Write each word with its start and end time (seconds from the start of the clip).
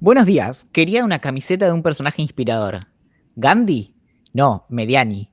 Buenos 0.00 0.26
días, 0.26 0.68
quería 0.70 1.04
una 1.04 1.18
camiseta 1.18 1.66
de 1.66 1.72
un 1.72 1.82
personaje 1.82 2.22
inspirador. 2.22 2.86
¿Gandhi? 3.34 3.96
No, 4.32 4.64
Mediani. 4.68 5.32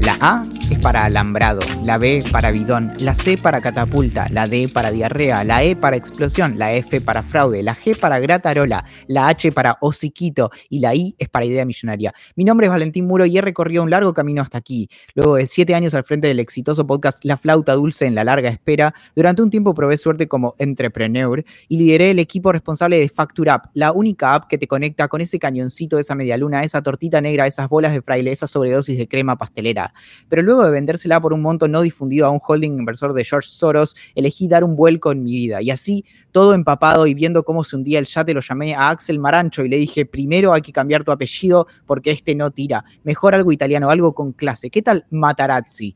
La 0.00 0.16
A 0.22 0.57
es 0.70 0.78
para 0.80 1.04
alambrado, 1.04 1.60
la 1.84 1.98
B 1.98 2.22
para 2.30 2.50
bidón, 2.50 2.92
la 3.00 3.14
C 3.14 3.38
para 3.38 3.60
catapulta, 3.60 4.28
la 4.30 4.46
D 4.46 4.68
para 4.68 4.90
diarrea, 4.90 5.44
la 5.44 5.62
E 5.62 5.76
para 5.76 5.96
explosión, 5.96 6.58
la 6.58 6.74
F 6.74 7.00
para 7.00 7.22
fraude, 7.22 7.62
la 7.62 7.74
G 7.74 7.98
para 7.98 8.18
gratarola, 8.18 8.84
la 9.06 9.28
H 9.28 9.52
para 9.52 9.78
hociquito 9.80 10.50
y 10.68 10.80
la 10.80 10.94
I 10.94 11.14
es 11.18 11.28
para 11.28 11.46
idea 11.46 11.64
millonaria. 11.64 12.12
Mi 12.36 12.44
nombre 12.44 12.66
es 12.66 12.70
Valentín 12.70 13.06
Muro 13.06 13.24
y 13.24 13.38
he 13.38 13.40
recorrido 13.40 13.82
un 13.82 13.90
largo 13.90 14.12
camino 14.12 14.42
hasta 14.42 14.58
aquí. 14.58 14.88
Luego 15.14 15.36
de 15.36 15.46
siete 15.46 15.74
años 15.74 15.94
al 15.94 16.04
frente 16.04 16.28
del 16.28 16.40
exitoso 16.40 16.86
podcast 16.86 17.24
La 17.24 17.36
Flauta 17.36 17.74
Dulce 17.74 18.06
en 18.06 18.14
la 18.14 18.24
larga 18.24 18.50
espera, 18.50 18.94
durante 19.14 19.42
un 19.42 19.50
tiempo 19.50 19.74
probé 19.74 19.96
suerte 19.96 20.28
como 20.28 20.54
entrepreneur 20.58 21.44
y 21.68 21.78
lideré 21.78 22.10
el 22.10 22.18
equipo 22.18 22.52
responsable 22.52 22.98
de 22.98 23.08
Facture 23.08 23.50
App, 23.50 23.66
la 23.74 23.92
única 23.92 24.34
app 24.34 24.48
que 24.48 24.58
te 24.58 24.66
conecta 24.66 25.08
con 25.08 25.20
ese 25.20 25.38
cañoncito, 25.38 25.98
esa 25.98 26.14
media 26.14 26.36
luna, 26.36 26.62
esa 26.62 26.82
tortita 26.82 27.20
negra, 27.20 27.46
esas 27.46 27.68
bolas 27.68 27.92
de 27.92 28.02
fraile, 28.02 28.32
esa 28.32 28.46
sobredosis 28.46 28.98
de 28.98 29.08
crema 29.08 29.36
pastelera. 29.36 29.94
Pero 30.28 30.42
luego 30.42 30.57
de 30.64 30.70
vendérsela 30.70 31.20
por 31.20 31.32
un 31.32 31.42
monto 31.42 31.68
no 31.68 31.82
difundido 31.82 32.26
a 32.26 32.30
un 32.30 32.40
holding 32.46 32.78
inversor 32.78 33.12
de 33.12 33.24
George 33.24 33.48
Soros, 33.50 33.96
elegí 34.14 34.48
dar 34.48 34.64
un 34.64 34.76
vuelco 34.76 35.12
en 35.12 35.22
mi 35.22 35.32
vida. 35.32 35.62
Y 35.62 35.70
así, 35.70 36.04
todo 36.32 36.54
empapado 36.54 37.06
y 37.06 37.14
viendo 37.14 37.44
cómo 37.44 37.64
se 37.64 37.76
hundía 37.76 37.98
el 37.98 38.06
yate, 38.06 38.34
lo 38.34 38.40
llamé 38.40 38.74
a 38.74 38.90
Axel 38.90 39.18
Marancho 39.18 39.64
y 39.64 39.68
le 39.68 39.78
dije, 39.78 40.06
primero 40.06 40.52
hay 40.52 40.62
que 40.62 40.72
cambiar 40.72 41.04
tu 41.04 41.12
apellido 41.12 41.66
porque 41.86 42.10
este 42.10 42.34
no 42.34 42.50
tira. 42.50 42.84
Mejor 43.04 43.34
algo 43.34 43.52
italiano, 43.52 43.90
algo 43.90 44.14
con 44.14 44.32
clase. 44.32 44.70
¿Qué 44.70 44.82
tal 44.82 45.06
Matarazzi? 45.10 45.94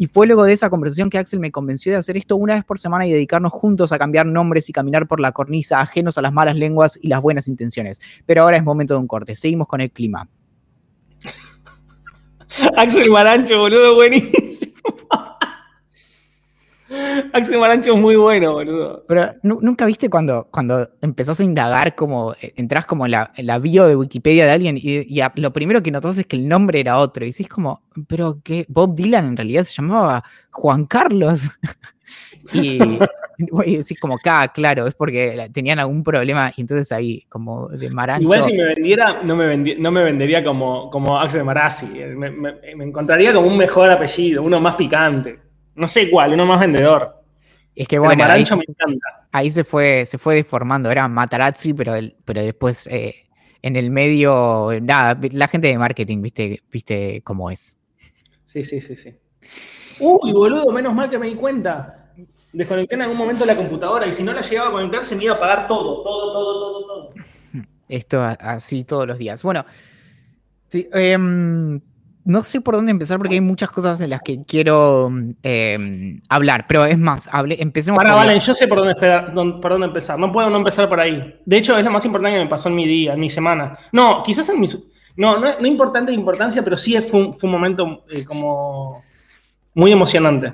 Y 0.00 0.06
fue 0.06 0.28
luego 0.28 0.44
de 0.44 0.52
esa 0.52 0.70
conversación 0.70 1.10
que 1.10 1.18
Axel 1.18 1.40
me 1.40 1.50
convenció 1.50 1.90
de 1.90 1.98
hacer 1.98 2.16
esto 2.16 2.36
una 2.36 2.54
vez 2.54 2.64
por 2.64 2.78
semana 2.78 3.04
y 3.04 3.12
dedicarnos 3.12 3.52
juntos 3.52 3.90
a 3.90 3.98
cambiar 3.98 4.26
nombres 4.26 4.68
y 4.68 4.72
caminar 4.72 5.08
por 5.08 5.18
la 5.18 5.32
cornisa, 5.32 5.80
ajenos 5.80 6.16
a 6.16 6.22
las 6.22 6.32
malas 6.32 6.54
lenguas 6.54 6.96
y 7.02 7.08
las 7.08 7.20
buenas 7.20 7.48
intenciones. 7.48 8.00
Pero 8.24 8.42
ahora 8.42 8.56
es 8.56 8.62
momento 8.62 8.94
de 8.94 9.00
un 9.00 9.08
corte. 9.08 9.34
Seguimos 9.34 9.66
con 9.66 9.80
el 9.80 9.90
clima. 9.90 10.28
Axel 12.76 13.10
Marancho, 13.10 13.58
boludo, 13.58 13.94
buenísimo. 13.94 14.72
Axel 17.34 17.58
Marancho 17.58 17.94
es 17.94 18.00
muy 18.00 18.16
bueno, 18.16 18.52
boludo. 18.52 19.04
Pero 19.06 19.34
nunca 19.42 19.84
viste 19.84 20.08
cuando, 20.08 20.48
cuando 20.50 20.88
empezás 21.02 21.38
a 21.40 21.44
indagar, 21.44 21.94
como 21.94 22.32
eh, 22.40 22.54
entras 22.56 22.86
como 22.86 23.04
en 23.04 23.12
la, 23.12 23.32
la 23.36 23.58
bio 23.58 23.86
de 23.86 23.94
Wikipedia 23.96 24.46
de 24.46 24.52
alguien 24.52 24.76
y, 24.78 25.20
lo 25.34 25.52
primero 25.52 25.82
que 25.82 25.90
notas 25.90 26.16
es 26.16 26.26
que 26.26 26.36
el 26.36 26.48
nombre 26.48 26.80
era 26.80 26.98
otro. 26.98 27.24
Y 27.24 27.30
decís 27.30 27.48
como, 27.48 27.82
pero 28.08 28.40
que 28.42 28.64
Bob 28.68 28.94
Dylan 28.94 29.26
en 29.26 29.36
realidad 29.36 29.64
se 29.64 29.74
llamaba 29.74 30.24
Juan 30.50 30.86
Carlos. 30.86 31.42
y, 32.54 32.78
y 33.66 33.76
decís 33.76 33.98
como, 34.00 34.16
acá, 34.16 34.48
claro, 34.48 34.86
es 34.86 34.94
porque 34.94 35.48
tenían 35.52 35.78
algún 35.78 36.02
problema 36.04 36.52
y 36.56 36.60
entonces 36.60 36.90
ahí, 36.92 37.22
como 37.28 37.68
de 37.68 37.88
Marancho. 37.90 38.24
Igual 38.24 38.42
si 38.42 38.56
me 38.56 38.64
vendiera, 38.64 39.22
no 39.22 39.36
me, 39.36 39.56
no 39.56 39.90
me 39.90 40.02
vendería 40.02 40.44
como, 40.44 40.90
como 40.90 41.18
Axel 41.18 41.44
Marazzi. 41.44 41.86
Me, 41.86 42.30
me 42.30 42.84
encontraría 42.84 43.32
como 43.32 43.46
un 43.46 43.56
mejor 43.56 43.90
apellido, 43.90 44.42
uno 44.42 44.60
más 44.60 44.74
picante. 44.74 45.38
No 45.74 45.86
sé 45.86 46.10
cuál, 46.10 46.32
uno 46.32 46.44
más 46.44 46.60
vendedor. 46.60 47.18
Es 47.78 47.86
que 47.86 48.00
bueno, 48.00 48.24
ahí, 48.24 48.44
me 48.50 48.64
encanta. 48.66 49.28
ahí, 49.30 49.52
se 49.52 49.62
fue, 49.62 50.04
se 50.04 50.18
fue 50.18 50.34
deformando, 50.34 50.90
era 50.90 51.06
Matarazzi, 51.06 51.72
pero, 51.74 51.94
el, 51.94 52.16
pero 52.24 52.42
después 52.42 52.88
eh, 52.88 53.28
en 53.62 53.76
el 53.76 53.92
medio, 53.92 54.70
nada, 54.82 55.16
la 55.30 55.46
gente 55.46 55.68
de 55.68 55.78
marketing, 55.78 56.20
viste, 56.20 56.60
viste 56.72 57.22
cómo 57.22 57.52
es. 57.52 57.78
Sí, 58.46 58.64
sí, 58.64 58.80
sí, 58.80 58.96
sí. 58.96 59.14
Uy, 60.00 60.32
boludo, 60.32 60.72
menos 60.72 60.92
mal 60.92 61.08
que 61.08 61.18
me 61.18 61.28
di 61.28 61.36
cuenta. 61.36 62.07
Desconecté 62.52 62.94
en 62.94 63.02
algún 63.02 63.16
momento 63.16 63.44
la 63.44 63.56
computadora 63.56 64.06
y 64.06 64.12
si 64.12 64.22
no 64.22 64.32
la 64.32 64.40
llegaba 64.40 64.68
a 64.68 64.72
conectar 64.72 65.04
se 65.04 65.16
me 65.16 65.24
iba 65.24 65.34
a 65.34 65.36
apagar 65.36 65.66
todo, 65.66 66.02
todo, 66.02 66.32
todo, 66.32 66.60
todo, 66.60 66.86
todo. 66.86 67.10
Esto 67.88 68.22
así 68.22 68.84
todos 68.84 69.06
los 69.06 69.18
días. 69.18 69.42
Bueno, 69.42 69.64
eh, 70.72 71.16
no 72.28 72.42
sé 72.42 72.60
por 72.60 72.74
dónde 72.74 72.90
empezar 72.90 73.16
porque 73.16 73.34
hay 73.36 73.40
muchas 73.40 73.70
cosas 73.70 73.98
en 74.02 74.10
las 74.10 74.20
que 74.20 74.44
quiero 74.44 75.10
em, 75.42 76.20
hablar, 76.28 76.66
pero 76.68 76.84
es 76.84 76.98
más, 76.98 77.26
hable, 77.32 77.56
empecemos 77.58 77.96
Para, 77.96 78.12
vale, 78.12 78.38
yo 78.38 78.54
sé 78.54 78.68
por 78.68 78.76
dónde, 78.76 78.94
por 78.94 79.70
dónde 79.70 79.86
empezar. 79.86 80.18
No 80.18 80.30
puedo 80.30 80.50
no 80.50 80.58
empezar 80.58 80.90
por 80.90 81.00
ahí. 81.00 81.40
De 81.46 81.56
hecho, 81.56 81.78
es 81.78 81.86
lo 81.86 81.90
más 81.90 82.04
importante 82.04 82.36
que 82.36 82.44
me 82.44 82.50
pasó 82.50 82.68
en 82.68 82.74
mi 82.74 82.86
día, 82.86 83.14
en 83.14 83.20
mi 83.20 83.30
semana. 83.30 83.78
No, 83.92 84.22
quizás 84.22 84.46
en 84.50 84.60
mi. 84.60 84.68
No, 85.16 85.38
no, 85.38 85.48
no 85.58 85.66
importante 85.66 86.12
de 86.12 86.18
importancia, 86.18 86.62
pero 86.62 86.76
sí 86.76 87.00
fue 87.00 87.18
un, 87.18 87.32
fue 87.32 87.48
un 87.48 87.52
momento 87.52 88.04
eh, 88.10 88.26
como 88.26 89.02
muy 89.72 89.90
emocionante. 89.90 90.52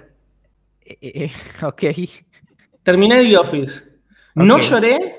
Eh, 0.84 0.98
eh, 1.02 1.32
ok. 1.62 1.82
Terminé 2.82 3.22
The 3.22 3.38
Office. 3.38 3.82
No 4.34 4.58
lloré, 4.58 5.18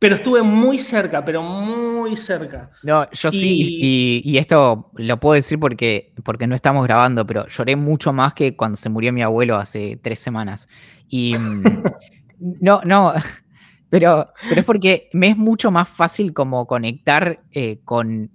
pero 0.00 0.14
estuve 0.14 0.42
muy 0.42 0.78
cerca, 0.78 1.22
pero 1.22 1.42
muy 1.42 2.16
cerca. 2.16 2.70
No, 2.82 3.10
yo 3.10 3.30
sí, 3.30 4.22
y, 4.24 4.38
esto 4.38 4.90
lo 4.94 5.20
puedo 5.20 5.34
decir 5.34 5.58
porque, 5.58 6.14
porque 6.24 6.46
no 6.46 6.54
estamos 6.54 6.84
grabando, 6.84 7.26
pero 7.26 7.46
lloré 7.48 7.76
mucho 7.76 8.10
más 8.10 8.32
que 8.32 8.56
cuando 8.56 8.76
se 8.76 8.88
murió 8.88 9.12
mi 9.12 9.22
abuelo 9.22 9.56
hace 9.56 10.00
tres 10.02 10.18
semanas. 10.18 10.68
Y 11.06 11.34
mm, 11.36 11.62
no, 12.62 12.80
no, 12.86 13.12
pero, 13.90 14.32
pero 14.48 14.60
es 14.60 14.66
porque 14.66 15.10
me 15.12 15.28
es 15.28 15.36
mucho 15.36 15.70
más 15.70 15.86
fácil 15.86 16.32
como 16.32 16.66
conectar 16.66 17.42
eh, 17.50 17.80
con 17.84 18.30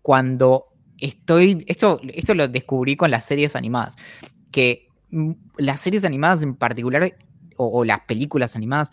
cuando 0.00 0.68
estoy, 0.96 1.64
esto, 1.66 2.00
esto 2.14 2.32
lo 2.32 2.48
descubrí 2.48 2.96
con 2.96 3.10
las 3.10 3.26
series 3.26 3.56
animadas, 3.56 3.94
que 4.50 4.87
las 5.56 5.80
series 5.80 6.04
animadas 6.04 6.42
en 6.42 6.54
particular, 6.54 7.14
o 7.56 7.84
las 7.84 8.00
películas 8.00 8.54
animadas, 8.56 8.90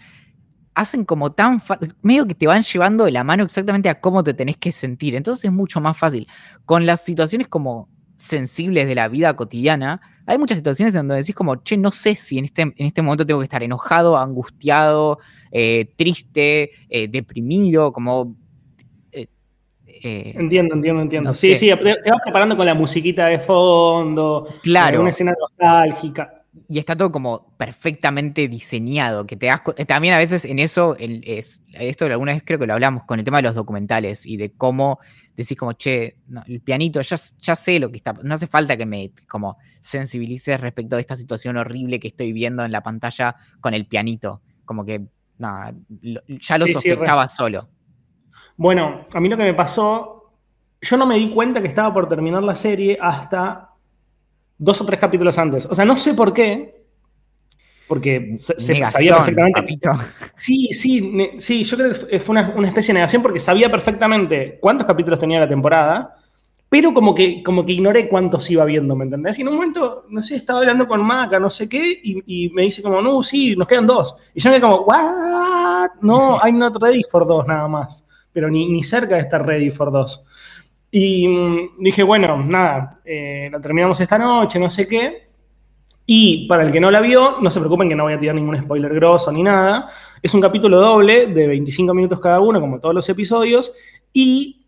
hacen 0.76 1.06
como 1.06 1.32
tan 1.32 1.62
fácil, 1.62 1.96
medio 2.02 2.28
que 2.28 2.36
te 2.36 2.48
van 2.48 2.62
llevando 2.62 3.06
de 3.06 3.12
la 3.12 3.24
mano 3.24 3.44
exactamente 3.44 3.90
a 3.90 4.00
cómo 4.02 4.24
te 4.24 4.34
tenés 4.34 4.58
que 4.58 4.72
sentir. 4.72 5.16
Entonces 5.16 5.46
es 5.46 5.52
mucho 5.52 5.80
más 5.80 5.98
fácil. 5.98 6.28
Con 6.66 6.86
las 6.86 7.04
situaciones 7.04 7.48
como 7.48 7.90
sensibles 8.18 8.88
de 8.88 8.96
la 8.96 9.08
vida 9.08 9.36
cotidiana, 9.36 10.02
hay 10.26 10.38
muchas 10.38 10.58
situaciones 10.58 10.94
en 10.94 11.08
donde 11.08 11.16
decís 11.16 11.36
como, 11.36 11.56
che, 11.58 11.78
no 11.78 11.92
sé 11.92 12.16
si 12.16 12.38
en 12.38 12.46
este, 12.46 12.62
en 12.62 12.74
este 12.78 13.02
momento 13.02 13.26
tengo 13.26 13.40
que 13.40 13.46
estar 13.46 13.64
enojado, 13.64 14.18
angustiado, 14.18 15.20
eh, 15.52 15.94
triste, 15.96 16.72
eh, 16.90 17.08
deprimido, 17.08 17.92
como... 17.92 18.36
Eh, 20.04 20.34
entiendo, 20.36 20.76
entiendo, 20.76 21.02
entiendo. 21.02 21.34
sí, 21.34 21.56
sí, 21.56 21.68
te 21.68 22.10
vas 22.10 22.22
preparando 22.24 22.58
con 22.58 22.66
la 22.66 22.74
musiquita 22.74 23.28
de 23.28 23.40
fondo, 23.40 24.48
claro. 24.62 25.02
una 25.02 25.10
escena 25.10 25.34
nostálgica 25.40 26.46
y 26.68 26.80
está 26.80 26.96
todo 26.96 27.12
como 27.12 27.54
perfectamente 27.58 28.48
diseñado, 28.48 29.26
que 29.26 29.36
te 29.36 29.48
das 29.48 29.62
también 29.88 30.14
a 30.14 30.18
veces 30.18 30.46
en 30.46 30.60
eso, 30.60 30.96
es, 30.98 31.62
esto 31.74 32.06
alguna 32.06 32.34
vez 32.34 32.44
creo 32.46 32.58
que 32.58 32.68
lo 32.68 32.74
hablamos 32.74 33.04
con 33.04 33.20
el 33.20 33.26
tema 33.26 33.38
de 33.38 33.44
los 33.44 33.56
documentales 33.56 34.26
y 34.26 34.38
de 34.38 34.52
cómo 34.52 35.00
decís 35.36 35.58
como, 35.58 35.74
che, 35.74 36.16
el 36.48 36.62
pianito, 36.62 37.02
ya, 37.02 37.18
ya 37.40 37.56
sé 37.56 37.80
lo 37.80 37.92
que 37.92 37.98
está, 37.98 38.14
no 38.24 38.36
hace 38.36 38.48
falta 38.48 38.78
que 38.78 38.86
me 38.86 39.12
como 39.28 39.58
sensibilices 39.82 40.60
respecto 40.60 40.96
a 40.96 41.00
esta 41.00 41.16
situación 41.16 41.58
horrible 41.58 42.00
que 42.00 42.08
estoy 42.08 42.32
viendo 42.32 42.64
en 42.64 42.72
la 42.72 42.82
pantalla 42.82 43.36
con 43.60 43.74
el 43.74 43.86
pianito, 43.86 44.42
como 44.64 44.86
que, 44.86 45.04
nada, 45.38 45.74
ya 46.28 46.58
lo 46.58 46.68
sospechaba 46.68 47.28
solo. 47.28 47.68
Bueno, 48.58 49.06
a 49.14 49.20
mí 49.20 49.30
lo 49.30 49.38
que 49.38 49.44
me 49.44 49.54
pasó, 49.54 50.32
yo 50.82 50.98
no 50.98 51.06
me 51.06 51.18
di 51.18 51.30
cuenta 51.32 51.62
que 51.62 51.68
estaba 51.68 51.94
por 51.94 52.08
terminar 52.08 52.44
la 52.44 52.56
serie 52.56 52.98
hasta 53.02 53.70
dos 54.58 54.82
o 54.82 54.86
tres 54.86 55.00
capítulos 55.00 55.38
antes. 55.38 55.66
O 55.66 55.76
sea, 55.76 55.86
no 55.86 55.98
sé 55.98 56.14
por 56.14 56.34
qué, 56.34 56.86
porque 57.88 58.36
se, 58.40 58.60
sabía 58.88 59.18
perfectamente. 59.18 59.88
Sí, 60.34 60.70
sí, 60.72 61.32
sí, 61.38 61.64
yo 61.64 61.78
creo 61.78 62.08
que 62.08 62.20
fue 62.20 62.34
una, 62.34 62.68
especie 62.68 62.94
de 62.94 63.00
negación 63.00 63.22
porque 63.22 63.40
sabía 63.40 63.70
perfectamente 63.70 64.58
cuántos 64.60 64.88
capítulos 64.88 65.20
tenía 65.20 65.40
la 65.40 65.48
temporada, 65.48 66.16
pero 66.68 66.94
como 66.94 67.14
que, 67.14 67.44
como 67.44 67.66
que 67.66 67.74
ignoré 67.74 68.08
cuántos 68.08 68.50
iba 68.50 68.66
viendo, 68.66 68.96
¿me 68.96 69.06
entendés? 69.06 69.38
Y 69.38 69.42
en 69.42 69.50
un 69.50 69.56
momento, 69.56 70.06
no 70.10 70.22
sé, 70.22 70.36
estaba 70.36 70.60
hablando 70.60 70.88
con 70.88 71.06
Maca, 71.06 71.40
no 71.40 71.50
sé 71.50 71.70
qué, 71.70 72.00
y, 72.04 72.50
me 72.50 72.64
dice 72.64 72.82
como, 72.82 73.02
no, 73.02 73.22
sí, 73.22 73.56
nos 73.56 73.68
quedan 73.68 73.86
dos. 73.86 74.16
Y 74.34 74.42
yo 74.42 74.50
me 74.50 74.60
como, 74.60 74.78
¿what? 74.78 75.92
No, 76.02 76.40
I'm 76.44 76.58
not 76.58 76.82
ready 76.82 77.04
for 77.04 77.26
dos 77.26 77.46
nada 77.46 77.68
más. 77.68 78.05
Pero 78.36 78.52
ni, 78.52 78.68
ni 78.68 78.84
cerca 78.84 79.16
de 79.16 79.22
estar 79.22 79.46
ready 79.46 79.72
for 79.72 79.92
dos. 79.94 80.26
Y 80.92 81.28
mm, 81.28 81.70
dije, 81.80 82.04
bueno, 82.04 82.44
nada, 82.44 83.00
eh, 83.06 83.50
la 83.52 83.62
terminamos 83.62 84.00
esta 84.00 84.18
noche, 84.18 84.60
no 84.60 84.70
sé 84.70 84.88
qué. 84.88 85.30
Y 86.06 86.48
para 86.48 86.64
el 86.64 86.72
que 86.72 86.80
no 86.80 86.92
la 86.92 87.02
vio, 87.02 87.38
no 87.42 87.50
se 87.50 87.60
preocupen 87.60 87.90
que 87.90 87.96
no 87.96 88.04
voy 88.04 88.14
a 88.14 88.20
tirar 88.20 88.36
ningún 88.36 88.58
spoiler 88.58 88.94
grosso 88.94 89.32
ni 89.32 89.42
nada. 89.42 89.90
Es 90.22 90.34
un 90.34 90.42
capítulo 90.42 90.80
doble 90.80 91.28
de 91.28 91.48
25 91.48 91.94
minutos 91.94 92.20
cada 92.20 92.42
uno, 92.42 92.62
como 92.62 92.80
todos 92.80 92.94
los 92.94 93.10
episodios, 93.10 93.74
y 94.14 94.66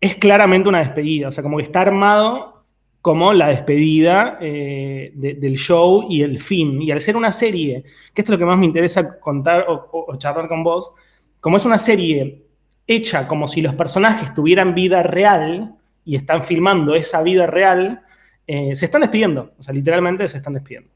es 0.00 0.14
claramente 0.16 0.68
una 0.68 0.78
despedida, 0.78 1.28
o 1.28 1.32
sea, 1.32 1.42
como 1.42 1.58
que 1.58 1.64
está 1.64 1.80
armado 1.80 2.64
como 3.02 3.34
la 3.34 3.48
despedida 3.48 4.38
eh, 4.40 5.12
del 5.14 5.56
show 5.56 6.06
y 6.08 6.22
el 6.22 6.40
fin. 6.40 6.80
Y 6.80 6.90
al 6.90 7.00
ser 7.00 7.18
una 7.18 7.32
serie, 7.32 7.84
que 8.14 8.22
esto 8.22 8.32
es 8.32 8.38
lo 8.38 8.38
que 8.38 8.46
más 8.46 8.58
me 8.58 8.64
interesa 8.64 9.20
contar 9.20 9.66
o, 9.68 9.88
o 9.92 10.16
charlar 10.16 10.48
con 10.48 10.64
vos, 10.64 10.90
como 11.38 11.58
es 11.58 11.64
una 11.66 11.78
serie 11.78 12.43
hecha 12.86 13.26
como 13.28 13.48
si 13.48 13.62
los 13.62 13.74
personajes 13.74 14.34
tuvieran 14.34 14.74
vida 14.74 15.02
real, 15.02 15.74
y 16.04 16.16
están 16.16 16.44
filmando 16.44 16.94
esa 16.94 17.22
vida 17.22 17.46
real, 17.46 18.02
eh, 18.46 18.76
se 18.76 18.84
están 18.84 19.00
despidiendo, 19.00 19.52
o 19.58 19.62
sea, 19.62 19.72
literalmente 19.72 20.28
se 20.28 20.36
están 20.36 20.54
despidiendo. 20.54 20.90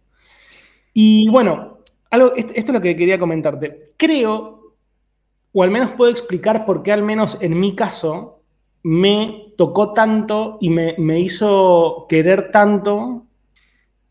Y 0.92 1.28
bueno, 1.30 1.78
algo, 2.10 2.34
esto, 2.36 2.52
es 2.54 2.68
lo 2.68 2.80
que 2.80 2.96
quería 2.96 3.18
comentarte. 3.18 3.88
Creo, 3.96 4.74
o 5.52 5.62
al 5.62 5.70
menos 5.70 5.92
puedo 5.92 6.10
explicar 6.10 6.66
por 6.66 6.82
qué 6.82 6.92
al 6.92 7.02
menos 7.02 7.38
en 7.40 7.58
mi 7.58 7.74
caso 7.74 8.42
me 8.82 9.52
tocó 9.56 9.92
tanto 9.92 10.58
y 10.60 10.70
me, 10.70 11.20
hizo 11.20 12.06
querer 12.08 12.50
tanto 12.52 13.26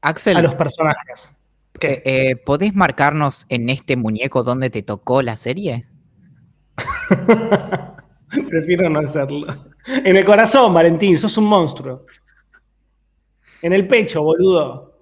Axel, 0.02 0.38
a 0.38 0.42
los 0.42 0.56
personajes. 0.56 1.32
¿Qué? 1.80 2.02
Eh, 2.06 2.36
¿Podés 2.38 2.74
marcarnos 2.74 3.46
en 3.50 3.70
este 3.70 3.96
muñeco 3.96 4.44
dónde 4.44 4.70
te 4.70 4.82
tocó 4.82 5.22
la 5.22 5.38
serie? 5.38 5.86
Prefiero 8.50 8.90
no 8.90 9.00
hacerlo. 9.00 9.48
En 9.88 10.16
el 10.16 10.26
corazón, 10.26 10.74
Valentín, 10.74 11.18
sos 11.18 11.38
un 11.38 11.46
monstruo. 11.46 12.06
En 13.62 13.74
el 13.74 13.88
pecho, 13.88 14.24
boludo. 14.24 14.94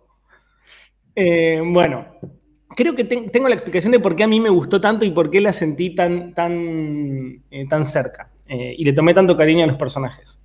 Eh, 1.16 1.62
bueno, 1.64 2.06
creo 2.76 2.96
que 2.96 3.04
tengo 3.04 3.48
la 3.48 3.56
explicación 3.56 3.92
de 3.92 4.00
por 4.00 4.16
qué 4.16 4.24
a 4.24 4.28
mí 4.28 4.40
me 4.40 4.50
gustó 4.50 4.80
tanto 4.80 5.06
y 5.06 5.12
por 5.12 5.30
qué 5.30 5.42
la 5.42 5.54
sentí 5.54 5.96
tan, 5.96 6.34
tan, 6.34 7.44
eh, 7.50 7.68
tan 7.70 7.86
cerca. 7.86 8.32
Eh, 8.48 8.76
y 8.78 8.86
le 8.86 8.94
tomé 8.94 9.14
tanto 9.14 9.36
cariño 9.36 9.64
a 9.64 9.68
los 9.68 9.78
personajes. 9.78 10.40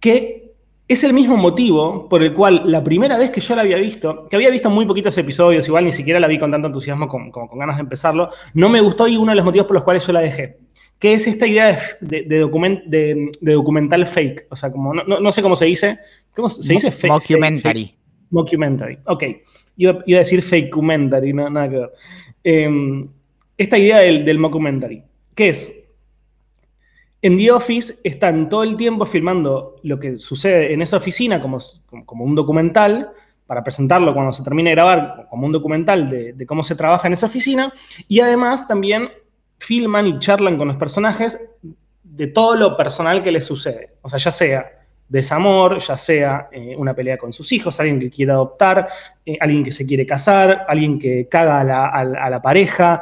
Que 0.00 0.47
es 0.88 1.04
el 1.04 1.12
mismo 1.12 1.36
motivo 1.36 2.08
por 2.08 2.22
el 2.22 2.32
cual 2.32 2.62
la 2.64 2.82
primera 2.82 3.18
vez 3.18 3.30
que 3.30 3.42
yo 3.42 3.54
la 3.54 3.62
había 3.62 3.76
visto, 3.76 4.26
que 4.28 4.36
había 4.36 4.50
visto 4.50 4.70
muy 4.70 4.86
poquitos 4.86 5.16
episodios, 5.18 5.68
igual 5.68 5.84
ni 5.84 5.92
siquiera 5.92 6.18
la 6.18 6.26
vi 6.26 6.38
con 6.38 6.50
tanto 6.50 6.66
entusiasmo 6.66 7.06
como, 7.06 7.30
con 7.30 7.58
ganas 7.58 7.76
de 7.76 7.82
empezarlo, 7.82 8.30
no 8.54 8.68
me 8.70 8.80
gustó 8.80 9.06
y 9.06 9.16
uno 9.16 9.32
de 9.32 9.36
los 9.36 9.44
motivos 9.44 9.66
por 9.66 9.74
los 9.74 9.84
cuales 9.84 10.06
yo 10.06 10.12
la 10.14 10.20
dejé 10.20 10.56
que 10.98 11.14
es 11.14 11.26
esta 11.26 11.46
idea 11.46 11.78
de, 12.00 12.22
de, 12.22 13.52
documental 13.52 14.06
fake. 14.06 14.46
O 14.50 14.56
sea, 14.56 14.70
como 14.70 14.94
no, 14.94 15.32
sé 15.32 15.42
cómo 15.42 15.56
se 15.56 15.66
dice. 15.66 15.98
¿Cómo 16.34 16.48
se 16.48 16.72
dice 16.72 16.90
fake? 16.90 17.12
Mockumentary. 17.12 17.94
Mockumentary, 18.30 18.98
ok. 19.06 19.24
Iba, 19.76 19.92
a 19.92 20.02
decir 20.04 20.42
fakementary, 20.42 21.32
no, 21.32 21.48
nada 21.48 21.70
que 21.70 21.76
ver. 21.76 21.90
Em, 22.42 23.08
esta 23.56 23.78
idea 23.78 23.98
del, 23.98 24.24
del 24.24 24.38
mockumentary, 24.38 25.02
que 25.34 25.50
es, 25.50 25.87
en 27.22 27.36
The 27.36 27.50
Office 27.52 27.98
están 28.04 28.48
todo 28.48 28.62
el 28.62 28.76
tiempo 28.76 29.04
filmando 29.06 29.76
lo 29.82 29.98
que 29.98 30.18
sucede 30.18 30.72
en 30.72 30.82
esa 30.82 30.98
oficina 30.98 31.40
como, 31.40 31.58
un 32.24 32.34
documental, 32.34 33.10
para 33.46 33.64
presentarlo 33.64 34.12
cuando 34.12 34.32
se 34.32 34.42
termine 34.42 34.70
de 34.70 34.76
grabar 34.76 35.26
como 35.30 35.46
un 35.46 35.52
documental 35.52 36.10
de, 36.10 36.34
de, 36.34 36.46
cómo 36.46 36.62
se 36.62 36.76
trabaja 36.76 37.08
en 37.08 37.14
esa 37.14 37.26
oficina, 37.26 37.72
y 38.06 38.20
además 38.20 38.68
también 38.68 39.08
filman 39.58 40.06
y 40.06 40.18
charlan 40.18 40.58
con 40.58 40.68
los 40.68 40.76
personajes 40.76 41.40
de 42.02 42.26
todo 42.26 42.56
lo 42.56 42.76
personal 42.76 43.22
que 43.22 43.32
les 43.32 43.46
sucede. 43.46 43.94
O 44.02 44.08
sea, 44.08 44.18
ya 44.18 44.30
sea 44.30 44.78
desamor, 45.08 45.78
ya 45.78 45.96
sea 45.96 46.48
eh, 46.52 46.74
una 46.76 46.94
pelea 46.94 47.16
con 47.16 47.32
sus 47.32 47.50
hijos, 47.52 47.80
alguien 47.80 47.98
que 47.98 48.10
quiere 48.10 48.32
adoptar, 48.32 48.88
eh, 49.24 49.38
alguien 49.40 49.64
que 49.64 49.72
se 49.72 49.86
quiere 49.86 50.06
casar, 50.06 50.66
alguien 50.68 50.98
que 50.98 51.28
caga 51.28 51.60
a 51.60 52.04
la, 52.04 52.42
pareja 52.42 53.00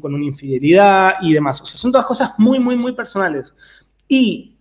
con 0.00 0.14
una 0.14 0.24
infidelidad 0.24 1.14
y 1.20 1.32
demás. 1.32 1.60
O 1.60 1.66
sea, 1.66 1.78
son 1.78 1.92
todas 1.92 2.06
cosas 2.06 2.32
muy, 2.38 2.58
muy, 2.58 2.76
muy 2.76 2.92
personales. 2.92 3.54
Y 4.08 4.52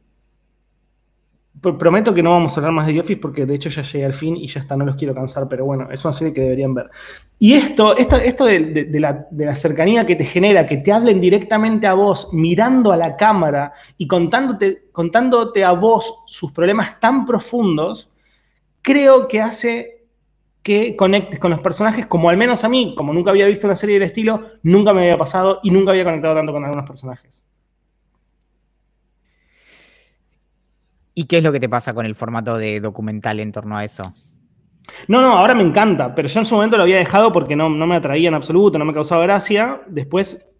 prometo 1.61 2.13
que 2.13 2.23
no 2.23 2.31
vamos 2.31 2.53
a 2.53 2.59
hablar 2.59 2.73
más 2.73 2.87
de 2.87 2.93
The 2.93 2.99
Office 3.01 3.21
porque 3.21 3.45
de 3.45 3.55
hecho 3.55 3.69
ya 3.69 3.83
llegué 3.83 4.05
al 4.05 4.13
fin 4.13 4.35
y 4.35 4.47
ya 4.47 4.61
está, 4.61 4.75
no 4.75 4.85
los 4.85 4.95
quiero 4.95 5.13
cansar, 5.13 5.47
pero 5.47 5.65
bueno, 5.65 5.89
es 5.91 6.03
una 6.03 6.13
serie 6.13 6.33
que 6.33 6.41
deberían 6.41 6.73
ver. 6.73 6.89
Y 7.37 7.53
esto, 7.53 7.95
esto, 7.95 8.15
esto 8.15 8.45
de, 8.45 8.87
la, 8.99 9.55
cercanía 9.55 10.05
que 10.05 10.15
te 10.15 10.25
genera, 10.25 10.65
que 10.65 10.77
te 10.77 10.91
hablen 10.91 11.21
directamente 11.21 11.85
a 11.85 11.93
vos, 11.93 12.29
mirando 12.33 12.91
a 12.91 12.97
la 12.97 13.15
cámara 13.15 13.73
y 13.97 14.07
contándote, 14.07 14.89
contándote 14.91 15.63
a 15.63 15.71
vos 15.71 16.23
sus 16.25 16.51
problemas 16.51 16.99
tan 16.99 17.25
profundos, 17.25 18.11
creo 18.81 19.27
que 19.27 19.41
hace 19.41 20.00
que 20.63 20.95
conectes 20.95 21.39
con 21.39 21.51
los 21.51 21.59
personajes, 21.59 22.05
como 22.05 22.29
al 22.29 22.37
menos 22.37 22.63
a 22.63 22.69
mí, 22.69 22.93
como 22.95 23.13
nunca 23.13 23.31
había 23.31 23.47
visto 23.47 23.67
una 23.67 23.75
serie 23.75 23.95
del 23.95 24.09
estilo, 24.09 24.51
nunca 24.63 24.93
me 24.93 25.01
había 25.01 25.17
pasado 25.17 25.59
y 25.63 25.71
nunca 25.71 25.91
había 25.91 26.03
conectado 26.03 26.35
tanto 26.35 26.51
con 26.51 26.63
algunos 26.63 26.85
personajes. 26.85 27.45
¿Y 31.13 31.25
qué 31.25 31.39
es 31.39 31.43
lo 31.43 31.51
que 31.51 31.59
te 31.59 31.69
pasa 31.69 31.93
con 31.93 32.05
el 32.05 32.15
formato 32.15 32.57
de 32.57 32.79
documental 32.79 33.39
en 33.39 33.51
torno 33.51 33.77
a 33.77 33.83
eso? 33.83 34.13
No, 35.07 35.21
no, 35.21 35.37
ahora 35.37 35.53
me 35.53 35.63
encanta, 35.63 36.15
pero 36.15 36.27
yo 36.27 36.39
en 36.39 36.45
su 36.45 36.55
momento 36.55 36.77
lo 36.77 36.83
había 36.83 36.97
dejado 36.97 37.31
porque 37.31 37.55
no, 37.55 37.69
me 37.69 37.95
atraía 37.95 38.27
en 38.27 38.33
absoluto, 38.33 38.77
no 38.77 38.85
me 38.85 38.93
causaba 38.93 39.23
gracia. 39.23 39.81
Después, 39.87 40.50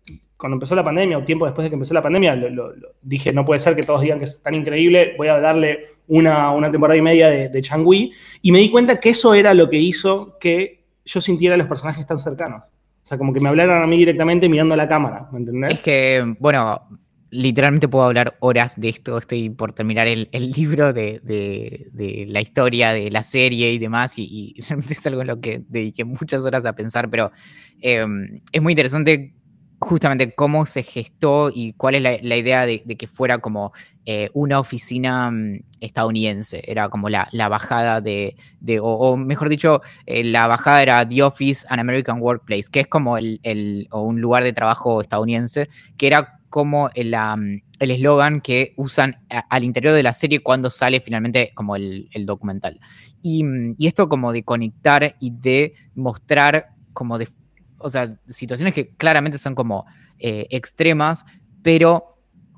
cuando 0.42 0.56
empezó 0.56 0.74
la 0.76 0.84
pandemia, 0.84 1.20
o 1.20 1.24
tiempo 1.24 1.46
después 1.46 1.64
de 1.64 1.70
que 1.70 1.76
empezó 1.76 1.94
la 1.94 2.02
pandemia, 2.02 2.36
dije, 3.04 3.32
no 3.32 3.46
puede 3.46 3.60
ser 3.60 3.76
que 3.76 3.84
todos 3.84 4.02
digan 4.02 4.18
que 4.18 4.26
es 4.26 4.42
tan 4.42 4.56
increíble, 4.56 5.14
voy 5.16 5.28
a 5.28 5.40
darle 5.40 5.92
una, 6.08 6.52
temporada 6.72 6.98
y 6.98 7.02
media 7.02 7.28
de, 7.28 7.50
de 7.50 7.62
Changui. 7.62 8.12
Y 8.42 8.52
me 8.52 8.58
di 8.58 8.72
cuenta 8.72 9.00
que 9.00 9.10
eso 9.10 9.36
era 9.36 9.54
lo 9.54 9.70
que 9.70 9.78
hizo 9.78 10.40
que 10.40 10.84
yo 11.06 11.22
sintiera 11.22 11.54
a 11.54 11.58
los 11.60 11.68
personajes 11.68 12.08
tan 12.08 12.18
cercanos. 12.18 12.66
O 12.66 13.06
sea, 13.06 13.20
como 13.20 13.34
que 13.34 13.40
me 13.40 13.50
hablaran 13.50 13.84
a 13.84 13.88
mí 13.88 13.98
directamente 13.98 14.50
mirando 14.50 14.74
a 14.74 14.78
la 14.78 14.88
cámara, 14.88 15.30
¿me 15.32 15.40
entendés? 15.40 15.74
Es 15.74 15.80
que, 15.82 16.36
bueno, 16.40 16.82
literalmente 17.30 17.88
puedo 17.88 18.06
hablar 18.06 18.36
horas 18.40 18.80
de 18.80 18.90
esto. 18.90 19.20
Estoy 19.20 19.52
por 19.52 19.74
terminar 19.74 20.08
el, 20.08 20.28
libro 20.32 20.92
de, 20.92 22.26
la 22.28 22.42
historia 22.42 22.94
de 22.94 23.12
la 23.12 23.22
serie 23.22 23.72
y 23.72 23.78
demás, 23.78 24.14
y, 24.18 24.56
realmente 24.68 24.94
es 24.98 25.06
algo 25.06 25.22
en 25.22 25.28
lo 25.28 25.40
que 25.40 25.62
dediqué 25.68 26.04
muchas 26.04 26.44
horas 26.46 26.66
a 26.66 26.74
pensar, 26.74 27.10
pero 27.12 27.32
em, 27.80 28.42
es 28.52 28.62
muy 28.62 28.74
interesante 28.74 29.34
justamente 29.82 30.34
cómo 30.36 30.68
se 30.68 30.84
gestó 30.84 31.50
y 31.54 31.74
cuál 31.74 31.96
es 31.96 32.04
la, 32.04 32.38
idea 32.38 32.68
de, 32.68 32.84
que 32.84 33.08
fuera 33.08 33.40
como 33.40 33.74
eh, 34.06 34.30
una 34.34 34.60
oficina 34.60 35.32
mm, 35.32 35.64
estadounidense. 35.82 36.62
Era 36.66 36.88
como 36.90 37.10
la, 37.10 37.28
bajada 37.50 38.00
de, 38.00 38.36
o, 38.80 39.18
mejor 39.18 39.50
dicho, 39.50 39.82
eh, 40.06 40.24
la 40.24 40.46
bajada 40.46 40.84
era 40.84 41.10
The 41.10 41.24
Office 41.24 41.66
an 41.68 41.80
American 41.80 42.22
Workplace, 42.22 42.70
que 42.72 42.82
es 42.82 42.88
como 42.88 43.18
el, 43.18 43.88
o 43.90 44.04
un 44.04 44.22
lugar 44.22 44.44
de 44.44 44.54
trabajo 44.54 45.02
estadounidense, 45.02 45.68
que 45.98 46.08
era 46.08 46.40
como 46.50 46.92
el 46.94 47.16
eslogan 47.80 48.42
que 48.42 48.74
usan 48.78 49.18
al 49.30 49.64
interior 49.64 49.96
de 49.96 50.04
la 50.04 50.14
serie 50.14 50.44
cuando 50.44 50.70
sale 50.70 51.02
finalmente 51.02 51.54
como 51.56 51.76
el, 51.76 52.08
documental. 52.26 52.80
Y, 53.24 53.44
esto 53.88 54.08
como 54.08 54.32
de 54.32 54.44
conectar 54.44 55.16
y 55.20 55.32
de 55.32 55.74
mostrar 55.96 56.70
como 56.94 57.18
de, 57.18 57.28
o 57.84 57.90
sea, 57.90 58.18
situaciones 58.28 58.74
que 58.74 58.90
claramente 58.96 59.38
son 59.38 59.56
como 59.56 59.86
eh, 60.20 60.48
extremas, 60.50 61.26
pero 61.62 62.12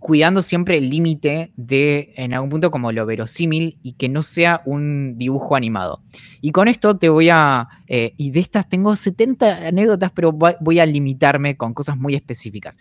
cuidando 0.04 0.42
siempre 0.42 0.78
el 0.78 0.90
límite 0.90 1.54
de, 1.56 2.14
en 2.18 2.34
algún 2.34 2.50
punto, 2.50 2.72
como 2.72 2.92
lo 2.92 3.06
verosímil 3.06 3.80
y 3.82 3.94
que 3.94 4.10
no 4.10 4.22
sea 4.22 4.62
un 4.66 5.18
dibujo 5.18 5.56
animado. 5.56 6.04
Y 6.42 6.52
con 6.52 6.68
esto 6.68 6.98
te 6.98 7.08
voy 7.08 7.30
a, 7.30 7.70
eh, 7.88 8.14
y 8.18 8.32
de 8.32 8.42
estas 8.42 8.68
tengo 8.68 8.98
70 8.98 9.68
anécdotas, 9.68 10.12
pero 10.12 10.34
voy 10.34 10.80
a 10.80 10.86
limitarme 10.86 11.56
con 11.56 11.74
cosas 11.74 11.96
muy 11.96 12.16
específicas. 12.16 12.78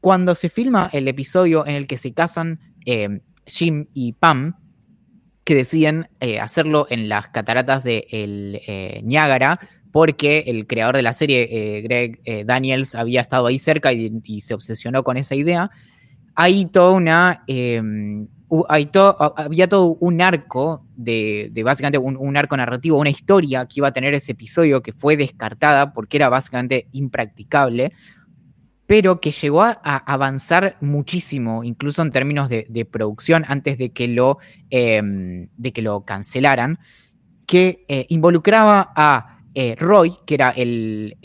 Cuando 0.00 0.36
se 0.36 0.48
filma 0.48 0.88
el 0.92 1.08
episodio 1.08 1.66
en 1.66 1.74
el 1.74 1.88
que 1.88 1.96
se 1.96 2.12
casan 2.12 2.60
eh, 2.86 3.22
Jim 3.44 3.88
y 3.92 4.12
Pam, 4.12 4.54
que 5.42 5.56
deciden 5.56 6.08
hacerlo 6.40 6.86
en 6.90 7.08
las 7.08 7.28
cataratas 7.28 7.82
de 7.82 8.06
el, 8.10 8.60
eh, 8.68 9.00
Niágara, 9.04 9.58
porque 9.96 10.44
el 10.46 10.66
creador 10.66 10.94
de 10.94 11.00
la 11.00 11.14
serie, 11.14 11.80
Greg 11.80 12.20
Daniels, 12.44 12.94
había 12.94 13.22
estado 13.22 13.46
ahí 13.46 13.58
cerca 13.58 13.94
y, 13.94 14.40
se 14.42 14.52
obsesionó 14.52 15.02
con 15.02 15.16
esa 15.16 15.34
idea. 15.34 15.70
Hay 16.34 16.66
toda 16.66 16.90
una. 16.90 17.44
Em, 17.46 18.28
hay 18.68 18.90
había 19.36 19.70
todo 19.70 19.96
un 19.98 20.20
arco 20.20 20.84
de, 20.94 21.50
básicamente 21.64 21.96
un, 21.96 22.18
un, 22.18 22.36
arco 22.36 22.58
narrativo, 22.58 22.98
una 22.98 23.08
historia 23.08 23.64
que 23.64 23.80
iba 23.80 23.88
a 23.88 23.92
tener 23.94 24.12
ese 24.12 24.32
episodio 24.32 24.82
que 24.82 24.92
fue 24.92 25.16
descartada 25.16 25.94
porque 25.94 26.18
era 26.18 26.28
básicamente 26.28 26.88
impracticable 26.92 27.94
pero 28.86 29.18
que 29.18 29.30
llegó 29.30 29.62
a, 29.62 29.72
avanzar 29.80 30.76
muchísimo, 30.82 31.64
incluso 31.64 32.02
en 32.02 32.12
términos 32.12 32.50
de, 32.50 32.84
producción, 32.84 33.46
antes 33.48 33.78
de 33.78 33.92
que 33.92 34.08
lo, 34.08 34.38
em, 34.68 35.48
de 35.56 35.72
que 35.72 35.80
lo 35.80 36.04
cancelaran, 36.04 36.78
que 37.46 37.84
eh, 37.88 38.06
involucraba 38.10 38.92
a 38.94 39.35
eh, 39.58 39.74
Roy, 39.78 40.12
que 40.26 40.34
era 40.34 40.50
el, 40.50 41.16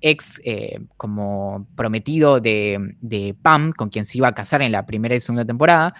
ex 0.00 0.40
eh, 0.44 0.78
como 0.96 1.66
prometido 1.74 2.38
de, 2.38 2.94
de, 3.00 3.34
Pam, 3.42 3.72
con 3.72 3.88
quien 3.88 4.04
se 4.04 4.18
iba 4.18 4.28
a 4.28 4.34
casar 4.34 4.62
en 4.62 4.70
la 4.70 4.86
primera 4.86 5.16
y 5.16 5.20
segunda 5.20 5.44
temporada, 5.44 5.92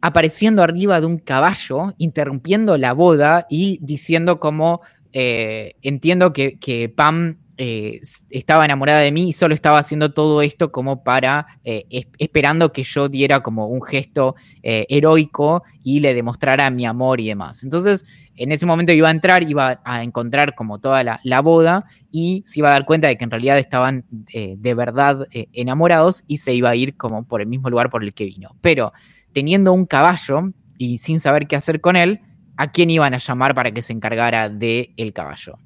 apareciendo 0.00 0.62
arriba 0.62 1.00
de 1.00 1.06
un 1.06 1.18
caballo, 1.18 1.92
interrumpiendo 1.98 2.78
la 2.78 2.94
boda 2.94 3.46
y 3.50 3.78
diciendo 3.82 4.40
como, 4.40 4.80
entiendo 5.12 6.32
que, 6.32 6.58
que 6.58 6.88
Pam 6.88 7.41
eh, 7.58 8.00
estaba 8.30 8.64
enamorada 8.64 9.00
de 9.00 9.12
mí 9.12 9.28
y 9.28 9.32
solo 9.32 9.54
estaba 9.54 9.78
haciendo 9.78 10.12
todo 10.12 10.40
esto 10.40 10.72
como 10.72 11.04
para, 11.04 11.46
eh, 11.64 12.06
esperando 12.18 12.72
que 12.72 12.82
yo 12.82 13.08
diera 13.08 13.40
como 13.40 13.66
un 13.66 13.82
gesto 13.82 14.36
eh, 14.62 14.86
heroico 14.88 15.62
y 15.84 16.00
le 16.00 16.14
demostrara 16.14 16.70
mi 16.70 16.86
amor 16.86 17.20
y 17.20 17.28
demás. 17.28 17.62
Entonces, 17.62 18.06
en 18.36 18.52
ese 18.52 18.64
momento 18.64 18.92
iba 18.92 19.08
a 19.08 19.10
entrar, 19.10 19.42
iba 19.42 19.80
a 19.84 20.02
encontrar 20.02 20.54
como 20.54 20.78
toda 20.78 21.04
la, 21.04 21.40
boda 21.42 21.84
y 22.10 22.42
se 22.46 22.60
iba 22.60 22.68
a 22.68 22.72
dar 22.72 22.86
cuenta 22.86 23.08
de 23.08 23.18
que 23.18 23.24
en 23.24 23.30
realidad 23.30 23.58
estaban 23.58 24.06
de 24.10 24.74
verdad 24.74 25.26
enamorados 25.52 26.24
y 26.26 26.38
se 26.38 26.54
iba 26.54 26.70
a 26.70 26.74
ir 26.74 26.96
como 26.96 27.24
por 27.24 27.42
el 27.42 27.46
mismo 27.46 27.68
lugar 27.68 27.90
por 27.90 28.02
el 28.02 28.14
que 28.14 28.24
vino. 28.24 28.56
Pero 28.62 28.92
teniendo 29.34 29.74
un 29.74 29.84
caballo 29.84 30.52
y 30.78 30.98
sin 30.98 31.20
saber 31.20 31.46
qué 31.46 31.56
hacer 31.56 31.82
con 31.82 31.96
él, 31.96 32.20
¿a 32.56 32.72
quién 32.72 32.88
iban 32.88 33.12
a 33.12 33.18
llamar 33.18 33.54
para 33.54 33.70
que 33.70 33.82
se 33.82 33.92
encargara 33.92 34.48
del 34.48 34.90
el 34.96 35.12
caballo? 35.12 35.58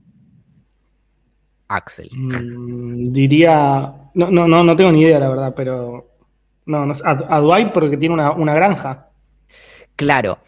Axel. 1.69 2.11
Mm, 2.13 3.13
diría. 3.13 3.93
No, 4.15 4.31
no, 4.31 4.47
no, 4.47 4.63
no 4.63 4.77
tengo 4.77 4.93
ni 4.93 5.03
idea, 5.03 5.19
la 5.19 5.29
verdad, 5.29 5.55
pero. 5.57 6.11
No, 6.67 6.85
no 6.85 6.95
a, 7.05 7.41
Dwight 7.41 7.73
porque 7.73 7.97
tiene 7.97 8.15
una, 8.15 8.55
granja. 8.55 9.11
Claro. 9.95 10.39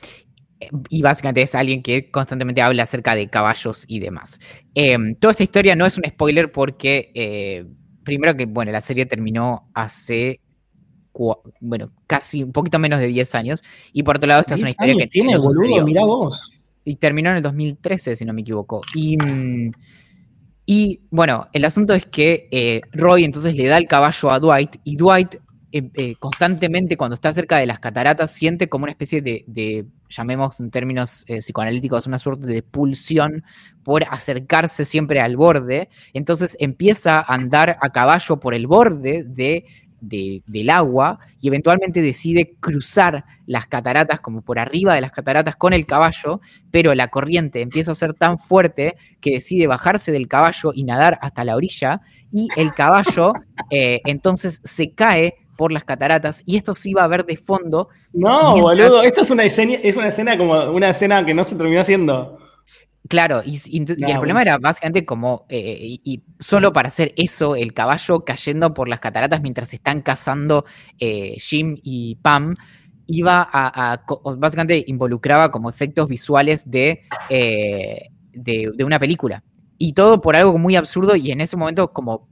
Y 0.89 1.03
básicamente 1.03 1.43
es 1.43 1.55
alguien 1.55 1.83
que 1.83 2.11
constantemente 2.11 2.61
habla 2.61 2.83
acerca 2.83 3.15
de 3.15 3.29
caballos 3.29 3.85
y 3.87 4.01
demás. 4.01 4.41
Em, 4.75 5.15
toda 5.15 5.31
esta 5.31 5.45
historia 5.45 5.77
no 5.77 5.87
es 5.87 5.97
un 5.97 6.05
spoiler 6.05 6.51
porque, 6.51 7.13
eh, 7.15 7.65
primero 8.03 8.37
que, 8.37 8.47
bueno, 8.47 8.73
la 8.73 8.81
serie 8.81 9.07
terminó 9.07 9.71
hace 9.73 10.41
bueno, 11.61 11.91
casi 12.07 12.43
un 12.43 12.53
poquito 12.53 12.79
menos 12.79 13.01
de 13.01 13.07
10 13.09 13.35
años. 13.35 13.63
Y 13.93 14.03
por 14.03 14.17
otro 14.17 14.29
lado, 14.29 14.41
esta 14.41 14.55
es 14.55 14.61
una 14.61 14.71
historia 14.71 14.95
que 14.99 15.07
tiene, 15.07 15.37
boludo, 15.37 15.85
mira 15.85 16.05
vos. 16.05 16.51
Y 16.85 16.97
terminó 16.97 17.31
en 17.31 17.37
el 17.37 17.43
2013, 17.43 18.17
si 18.17 18.25
no 18.25 18.33
me 18.33 18.43
equivoco. 18.43 18.81
Y 18.95 19.17
mm, 19.17 19.73
y 20.71 21.01
bueno, 21.11 21.49
el 21.55 21.65
asunto 21.65 21.95
es 21.95 22.05
que 22.05 22.47
eh, 22.51 22.83
Roy 22.93 23.25
entonces 23.25 23.57
le 23.57 23.65
da 23.69 23.79
el 23.79 23.89
caballo 23.89 24.31
a 24.31 24.39
Dwight 24.39 24.77
y 24.85 24.97
Dwight 24.97 25.37
eh, 25.73 25.91
eh, 25.95 26.15
constantemente 26.19 26.99
cuando 26.99 27.15
está 27.15 27.33
cerca 27.33 27.57
de 27.57 27.65
las 27.65 27.81
cataratas 27.81 28.33
siente 28.33 28.69
como 28.69 28.83
una 28.83 28.93
especie 28.93 29.23
de, 29.23 29.87
llamemos 30.11 30.61
en 30.61 30.71
términos 30.71 31.25
psicoanalíticos, 31.27 32.07
una 32.07 32.19
suerte 32.19 32.47
de 32.47 32.63
pulsión 32.63 33.45
por 33.83 34.05
acercarse 34.11 34.85
siempre 34.85 35.23
al 35.23 35.39
borde. 35.39 35.89
Entonces 36.13 36.55
empieza 36.61 37.19
a 37.19 37.35
andar 37.35 37.79
a 37.81 37.89
caballo 37.89 38.39
por 38.39 38.53
el 38.53 38.67
borde 38.67 39.25
de 39.27 39.65
del 40.01 40.71
agua 40.71 41.19
y 41.41 41.49
eventualmente 41.49 42.03
decide 42.03 42.55
cruzar 42.61 43.25
las 43.47 43.67
cataratas 43.67 44.21
como 44.21 44.43
por 44.43 44.59
arriba 44.59 44.95
de 44.95 45.01
las 45.01 45.13
cataratas 45.13 45.57
con 45.57 45.73
el 45.73 45.87
caballo, 45.87 46.41
pero 46.71 46.95
la 46.95 47.09
corriente 47.09 47.61
empieza 47.61 47.93
a 47.93 47.95
ser 47.95 48.15
tan 48.15 48.39
fuerte 48.39 48.97
que 49.21 49.33
decide 49.33 49.67
bajarse 49.67 50.13
del 50.13 50.29
caballo 50.29 50.73
y 50.75 50.85
nadar 50.85 51.19
hasta 51.23 51.45
la 51.45 51.57
orilla 51.57 52.01
y 52.31 52.49
el 52.57 52.73
caballo 52.73 53.33
eh, 53.71 54.01
entonces 54.05 54.61
se 54.63 54.93
cae 54.93 55.35
por 55.57 55.73
las 55.73 55.85
cataratas 55.85 56.43
y 56.47 56.57
esto 56.57 56.73
sí 56.73 56.95
va 56.95 57.03
a 57.03 57.09
ver 57.09 57.27
de 57.27 57.37
fondo. 57.37 57.89
No, 58.13 58.57
boludo, 58.61 59.03
esta 59.03 59.23
es 59.23 59.31
una 59.31 59.45
escena, 59.45 59.75
es 59.83 59.97
una 59.97 60.09
escena 60.09 60.39
como 60.39 60.71
una 60.71 60.91
escena 60.91 61.27
que 61.27 61.35
no 61.35 61.43
se 61.43 61.57
terminó 61.57 61.81
haciendo. 61.81 62.39
Claro, 63.09 63.43
y, 63.45 63.59
el 63.73 64.19
problema 64.19 64.43
era 64.43 64.59
básicamente 64.59 65.07
como, 65.07 65.47
eh, 65.49 65.99
y, 66.05 66.23
solo 66.39 66.75
para 66.75 66.89
hacer 66.89 67.15
eso, 67.17 67.57
el 67.57 67.73
caballo 67.73 68.23
cayendo 68.23 68.75
por 68.75 68.87
las 68.87 69.01
cataratas 69.01 69.41
mientras 69.41 69.73
están 69.73 70.03
cazando 70.03 70.67
eh, 70.99 71.37
Jim 71.39 71.79
y 71.83 72.17
Pam, 72.17 72.55
iba 73.07 73.49
a, 73.51 74.03
básicamente 74.37 74.85
involucraba 74.87 75.51
como 75.51 75.71
efectos 75.71 76.07
visuales 76.07 76.71
de, 76.71 77.01
eh, 77.31 78.11
de, 78.33 78.73
de, 78.77 78.85
una 78.85 78.99
película. 78.99 79.43
Y 79.79 79.95
todo 79.95 80.21
por 80.21 80.37
algo 80.37 80.59
muy 80.59 80.77
absurdo 80.77 81.17
y 81.17 81.31
en 81.31 81.41
ese 81.41 81.57
momento 81.57 81.91
como, 81.95 82.29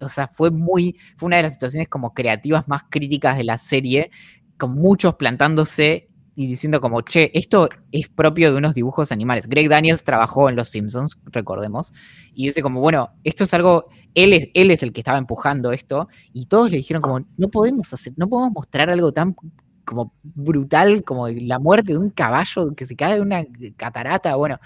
o 0.00 0.08
sea, 0.08 0.28
fue 0.28 0.52
muy, 0.52 0.96
fue 1.16 1.26
una 1.26 1.38
de 1.38 1.42
las 1.42 1.54
situaciones 1.54 1.88
como 1.88 2.14
creativas 2.14 2.68
más 2.68 2.84
críticas 2.88 3.36
de 3.36 3.44
la 3.44 3.58
serie, 3.58 4.12
con 4.56 4.76
muchos 4.76 5.16
plantándose 5.16 6.09
y 6.40 6.46
diciendo 6.46 6.80
como, 6.80 7.02
che, 7.02 7.30
esto 7.34 7.68
es 7.92 8.08
propio 8.08 8.50
de 8.50 8.56
unos 8.56 8.74
dibujos 8.74 9.12
animales. 9.12 9.46
Greg 9.46 9.68
Daniels 9.68 10.04
trabajó 10.04 10.48
en 10.48 10.56
Los 10.56 10.70
Simpsons, 10.70 11.18
recordemos, 11.26 11.92
y 12.32 12.46
dice 12.46 12.62
como, 12.62 12.80
bueno, 12.80 13.10
esto 13.24 13.44
es 13.44 13.52
algo, 13.52 13.88
él 14.14 14.32
es, 14.32 14.48
él 14.54 14.70
es 14.70 14.82
el 14.82 14.94
que 14.94 15.02
estaba 15.02 15.18
empujando 15.18 15.70
esto, 15.70 16.08
y 16.32 16.46
todos 16.46 16.70
le 16.70 16.78
dijeron 16.78 17.02
como, 17.02 17.26
no 17.36 17.48
podemos 17.50 17.92
hacer, 17.92 18.14
no 18.16 18.26
podemos 18.26 18.52
mostrar 18.52 18.88
algo 18.88 19.12
tan 19.12 19.36
como 19.84 20.14
brutal 20.22 21.04
como 21.04 21.28
la 21.28 21.58
muerte 21.58 21.92
de 21.92 21.98
un 21.98 22.08
caballo 22.08 22.74
que 22.74 22.86
se 22.86 22.96
cae 22.96 23.16
de 23.16 23.20
una 23.20 23.44
catarata, 23.76 24.34
bueno, 24.36 24.58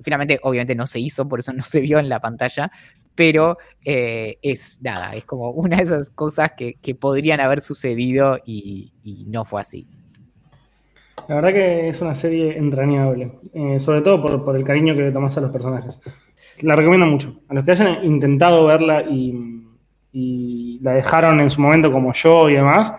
finalmente 0.00 0.38
obviamente 0.44 0.76
no 0.76 0.86
se 0.86 1.00
hizo, 1.00 1.26
por 1.28 1.40
eso 1.40 1.52
no 1.52 1.64
se 1.64 1.80
vio 1.80 1.98
en 1.98 2.08
la 2.08 2.20
pantalla, 2.20 2.70
pero 3.16 3.58
eh, 3.84 4.38
es 4.40 4.80
nada, 4.82 5.16
es 5.16 5.24
como 5.24 5.50
una 5.50 5.78
de 5.78 5.82
esas 5.82 6.10
cosas 6.10 6.52
que, 6.56 6.94
podrían 6.94 7.40
haber 7.40 7.60
sucedido 7.60 8.38
y 8.46 8.92
no 9.26 9.44
fue 9.44 9.62
así. 9.62 9.88
La 11.28 11.34
verdad 11.34 11.52
que 11.52 11.88
es 11.90 12.00
una 12.00 12.14
serie 12.14 12.56
entrañable, 12.56 13.32
eh, 13.52 13.78
sobre 13.78 14.00
todo 14.00 14.42
por, 14.42 14.56
el 14.56 14.64
cariño 14.64 14.94
que 14.94 15.02
le 15.02 15.12
tomas 15.12 15.36
a 15.36 15.42
los 15.42 15.50
personajes. 15.50 16.00
La 16.62 16.74
recomiendo 16.74 17.04
mucho. 17.04 17.34
A 17.48 17.54
los 17.54 17.66
que 17.66 17.72
hayan 17.72 18.02
intentado 18.02 18.66
verla 18.66 19.02
y, 19.02 19.54
la 20.80 20.94
dejaron 20.94 21.40
en 21.40 21.50
su 21.50 21.60
momento 21.60 21.92
como 21.92 22.12
yo 22.12 22.48
y 22.48 22.54
demás, 22.54 22.94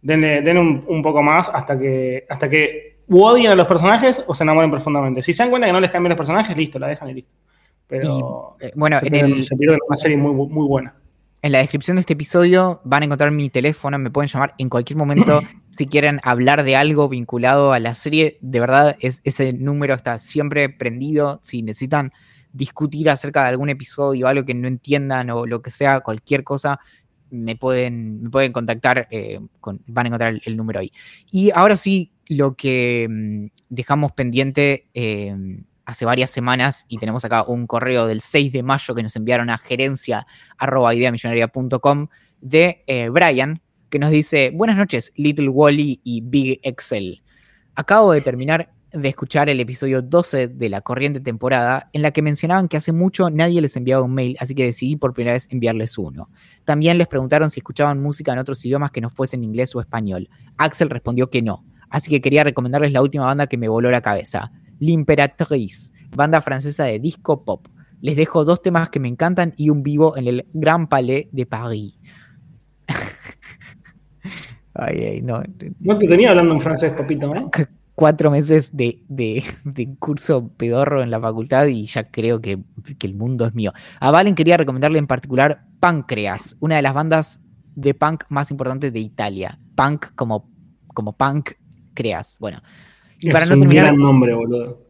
denle, 0.00 0.58
un, 0.58 1.02
poco 1.02 1.22
más 1.22 1.48
hasta 1.48 1.78
que, 1.78 2.24
hasta 2.28 2.48
que 2.48 3.00
odien 3.08 3.52
a 3.52 3.54
los 3.54 3.66
personajes 3.66 4.24
o 4.26 4.34
se 4.34 4.44
enamoren 4.44 4.70
profundamente. 4.70 5.22
Si 5.22 5.32
se 5.32 5.42
dan 5.42 5.50
cuenta 5.50 5.66
que 5.66 5.72
no 5.72 5.80
les 5.80 5.90
cambian 5.90 6.10
los 6.10 6.16
personajes, 6.16 6.56
listo, 6.56 6.78
la 6.78 6.88
dejan 6.88 7.10
y 7.10 7.14
listo. 7.14 7.30
Pero 7.86 8.56
eh, 8.60 8.72
bueno, 8.74 8.98
se, 9.00 9.06
en 9.08 9.78
una 9.86 9.96
serie 9.96 10.16
muy, 10.16 10.32
muy 10.32 10.66
buena. 10.66 10.94
En 11.42 11.52
la 11.52 11.58
descripción 11.58 11.96
de 11.96 12.00
este 12.00 12.12
episodio 12.12 12.82
van 12.84 13.02
a 13.02 13.06
encontrar 13.06 13.30
mi 13.30 13.48
teléfono, 13.48 13.98
me 13.98 14.10
pueden 14.10 14.28
llamar 14.28 14.54
en 14.58 14.68
cualquier 14.68 14.98
momento 14.98 15.40
si 15.70 15.86
quieren 15.86 16.20
hablar 16.22 16.64
de 16.64 16.76
algo 16.76 17.08
vinculado 17.08 17.72
a 17.72 17.78
la 17.80 17.94
serie. 17.94 18.36
De 18.42 18.60
verdad, 18.60 18.96
es, 19.00 19.22
ese 19.24 19.54
número 19.54 19.94
está 19.94 20.18
siempre 20.18 20.68
prendido. 20.68 21.40
Si 21.42 21.62
necesitan 21.62 22.12
discutir 22.52 23.08
acerca 23.08 23.44
de 23.44 23.48
algún 23.50 23.70
episodio, 23.70 24.28
algo 24.28 24.44
que 24.44 24.52
no 24.52 24.68
entiendan 24.68 25.30
o 25.30 25.46
lo 25.46 25.62
que 25.62 25.70
sea, 25.70 26.00
cualquier 26.00 26.44
cosa, 26.44 26.78
me 27.30 27.56
pueden, 27.56 28.24
me 28.24 28.30
pueden 28.30 28.52
contactar, 28.52 29.08
eh, 29.10 29.40
van 29.86 30.06
a 30.06 30.08
encontrar 30.08 30.40
el, 30.44 30.56
número 30.58 30.80
ahí. 30.80 30.92
Y 31.30 31.52
ahora 31.54 31.76
sí, 31.76 32.12
lo 32.26 32.54
que 32.54 33.06
mm, 33.08 33.46
dejamos 33.70 34.12
pendiente 34.12 34.88
eh, 34.92 35.34
hace 35.84 36.04
varias 36.04 36.30
semanas 36.30 36.84
y 36.88 36.98
tenemos 36.98 37.24
acá 37.24 37.44
un 37.44 37.66
correo 37.66 38.06
del 38.06 38.20
6 38.20 38.52
de 38.52 38.62
mayo 38.62 38.94
que 38.94 39.02
nos 39.02 39.16
enviaron 39.16 39.50
a 39.50 39.58
gerencia 39.58 40.26
de 42.40 42.84
eh, 42.86 43.08
Brian 43.08 43.60
que 43.90 43.98
nos 43.98 44.10
dice, 44.10 44.50
buenas 44.54 44.76
noches 44.76 45.12
Little 45.16 45.48
Wally 45.48 46.00
y 46.04 46.20
Big 46.22 46.60
Excel. 46.62 47.22
Acabo 47.74 48.12
de 48.12 48.20
terminar 48.20 48.70
de 48.92 49.08
escuchar 49.08 49.48
el 49.48 49.60
episodio 49.60 50.02
12 50.02 50.48
de 50.48 50.68
la 50.68 50.80
corriente 50.80 51.20
temporada 51.20 51.88
en 51.92 52.02
la 52.02 52.10
que 52.10 52.22
mencionaban 52.22 52.68
que 52.68 52.76
hace 52.76 52.92
mucho 52.92 53.30
nadie 53.30 53.60
les 53.60 53.76
enviaba 53.76 54.02
un 54.02 54.14
mail, 54.14 54.36
así 54.40 54.54
que 54.54 54.64
decidí 54.64 54.96
por 54.96 55.12
primera 55.12 55.34
vez 55.34 55.46
enviarles 55.50 55.96
uno. 55.98 56.28
También 56.64 56.98
les 56.98 57.06
preguntaron 57.06 57.50
si 57.50 57.60
escuchaban 57.60 58.02
música 58.02 58.32
en 58.32 58.38
otros 58.38 58.64
idiomas 58.64 58.90
que 58.90 59.00
no 59.00 59.10
fuesen 59.10 59.44
inglés 59.44 59.74
o 59.74 59.80
español. 59.80 60.28
Axel 60.56 60.90
respondió 60.90 61.30
que 61.30 61.42
no, 61.42 61.64
así 61.88 62.10
que 62.10 62.20
quería 62.20 62.42
recomendarles 62.42 62.92
la 62.92 63.02
última 63.02 63.26
banda 63.26 63.46
que 63.46 63.56
me 63.56 63.68
voló 63.68 63.90
la 63.90 64.00
cabeza. 64.00 64.50
L'Imperatrice, 64.80 65.92
banda 66.14 66.40
francesa 66.40 66.84
de 66.84 66.98
disco 66.98 67.44
pop. 67.44 67.68
Les 68.00 68.16
dejo 68.16 68.44
dos 68.44 68.62
temas 68.62 68.88
que 68.90 68.98
me 68.98 69.08
encantan 69.08 69.54
y 69.56 69.70
un 69.70 69.82
vivo 69.82 70.16
en 70.16 70.26
el 70.26 70.46
Grand 70.52 70.88
Palais 70.88 71.28
de 71.30 71.46
Paris. 71.46 71.94
ay, 74.74 74.98
ay, 74.98 75.22
no. 75.22 75.42
No 75.80 75.98
te 75.98 76.08
tenía 76.08 76.30
hablando 76.30 76.54
en 76.54 76.60
francés, 76.60 76.92
papito, 76.96 77.32
¿no? 77.32 77.50
Cuatro 77.94 78.30
meses 78.30 78.74
de, 78.74 79.44
curso 79.98 80.48
pedorro 80.56 81.02
en 81.02 81.10
la 81.10 81.20
facultad 81.20 81.66
y 81.66 81.84
ya 81.84 82.10
creo 82.10 82.40
que, 82.40 82.58
el 83.02 83.14
mundo 83.14 83.46
es 83.46 83.54
mío. 83.54 83.72
A 84.00 84.10
Valen 84.10 84.34
quería 84.34 84.56
recomendarle 84.56 84.98
en 84.98 85.06
particular 85.06 85.66
Pancreas, 85.80 86.56
una 86.60 86.76
de 86.76 86.82
las 86.82 86.94
bandas 86.94 87.40
de 87.74 87.92
punk 87.92 88.24
más 88.30 88.50
importantes 88.50 88.90
de 88.94 89.00
Italia. 89.00 89.58
Punk 89.74 90.14
como, 90.14 90.48
como 90.94 91.14
punk 91.14 91.50
creas. 91.92 92.38
Bueno, 92.40 92.62
para 93.32 93.44
no, 93.44 93.58
terminar, 93.58 93.94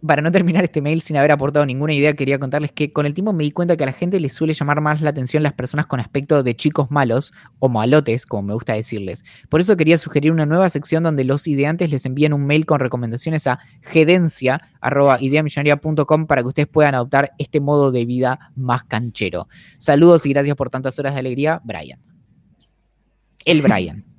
para 0.07 0.23
no 0.23 0.31
terminar 0.31 0.63
este 0.63 0.81
mail 0.81 1.01
sin 1.01 1.17
haber 1.17 1.33
aportado 1.33 1.67
ninguna 1.67 1.93
idea, 1.93 2.15
quería 2.15 2.39
contarles 2.39 2.71
que 2.71 2.93
con 2.93 3.05
el 3.05 3.15
tiempo 3.15 3.33
me 3.33 3.43
di 3.43 3.51
cuenta 3.51 3.77
que 3.77 3.83
a 3.83 3.87
la 3.87 3.93
gente 3.93 4.21
le 4.21 4.29
suele 4.29 4.55
llamar 4.55 4.81
más 4.81 5.01
la 5.01 5.11
atención 5.11 5.43
las 5.43 5.55
personas 5.55 5.87
con 5.87 5.99
aspecto 5.99 6.45
de 6.45 6.55
chicos 6.55 6.93
malos 6.93 7.33
o 7.59 7.69
malotes, 7.69 8.27
como 8.27 8.43
me 8.43 8.55
gusta 8.55 8.75
decirles. 8.75 9.25
Por 9.49 9.61
eso 9.61 9.77
quería 9.77 9.99
sugerir 9.99 10.31
una 10.31 10.47
nueva 10.47 10.71
sección 10.71 11.03
donde 11.03 11.25
los 11.25 11.49
ideantes 11.49 11.91
les 11.91 12.07
envíen 12.07 12.33
un 12.33 12.47
mail 12.47 12.65
con 12.67 12.79
recomendaciones 12.79 13.49
a 13.49 13.59
gerencia.ideamillonaria.com 13.83 16.27
para 16.27 16.43
que 16.43 16.49
ustedes 16.49 16.69
puedan 16.69 16.95
adoptar 16.95 17.33
este 17.39 17.59
modo 17.61 17.91
de 17.91 18.05
vida 18.05 18.53
más 18.55 18.85
canchero. 18.85 19.49
Saludos 19.79 20.25
y 20.27 20.33
gracias 20.33 20.55
por 20.55 20.71
tantas 20.71 20.97
horas 21.01 21.15
de 21.15 21.21
alegría, 21.21 21.61
Brian. 21.65 21.99
El 23.45 23.63
Brian. 23.63 24.05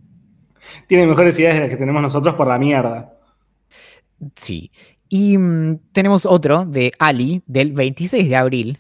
Tiene 0.88 1.08
mejores 1.08 1.40
ideas 1.40 1.56
de 1.56 1.62
las 1.62 1.70
que 1.70 1.78
tenemos 1.78 2.02
nosotros 2.02 2.36
por 2.36 2.48
la 2.48 2.58
mierda. 2.58 3.14
Sí. 4.36 4.72
Y 5.10 5.38
mm, 5.38 5.80
tenemos 5.92 6.26
otro 6.26 6.66
de 6.66 6.94
Ali 7.00 7.44
del 7.46 7.74
26 7.74 8.30
de 8.30 8.36
abril. 8.36 8.80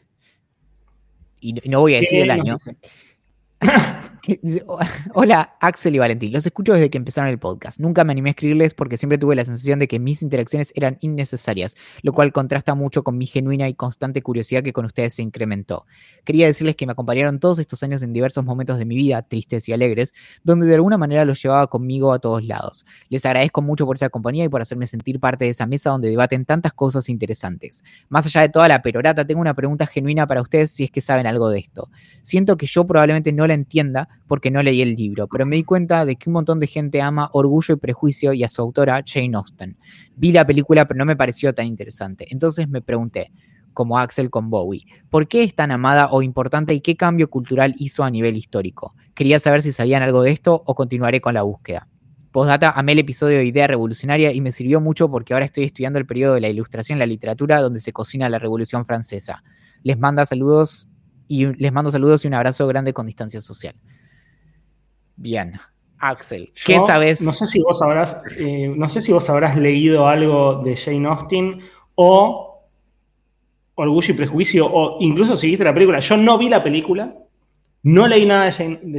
Y 1.40 1.54
no 1.68 1.82
voy 1.82 1.96
a 1.96 2.00
decir 2.00 2.20
el 2.22 2.32
año. 2.32 2.58
Hola, 5.16 5.56
Axel 5.60 5.96
y 5.96 6.00
Valentín. 6.00 6.32
Los 6.32 6.46
escucho 6.46 6.74
desde 6.74 6.90
que 6.90 6.98
empezaron 6.98 7.30
el 7.30 7.40
podcast. 7.40 7.80
Nunca 7.80 8.04
me 8.04 8.12
animé 8.12 8.30
a 8.30 8.32
escribirles 8.32 8.74
porque 8.74 8.98
siempre 8.98 9.18
tuve 9.18 9.36
la 9.36 9.46
sensación 9.46 9.80
de 9.80 9.88
que 9.88 10.00
mis 10.00 10.22
interacciones 10.22 10.72
eran 10.76 10.98
innecesarias, 11.02 11.76
lo 12.04 12.14
cual 12.14 12.32
contrasta 12.32 12.76
mucho 12.76 13.04
con 13.04 13.18
mi 13.18 13.26
genuina 13.26 13.68
y 13.68 13.74
constante 13.74 14.22
curiosidad 14.22 14.64
que 14.64 14.74
con 14.74 14.86
ustedes 14.86 15.16
se 15.16 15.24
incrementó. 15.24 15.86
Quería 16.24 16.46
decirles 16.46 16.76
que 16.76 16.86
me 16.86 16.92
acompañaron 16.92 17.40
todos 17.40 17.60
estos 17.60 17.82
años 17.84 18.02
en 18.04 18.14
diversos 18.14 18.46
momentos 18.46 18.78
de 18.78 18.86
mi 18.86 18.96
vida, 18.96 19.22
tristes 19.24 19.68
y 19.70 19.74
alegres, 19.74 20.14
donde 20.44 20.68
de 20.68 20.76
alguna 20.76 20.98
manera 20.98 21.26
los 21.26 21.42
llevaba 21.42 21.68
conmigo 21.68 22.14
a 22.14 22.20
todos 22.20 22.44
lados. 22.44 22.86
Les 23.10 23.26
agradezco 23.26 23.62
mucho 23.62 23.86
por 23.86 23.96
esa 23.96 24.10
compañía 24.10 24.46
y 24.46 24.50
por 24.50 24.62
hacerme 24.62 24.86
sentir 24.86 25.20
parte 25.20 25.46
de 25.46 25.52
esa 25.52 25.66
mesa 25.66 25.90
donde 25.90 26.10
debaten 26.10 26.46
tantas 26.46 26.74
cosas 26.74 27.10
interesantes. 27.10 27.84
Más 28.10 28.26
allá 28.28 28.42
de 28.42 28.50
toda 28.50 28.68
la 28.68 28.82
perorata, 28.82 29.26
tengo 29.26 29.42
una 29.42 29.56
pregunta 29.56 29.88
genuina 29.88 30.28
para 30.28 30.42
ustedes 30.42 30.72
si 30.72 30.84
es 30.84 30.92
que 30.92 31.02
saben 31.02 31.26
algo 31.26 31.50
de 31.50 31.60
esto. 31.60 31.90
Siento 32.22 32.56
que 32.56 32.68
yo 32.68 32.86
probablemente 32.86 33.34
no 33.34 33.48
la 33.48 33.56
entienda 33.56 34.10
porque 34.28 34.52
no 34.52 34.64
leí 34.64 34.82
el 34.82 34.96
libro, 34.96 35.28
pero 35.28 35.46
me 35.46 35.56
di 35.56 35.64
cuenta 35.64 36.06
de 36.06 36.16
que 36.16 36.30
un 36.30 36.34
montón 36.34 36.60
de 36.60 36.68
gente 36.68 37.02
ama 37.02 37.30
Orgullo 37.34 37.74
y 37.74 37.78
Prejuicio 37.78 38.34
y 38.34 38.44
a 38.44 38.48
su 38.48 38.62
autora 38.62 39.04
Jane 39.06 39.36
Austen. 39.36 39.78
Vi 40.16 40.32
la 40.32 40.46
película, 40.46 40.88
pero 40.88 40.98
no 40.98 41.06
me 41.06 41.16
pareció 41.16 41.54
tan 41.54 41.66
interesante. 41.66 42.28
Entonces 42.30 42.70
me 42.70 42.82
pregunté, 42.82 43.32
como 43.74 43.98
Axel 43.98 44.30
con 44.30 44.50
Bowie, 44.50 44.86
¿por 45.10 45.28
qué 45.28 45.44
es 45.44 45.56
tan 45.56 45.72
amada 45.72 46.10
o 46.12 46.22
importante 46.22 46.74
y 46.74 46.82
qué 46.82 46.96
cambio 46.96 47.30
cultural 47.30 47.76
hizo 47.78 48.04
a 48.04 48.10
nivel 48.10 48.38
histórico? 48.38 48.96
Quería 49.14 49.40
saber 49.40 49.62
si 49.62 49.72
sabían 49.72 50.04
algo 50.04 50.24
de 50.24 50.32
esto 50.32 50.64
o 50.66 50.76
continuaré 50.76 51.22
con 51.22 51.34
la 51.34 51.42
búsqueda. 51.42 51.88
Postdata, 52.32 52.72
amé 52.72 52.94
el 52.94 53.00
episodio 53.00 53.40
de 53.40 53.46
Idea 53.46 53.68
Revolucionaria 53.68 54.32
y 54.32 54.40
me 54.40 54.54
sirvió 54.54 54.80
mucho 54.80 55.12
porque 55.12 55.34
ahora 55.34 55.46
estoy 55.46 55.66
estudiando 55.66 56.00
el 56.00 56.06
periodo 56.06 56.36
de 56.36 56.42
la 56.42 56.48
ilustración 56.48 56.96
en 56.96 57.00
la 57.00 57.06
literatura 57.06 57.60
donde 57.60 57.82
se 57.82 57.92
cocina 57.92 58.30
la 58.30 58.40
Revolución 58.40 58.86
Francesa. 58.86 59.44
Les 59.84 60.00
manda 60.00 60.26
saludos 60.26 60.88
y 61.28 61.46
les 61.46 61.74
mando 61.74 61.92
saludos 61.92 62.24
y 62.24 62.30
un 62.30 62.34
abrazo 62.34 62.68
grande 62.68 62.94
con 62.94 63.06
distancia 63.06 63.42
social. 63.42 63.76
Bien. 65.22 65.54
Axel, 66.00 66.52
¿qué 66.66 66.80
sabes? 66.80 67.22
No 67.22 67.32
sé 67.32 67.46
si 67.46 67.62
vos 67.62 67.80
habrás, 67.84 68.20
eh, 68.40 68.74
no 68.76 68.90
sé 68.90 69.02
si 69.02 69.12
vos 69.12 69.30
habrás 69.30 69.56
leído 69.56 70.08
algo 70.08 70.64
de 70.64 70.76
Jane 70.76 71.08
Austen 71.08 71.62
o 71.94 72.66
Orgullo 73.76 74.12
y 74.12 74.18
Prejuicio, 74.18 74.66
o 74.66 74.98
incluso 75.00 75.36
si 75.36 75.46
viste 75.46 75.64
la 75.64 75.76
película. 75.76 76.00
Yo 76.00 76.18
no 76.18 76.40
vi 76.40 76.50
la 76.50 76.64
película, 76.64 77.14
no 77.84 78.08
leí 78.08 78.26
nada 78.26 78.46
de 78.46 78.52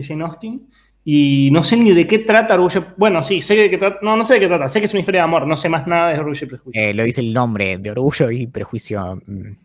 Jane, 0.05 0.23
Austen, 0.23 0.69
y 1.05 1.50
no 1.50 1.64
sé 1.64 1.76
ni 1.76 1.93
de 1.93 2.07
qué 2.07 2.21
trata 2.21 2.55
Orgullo. 2.55 2.87
Bueno, 2.97 3.21
sí, 3.25 3.43
sé 3.43 3.57
de 3.57 3.69
qué 3.69 3.79
trata. 3.79 3.99
No, 4.02 4.17
no 4.17 4.25
sé 4.25 4.35
de 4.35 4.41
qué 4.41 4.47
trata. 4.47 4.69
Sé 4.69 4.79
que 4.79 4.87
es 4.87 4.93
una 4.93 5.00
historia 5.00 5.23
de 5.23 5.25
amor. 5.25 5.45
No 5.45 5.57
sé 5.57 5.69
más 5.69 5.88
nada 5.88 6.11
de 6.11 6.21
Orgullo 6.21 6.47
y 6.47 6.49
Prejuicio. 6.49 6.81
Eh, 6.81 6.95
lo 6.95 7.02
dice 7.02 7.21
el 7.21 7.33
nombre 7.33 7.79
de 7.79 7.91
Orgullo 7.91 8.31
y 8.31 8.47
Prejuicio. 8.47 9.21
Mm. 9.26 9.57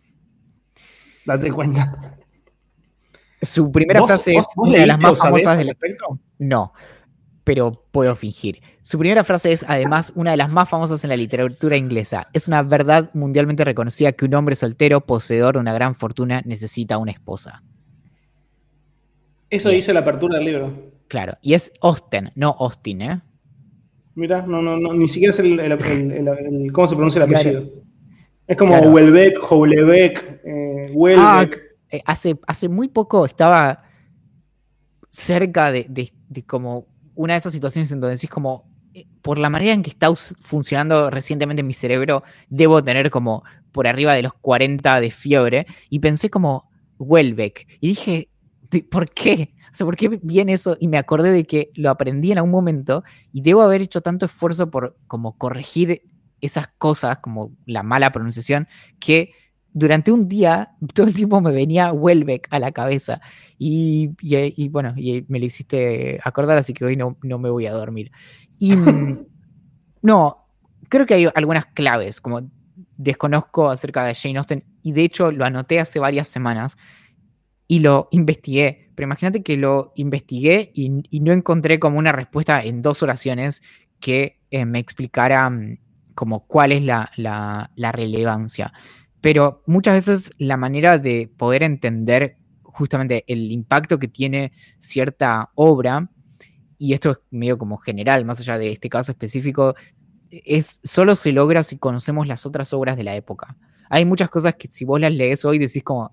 Date 1.23 1.51
cuenta. 1.51 2.17
Su 3.39 3.71
primera 3.71 4.03
frase 4.03 4.33
es 4.35 4.47
una 4.55 4.79
de 4.79 4.87
las 4.87 4.99
más 4.99 5.19
famosas 5.19 5.59
del 5.59 5.69
espectro. 5.69 6.19
No, 6.39 6.73
pero 7.43 7.85
puedo 7.91 8.15
fingir. 8.15 8.61
Su 8.81 8.99
primera 8.99 9.23
frase 9.23 9.51
es 9.51 9.65
además 9.67 10.11
una 10.15 10.31
de 10.31 10.37
las 10.37 10.51
más 10.51 10.67
famosas 10.67 11.03
en 11.03 11.09
la 11.09 11.17
literatura 11.17 11.77
inglesa. 11.77 12.27
Es 12.33 12.47
una 12.47 12.61
verdad 12.61 13.09
mundialmente 13.13 13.63
reconocida 13.63 14.11
que 14.11 14.25
un 14.25 14.33
hombre 14.33 14.55
soltero, 14.55 15.01
poseedor 15.01 15.55
de 15.55 15.61
una 15.61 15.73
gran 15.73 15.95
fortuna, 15.95 16.41
necesita 16.45 16.97
una 16.97 17.11
esposa. 17.11 17.63
Eso 19.49 19.69
dice 19.69 19.93
la 19.93 20.01
apertura 20.01 20.37
del 20.37 20.45
libro. 20.45 20.73
Claro, 21.07 21.37
y 21.41 21.53
es 21.53 21.71
Austen, 21.81 22.31
no 22.35 22.53
Austin, 22.59 23.01
¿eh? 23.01 23.21
Mira, 24.15 24.41
no, 24.45 24.61
no, 24.61 24.77
no, 24.77 24.93
ni 24.93 25.07
siquiera 25.07 25.31
es 25.31 25.39
el, 25.39 26.71
cómo 26.73 26.87
se 26.87 26.95
pronuncia 26.95 27.23
el 27.23 27.33
apellido. 27.33 27.63
Es 28.45 28.57
como 28.57 28.73
claro. 28.73 28.91
Welbeck, 28.91 29.39
Houlebeck, 29.39 30.41
eh, 30.43 30.91
Welbeck. 30.93 31.61
Hace, 32.05 32.37
hace 32.45 32.67
muy 32.67 32.89
poco 32.89 33.25
estaba 33.25 33.86
cerca 35.17 35.71
de, 35.71 36.13
como 36.45 36.85
una 37.15 37.33
de 37.33 37.39
esas 37.39 37.51
situaciones 37.51 37.91
en 37.91 37.99
donde 37.99 38.15
decís 38.15 38.29
como, 38.29 38.69
eh, 38.93 39.07
por 39.23 39.39
la 39.39 39.49
manera 39.49 39.73
en 39.73 39.81
que 39.81 39.89
está 39.89 40.15
funcionando 40.15 41.09
recientemente 41.09 41.63
mi 41.63 41.73
cerebro, 41.73 42.23
debo 42.49 42.83
tener 42.83 43.09
como 43.09 43.43
por 43.71 43.87
arriba 43.87 44.13
de 44.13 44.21
los 44.21 44.35
40 44.35 45.01
de 45.01 45.09
fiebre. 45.09 45.65
Y 45.89 45.99
pensé 45.99 46.29
como, 46.29 46.69
Welbeck. 46.99 47.67
Y 47.81 47.87
dije, 47.87 48.29
¿por 48.91 49.09
qué? 49.09 49.55
O 49.71 49.75
sea, 49.75 49.85
¿por 49.85 49.97
qué 49.97 50.19
viene 50.21 50.53
eso? 50.53 50.77
Y 50.79 50.87
me 50.87 50.99
acordé 50.99 51.31
de 51.31 51.45
que 51.45 51.71
lo 51.73 51.89
aprendí 51.89 52.31
en 52.31 52.37
algún 52.37 52.51
momento 52.51 53.03
y 53.33 53.41
debo 53.41 53.63
haber 53.63 53.81
hecho 53.81 54.01
tanto 54.01 54.27
esfuerzo 54.27 54.69
por 54.69 54.97
como 55.07 55.35
corregir 55.35 56.03
esas 56.41 56.67
cosas, 56.77 57.17
como 57.19 57.55
la 57.65 57.81
mala 57.81 58.11
pronunciación, 58.11 58.67
que 58.99 59.31
durante 59.77 60.11
un 60.11 60.27
día 60.27 60.71
todo 60.93 61.07
el 61.07 61.13
tiempo 61.13 61.39
me 61.39 61.51
venía 61.51 61.93
Welbeck 61.93 62.47
a 62.49 62.59
la 62.59 62.71
cabeza. 62.71 63.21
Y, 63.59 64.09
bueno, 64.69 64.93
y 64.95 65.25
me 65.27 65.39
lo 65.39 65.45
hiciste 65.45 66.19
acordar, 66.23 66.57
así 66.57 66.73
que 66.73 66.85
hoy 66.85 66.95
no, 66.95 67.17
no 67.23 67.39
me 67.39 67.49
voy 67.49 67.67
a 67.67 67.73
dormir. 67.73 68.11
Y 68.59 68.73
no, 70.01 70.47
creo 70.89 71.05
que 71.05 71.13
hay 71.13 71.27
algunas 71.33 71.67
claves, 71.67 72.21
como 72.21 72.49
desconozco 72.97 73.69
acerca 73.69 74.05
de 74.05 74.15
Jane 74.15 74.37
Austen, 74.37 74.63
y 74.83 74.91
de 74.91 75.03
hecho 75.03 75.31
lo 75.31 75.45
anoté 75.45 75.79
hace 75.79 75.99
varias 75.99 76.27
semanas 76.27 76.77
y 77.67 77.79
lo 77.79 78.07
investigué. 78.11 78.91
Pero 78.95 79.05
imagínate 79.05 79.43
que 79.43 79.57
lo 79.57 79.93
investigué 79.95 80.71
y, 80.73 80.89
no 81.19 81.33
encontré 81.33 81.79
como 81.79 81.99
una 81.99 82.11
respuesta 82.11 82.63
en 82.63 82.81
dos 82.81 83.03
oraciones 83.03 83.61
que 83.99 84.39
eh, 84.49 84.65
me 84.65 84.79
explicara 84.79 85.49
mm, 85.49 85.77
como 86.15 86.47
cuál 86.47 86.71
es 86.71 86.83
la, 86.83 87.11
la, 87.15 87.71
la 87.75 87.91
relevancia 87.91 88.73
pero 89.21 89.63
muchas 89.65 89.95
veces 89.95 90.31
la 90.37 90.57
manera 90.57 90.97
de 90.97 91.29
poder 91.37 91.63
entender 91.63 92.37
justamente 92.63 93.23
el 93.27 93.51
impacto 93.51 93.99
que 93.99 94.07
tiene 94.07 94.51
cierta 94.77 95.51
obra, 95.55 96.09
y 96.77 96.93
esto 96.93 97.11
es 97.11 97.17
medio 97.31 97.57
como 97.57 97.77
general, 97.77 98.23
más 98.25 98.39
allá 98.39 98.57
de 98.57 98.71
este 98.71 98.89
caso 98.89 99.11
específico, 99.11 99.75
es 100.29 100.79
solo 100.83 101.15
se 101.15 101.31
logra 101.31 101.63
si 101.63 101.77
conocemos 101.77 102.27
las 102.27 102.45
otras 102.45 102.73
obras 102.73 102.97
de 102.97 103.03
la 103.03 103.15
época. 103.15 103.57
Hay 103.89 104.05
muchas 104.05 104.29
cosas 104.29 104.55
que 104.55 104.67
si 104.67 104.85
vos 104.85 104.99
las 104.99 105.13
lees 105.13 105.45
hoy 105.45 105.57
decís 105.57 105.83
como, 105.83 106.11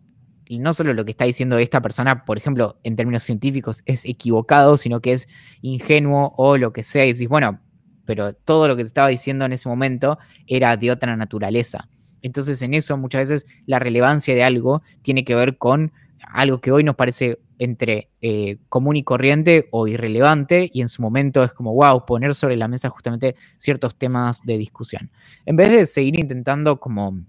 no 0.49 0.73
solo 0.73 0.95
lo 0.95 1.05
que 1.05 1.11
está 1.11 1.25
diciendo 1.25 1.59
esta 1.59 1.83
persona, 1.83 2.25
por 2.25 2.39
ejemplo, 2.39 2.79
en 2.83 2.97
términos 2.97 3.23
científicos, 3.25 3.83
es 3.87 4.05
equivocado, 4.05 4.77
sino 4.77 5.01
que 5.01 5.13
es 5.13 5.29
ingenuo 5.63 6.33
o 6.37 6.57
lo 6.57 6.73
que 6.73 6.85
sea, 6.85 7.05
y 7.05 7.13
decís, 7.13 7.29
bueno, 7.29 7.61
pero 8.05 8.35
todo 8.35 8.69
lo 8.69 8.77
que 8.77 8.83
te 8.83 8.89
estaba 8.89 9.09
diciendo 9.09 9.45
en 9.45 9.53
ese 9.53 9.69
momento 9.69 10.19
era 10.47 10.77
de 10.77 10.91
otra 10.91 11.17
naturaleza. 11.17 11.89
Entonces 12.25 12.63
en 12.63 12.73
eso 12.73 12.97
muchas 12.97 13.29
veces 13.29 13.47
la 13.67 13.79
relevancia 13.79 14.35
de 14.35 14.43
algo 14.43 14.83
tiene 15.03 15.25
que 15.25 15.35
ver 15.35 15.59
con 15.59 15.93
algo 16.33 16.59
que 16.61 16.73
hoy 16.73 16.83
nos 16.83 16.97
parece 16.97 17.39
entre 17.59 18.11
eh, 18.23 18.57
común 18.71 18.97
y 18.97 19.05
corriente 19.05 19.69
o 19.71 19.87
irrelevante 19.87 20.71
y 20.73 20.81
en 20.81 20.89
su 20.89 21.03
momento 21.03 21.45
es 21.45 21.53
como, 21.53 21.75
wow, 21.75 22.07
poner 22.07 22.35
sobre 22.35 22.57
la 22.57 22.67
mesa 22.67 22.89
justamente 22.89 23.37
ciertos 23.59 23.97
temas 23.97 24.41
de 24.43 24.57
discusión. 24.57 25.11
En 25.45 25.57
vez 25.57 25.71
de 25.71 25.87
seguir 25.87 26.19
intentando 26.19 26.81
como 26.81 27.23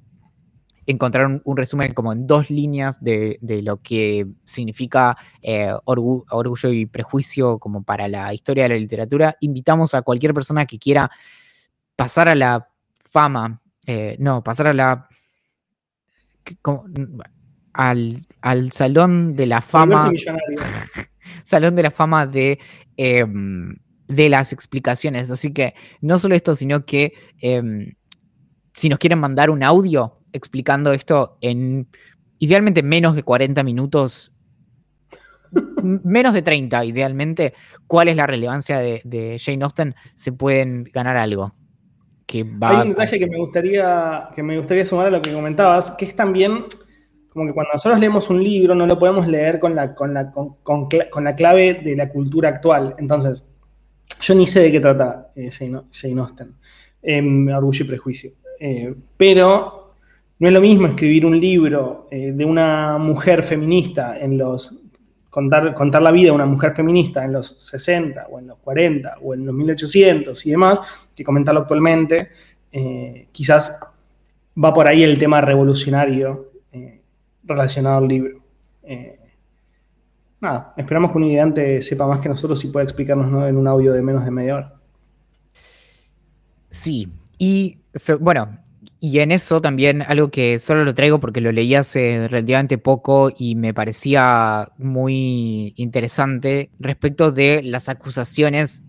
encontrar 0.86 1.42
un, 1.44 1.58
resumen 1.58 1.94
como 1.94 2.14
en 2.14 2.26
dos 2.26 2.50
líneas 2.50 3.04
de, 3.04 3.38
lo 3.64 3.82
que 3.82 4.26
significa 4.46 5.18
eh, 5.42 5.74
orgullo 5.84 6.72
y 6.72 6.86
prejuicio 6.86 7.60
como 7.60 7.84
para 7.84 8.08
la 8.08 8.34
historia 8.34 8.64
de 8.64 8.70
la 8.70 8.78
literatura, 8.78 9.36
invitamos 9.42 9.94
a 9.94 10.04
cualquier 10.04 10.34
persona 10.34 10.66
que 10.66 10.80
quiera 10.80 11.12
pasar 11.98 12.30
a 12.30 12.36
la 12.36 12.70
fama 13.04 13.62
eh, 13.86 14.16
no, 14.20 14.44
pasar 14.44 14.68
a 14.68 14.74
la. 14.74 15.08
al, 17.74 18.28
al, 18.42 18.72
Salón 18.72 19.36
de 19.36 19.46
la 19.46 19.62
Fama. 19.62 20.12
salón 21.44 21.76
de 21.76 21.84
la 21.84 21.92
Fama 21.92 22.26
de, 22.26 22.60
em, 22.98 23.76
de 24.08 24.30
las 24.30 24.54
explicaciones. 24.54 25.30
Así 25.32 25.54
que 25.54 25.76
no 26.02 26.20
solo 26.20 26.36
esto, 26.36 26.56
sino 26.56 26.86
que 26.86 27.14
em, 27.40 27.94
si 28.74 28.90
nos 28.90 29.00
quieren 29.00 29.20
mandar 29.20 29.50
un 29.50 29.64
audio 29.64 30.20
explicando 30.34 30.92
esto 30.92 31.38
en 31.42 31.88
idealmente 32.40 32.84
menos 32.84 33.16
de 33.16 33.24
40 33.24 33.64
minutos, 33.64 34.34
menos 35.82 36.34
de 36.34 36.42
30 36.42 36.86
idealmente, 36.86 37.54
cuál 37.88 38.10
es 38.10 38.16
la 38.16 38.28
relevancia 38.28 38.80
de, 38.80 39.02
de 39.06 39.40
Jane 39.40 39.64
Austen, 39.64 39.96
se 40.16 40.32
pueden 40.32 40.84
ganar 40.86 41.18
algo. 41.18 41.54
Hay 42.32 42.42
un 42.42 42.90
detalle 42.90 43.20
que 43.20 43.28
me, 43.28 43.38
gustaría, 43.38 44.30
que 44.36 44.44
me 44.44 44.58
gustaría 44.58 44.86
sumar 44.86 45.08
a 45.08 45.12
lo 45.12 45.22
que 45.22 45.32
comentabas, 45.32 45.92
que 45.92 46.06
es 46.06 46.16
también 46.16 46.66
como 47.30 47.48
que 47.48 47.54
cuando 47.54 47.74
nosotros 47.74 48.00
leemos 48.00 48.30
un 48.30 48.44
libro 48.44 48.74
no 48.76 48.88
lo 48.88 48.98
podemos 48.98 49.28
leer 49.28 49.60
con 49.60 49.76
la, 49.76 49.94
con 49.94 50.14
la, 50.14 50.32
con, 50.32 51.24
la 51.24 51.36
clave 51.36 51.76
de 51.76 51.96
la 51.96 52.10
cultura 52.10 52.50
actual. 52.50 52.96
Entonces, 52.98 53.44
yo 54.22 54.36
ni 54.36 54.48
sé 54.48 54.62
de 54.62 54.72
qué 54.72 54.80
trata 54.80 55.32
eh, 55.36 55.50
Jane, 55.52 56.20
Austen, 56.20 56.56
eh, 57.04 57.54
Orgullo 57.54 57.84
y 57.84 57.88
Prejuicio. 57.88 58.32
Eh, 58.60 58.96
pero 59.18 59.94
no 60.40 60.48
es 60.48 60.54
lo 60.54 60.62
mismo 60.62 60.88
escribir 60.88 61.26
un 61.26 61.40
libro 61.40 62.08
eh, 62.12 62.32
de 62.32 62.46
una 62.46 62.98
mujer 62.98 63.44
feminista 63.44 64.18
en 64.20 64.38
los 64.38 64.82
contar, 65.36 65.74
contar 65.74 66.02
la 66.02 66.14
vida 66.14 66.28
de 66.28 66.32
una 66.32 66.46
mujer 66.46 66.74
feminista 66.74 67.26
en 67.26 67.34
los 67.34 67.58
60 67.60 68.28
o 68.30 68.40
en 68.40 68.48
los 68.48 68.58
40 68.60 69.18
o 69.22 69.34
en 69.34 69.46
los 69.46 69.54
1800 69.54 70.46
y 70.46 70.52
demás, 70.52 70.80
que 71.14 71.26
comentarlo 71.26 71.60
actualmente, 71.60 72.30
eh, 72.72 73.28
quizás 73.34 73.78
va 74.64 74.74
por 74.74 74.88
ahí 74.88 75.04
el 75.04 75.18
tema 75.18 75.42
revolucionario 75.42 76.52
eh, 76.72 77.02
relacionado 77.44 77.98
al 77.98 78.08
libro. 78.08 78.40
Eh, 78.84 79.20
nada, 80.40 80.74
esperamos 80.78 81.12
que 81.12 81.18
un 81.18 81.26
ideante 81.26 81.82
sepa 81.82 82.08
más 82.08 82.22
que 82.22 82.30
nosotros 82.30 82.64
y 82.64 82.70
pueda 82.70 82.86
explicarnos 82.86 83.28
en 83.50 83.58
un 83.58 83.68
audio 83.68 83.92
de 83.92 84.02
menos 84.02 84.24
de 84.24 84.32
media 84.32 84.56
hora. 84.56 84.74
Sí, 86.70 87.10
y 87.38 87.78
bueno, 88.22 88.58
y 89.08 89.20
en 89.20 89.32
eso 89.32 89.62
también 89.62 90.02
algo 90.02 90.32
que 90.32 90.58
solo 90.58 90.84
lo 90.84 90.96
traigo 90.96 91.20
porque 91.20 91.40
lo 91.40 91.52
leí 91.52 91.76
hace 91.76 92.28
relativamente 92.28 92.80
poco 92.80 93.32
y 93.38 93.54
me 93.54 93.72
parecía 93.72 94.70
muy 94.80 95.76
interesante 95.78 96.72
respecto 96.80 97.32
de 97.32 97.62
las 97.62 97.88
acusaciones 97.88 98.82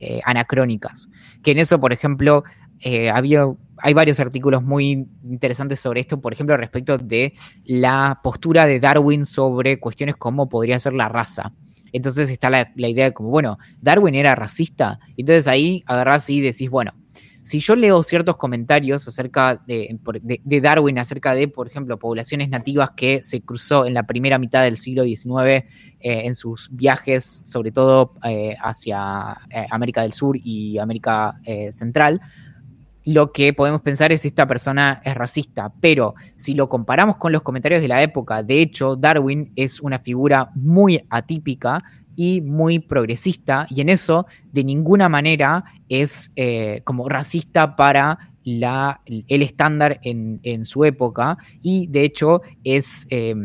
eh, 0.00 0.20
anacrónicas. 0.26 1.08
Que 1.42 1.52
en 1.52 1.60
eso, 1.60 1.80
por 1.80 1.94
ejemplo, 1.94 2.44
eh, 2.80 3.08
había, 3.08 3.46
hay 3.78 3.94
varios 3.94 4.20
artículos 4.20 4.62
muy 4.62 5.06
interesantes 5.24 5.80
sobre 5.80 6.02
esto, 6.02 6.20
por 6.20 6.34
ejemplo, 6.34 6.54
respecto 6.58 6.98
de 6.98 7.32
la 7.64 8.20
postura 8.22 8.66
de 8.66 8.80
Darwin 8.80 9.24
sobre 9.24 9.80
cuestiones 9.80 10.16
como 10.16 10.50
podría 10.50 10.78
ser 10.78 10.92
la 10.92 11.08
raza. 11.08 11.54
Entonces 11.94 12.28
está 12.28 12.50
la, 12.50 12.70
la 12.76 12.88
idea 12.88 13.06
de 13.06 13.14
como, 13.14 13.30
bueno, 13.30 13.56
Darwin 13.80 14.14
era 14.14 14.34
racista. 14.34 15.00
Entonces 15.16 15.48
ahí 15.48 15.84
agarrás 15.86 16.28
y 16.28 16.42
decís, 16.42 16.68
bueno, 16.68 16.92
si 17.48 17.60
yo 17.60 17.74
leo 17.76 18.02
ciertos 18.02 18.36
comentarios 18.36 19.08
acerca 19.08 19.56
de, 19.66 19.98
Darwin, 20.60 20.98
acerca 20.98 21.32
de, 21.32 21.48
por 21.48 21.66
ejemplo, 21.66 21.98
poblaciones 21.98 22.50
nativas 22.50 22.90
que 22.90 23.22
se 23.22 23.40
cruzó 23.40 23.86
en 23.86 23.94
la 23.94 24.02
primera 24.02 24.38
mitad 24.38 24.64
del 24.64 24.76
siglo 24.76 25.02
XIX 25.04 25.26
eh, 25.46 25.64
en 26.00 26.34
sus 26.34 26.68
viajes, 26.70 27.40
sobre 27.44 27.72
todo 27.72 28.12
eh, 28.22 28.54
hacia 28.62 29.38
eh, 29.48 29.66
América 29.70 30.02
del 30.02 30.12
Sur 30.12 30.36
y 30.36 30.76
América 30.78 31.40
Central, 31.70 32.20
lo 33.04 33.32
que 33.32 33.54
podemos 33.54 33.80
pensar 33.80 34.12
es 34.12 34.26
esta 34.26 34.46
persona 34.46 35.00
es 35.02 35.14
racista, 35.14 35.72
pero 35.80 36.14
si 36.34 36.52
lo 36.52 36.68
comparamos 36.68 37.16
con 37.16 37.32
los 37.32 37.40
comentarios 37.40 37.80
de 37.80 37.88
la 37.88 38.02
época, 38.02 38.42
de 38.42 38.60
hecho, 38.60 38.94
Darwin 38.94 39.52
es 39.56 39.80
una 39.80 40.00
figura 40.00 40.50
muy 40.54 41.02
atípica 41.08 41.82
y 42.20 42.40
muy 42.40 42.80
progresista, 42.80 43.68
y 43.70 43.80
en 43.80 43.88
eso 43.88 44.26
de 44.50 44.64
ninguna 44.64 45.08
manera 45.08 45.62
es 45.88 46.32
eh, 46.34 46.82
como 46.82 47.08
racista 47.08 47.76
para 47.76 48.32
la, 48.42 49.02
el 49.06 49.42
estándar 49.42 50.00
en, 50.02 50.64
su 50.64 50.84
época, 50.84 51.38
y 51.62 51.86
de 51.86 52.02
hecho 52.02 52.42
es 52.64 53.06
eh, 53.10 53.36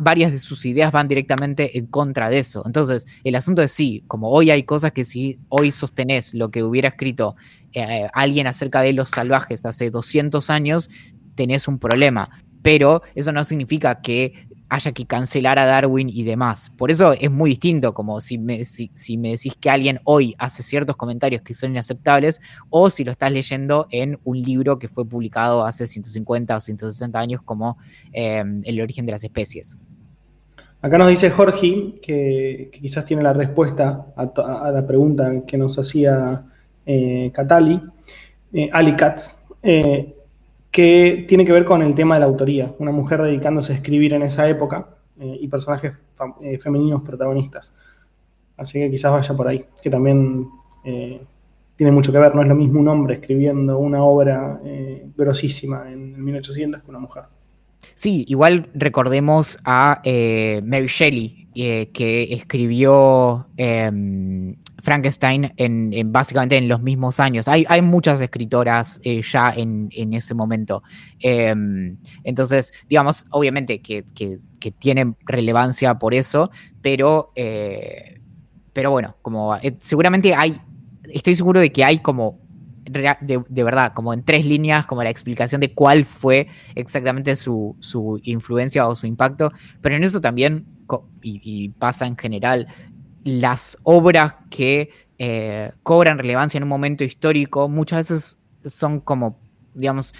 varias 0.00 0.32
de 0.32 0.38
sus 0.38 0.66
ideas 0.66 0.90
van 0.90 1.06
directamente 1.06 1.78
en 1.78 1.86
contra 1.86 2.28
de 2.28 2.40
eso. 2.40 2.64
Entonces, 2.66 3.06
el 3.22 3.36
asunto 3.36 3.62
es 3.62 3.70
sí, 3.70 4.02
como 4.08 4.30
hoy 4.30 4.50
hay 4.50 4.64
cosas 4.64 4.90
que 4.90 5.04
si 5.04 5.38
hoy 5.48 5.70
sostenés 5.70 6.34
lo 6.34 6.50
que 6.50 6.64
hubiera 6.64 6.88
escrito 6.88 7.36
eh, 7.74 8.08
alguien 8.12 8.48
acerca 8.48 8.80
de 8.80 8.92
los 8.92 9.10
salvajes 9.10 9.64
hace 9.64 9.92
200 9.92 10.50
años, 10.50 10.90
tenés 11.36 11.68
un 11.68 11.78
problema. 11.78 12.28
Pero 12.62 13.02
eso 13.14 13.30
no 13.30 13.44
significa 13.44 14.00
que 14.00 14.48
haya 14.68 14.92
que 14.92 15.06
cancelar 15.06 15.58
a 15.58 15.66
Darwin 15.66 16.08
y 16.08 16.24
demás. 16.24 16.72
Por 16.76 16.90
eso 16.90 17.12
es 17.12 17.30
muy 17.30 17.50
distinto, 17.50 17.94
como 17.94 18.20
si 18.20 18.38
me, 18.38 18.64
si, 18.64 19.18
me 19.18 19.30
decís 19.30 19.54
que 19.58 19.70
alguien 19.70 20.00
hoy 20.04 20.34
hace 20.38 20.62
ciertos 20.62 20.96
comentarios 20.96 21.42
que 21.42 21.54
son 21.54 21.70
inaceptables, 21.70 22.40
o 22.70 22.90
si 22.90 23.04
lo 23.04 23.12
estás 23.12 23.30
leyendo 23.32 23.86
en 23.90 24.18
un 24.24 24.40
libro 24.42 24.78
que 24.78 24.88
fue 24.88 25.06
publicado 25.06 25.64
hace 25.64 25.86
150 25.86 26.56
o 26.56 26.60
160 26.60 27.18
años 27.18 27.42
como 27.42 27.78
em, 28.12 28.62
El 28.64 28.80
origen 28.80 29.06
de 29.06 29.12
las 29.12 29.24
especies. 29.24 29.76
Acá 30.82 30.98
nos 30.98 31.08
dice 31.08 31.30
Jorge, 31.30 31.94
que, 32.02 32.70
quizás 32.72 33.04
tiene 33.04 33.22
la 33.22 33.32
respuesta 33.32 34.06
a, 34.16 34.70
la 34.70 34.86
pregunta 34.86 35.32
que 35.46 35.56
nos 35.56 35.78
hacía 35.78 36.44
eh, 36.84 37.30
Catali, 37.32 37.80
eh, 38.52 38.68
Ali 38.72 38.94
Katz. 38.94 39.46
Eh, 39.62 40.15
que 40.76 41.24
tiene 41.26 41.46
que 41.46 41.52
ver 41.52 41.64
con 41.64 41.80
el 41.80 41.94
tema 41.94 42.16
de 42.16 42.20
la 42.20 42.26
autoría, 42.26 42.74
una 42.78 42.92
mujer 42.92 43.22
dedicándose 43.22 43.72
a 43.72 43.76
escribir 43.76 44.12
en 44.12 44.20
esa 44.20 44.46
época 44.46 44.86
eh, 45.18 45.38
y 45.40 45.48
personajes 45.48 45.94
eh, 46.42 46.58
femeninos 46.58 47.00
protagonistas. 47.00 47.72
Así 48.58 48.80
que 48.80 48.90
quizás 48.90 49.10
vaya 49.10 49.34
por 49.34 49.48
ahí, 49.48 49.64
que 49.80 49.88
también 49.88 50.50
eh, 50.84 51.18
tiene 51.76 51.92
mucho 51.92 52.12
que 52.12 52.18
ver, 52.18 52.34
no 52.34 52.42
es 52.42 52.48
lo 52.48 52.54
mismo 52.54 52.78
un 52.78 52.88
hombre 52.88 53.14
escribiendo 53.14 53.78
una 53.78 54.04
obra 54.04 54.60
grosísima 55.16 55.90
en 55.90 56.22
1800 56.22 56.82
que 56.82 56.90
una 56.90 56.98
mujer. 56.98 57.22
Sí, 57.94 58.24
igual 58.28 58.70
recordemos 58.74 59.58
a 59.64 60.00
Mary 60.04 60.86
Shelley, 60.86 61.46
eh, 61.58 61.88
que 61.90 62.34
escribió 62.34 63.46
em, 63.56 64.56
Frankenstein 64.82 65.54
en, 65.56 66.12
básicamente 66.12 66.58
en 66.58 66.68
los 66.68 66.82
mismos 66.82 67.18
años. 67.18 67.48
Hay, 67.48 67.80
muchas 67.80 68.20
escritoras 68.20 69.00
eh, 69.02 69.22
ya 69.22 69.54
en, 69.56 69.88
ese 70.12 70.34
momento. 70.34 70.82
Em, 71.18 71.96
entonces, 72.24 72.74
digamos, 72.90 73.24
obviamente 73.30 73.80
que, 73.80 74.04
que, 74.14 74.36
tienen 74.70 75.16
relevancia 75.24 75.98
por 75.98 76.12
eso, 76.12 76.50
pero, 76.82 77.32
eh, 77.36 78.20
pero 78.74 78.90
bueno, 78.90 79.16
como 79.22 79.56
seguramente 79.78 80.34
hay, 80.34 80.60
estoy 81.04 81.36
seguro 81.36 81.60
de 81.60 81.72
que 81.72 81.84
hay 81.84 82.00
como 82.00 82.38
de, 82.86 83.64
verdad, 83.64 83.92
como 83.94 84.12
en 84.12 84.22
tres 84.22 84.46
líneas, 84.46 84.86
como 84.86 85.02
la 85.02 85.10
explicación 85.10 85.60
de 85.60 85.72
cuál 85.72 86.04
fue 86.04 86.48
exactamente 86.74 87.36
su, 87.36 87.76
su, 87.80 88.20
influencia 88.22 88.86
o 88.86 88.94
su 88.94 89.06
impacto, 89.06 89.52
pero 89.80 89.96
en 89.96 90.04
eso 90.04 90.20
también 90.20 90.66
y, 91.22 91.70
pasa 91.70 92.06
en 92.06 92.16
general, 92.16 92.68
las 93.24 93.78
obras 93.82 94.34
que 94.50 94.90
eh, 95.18 95.72
cobran 95.82 96.18
relevancia 96.18 96.58
en 96.58 96.64
un 96.64 96.68
momento 96.68 97.02
histórico 97.02 97.68
muchas 97.68 98.08
veces 98.08 98.42
son 98.64 99.00
como, 99.00 99.38
digamos, 99.74 100.14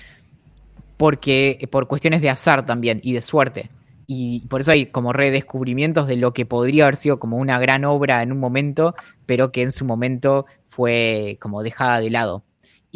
porque 0.97 1.69
por 1.71 1.87
cuestiones 1.87 2.23
de 2.23 2.31
azar 2.31 2.67
también 2.67 3.01
y 3.03 3.13
de 3.13 3.23
suerte. 3.23 3.71
Y 4.09 4.47
por 4.49 4.61
eso 4.61 4.71
hay 4.71 4.87
como 4.87 5.13
redescubrimientos 5.13 6.07
de 6.07 6.17
lo 6.17 6.33
que 6.33 6.47
podría 6.47 6.85
haber 6.85 6.97
sido 6.97 7.19
como 7.19 7.39
una 7.39 7.59
gran 7.59 7.85
obra 7.85 8.23
en 8.23 8.33
un 8.33 8.39
momento, 8.39 8.95
pero 9.27 9.51
que 9.51 9.63
en 9.63 9.73
su 9.73 9.85
momento 9.85 10.47
fue 10.69 11.39
como 11.41 11.63
dejada 11.63 12.01
de 12.01 12.11
lado. 12.11 12.45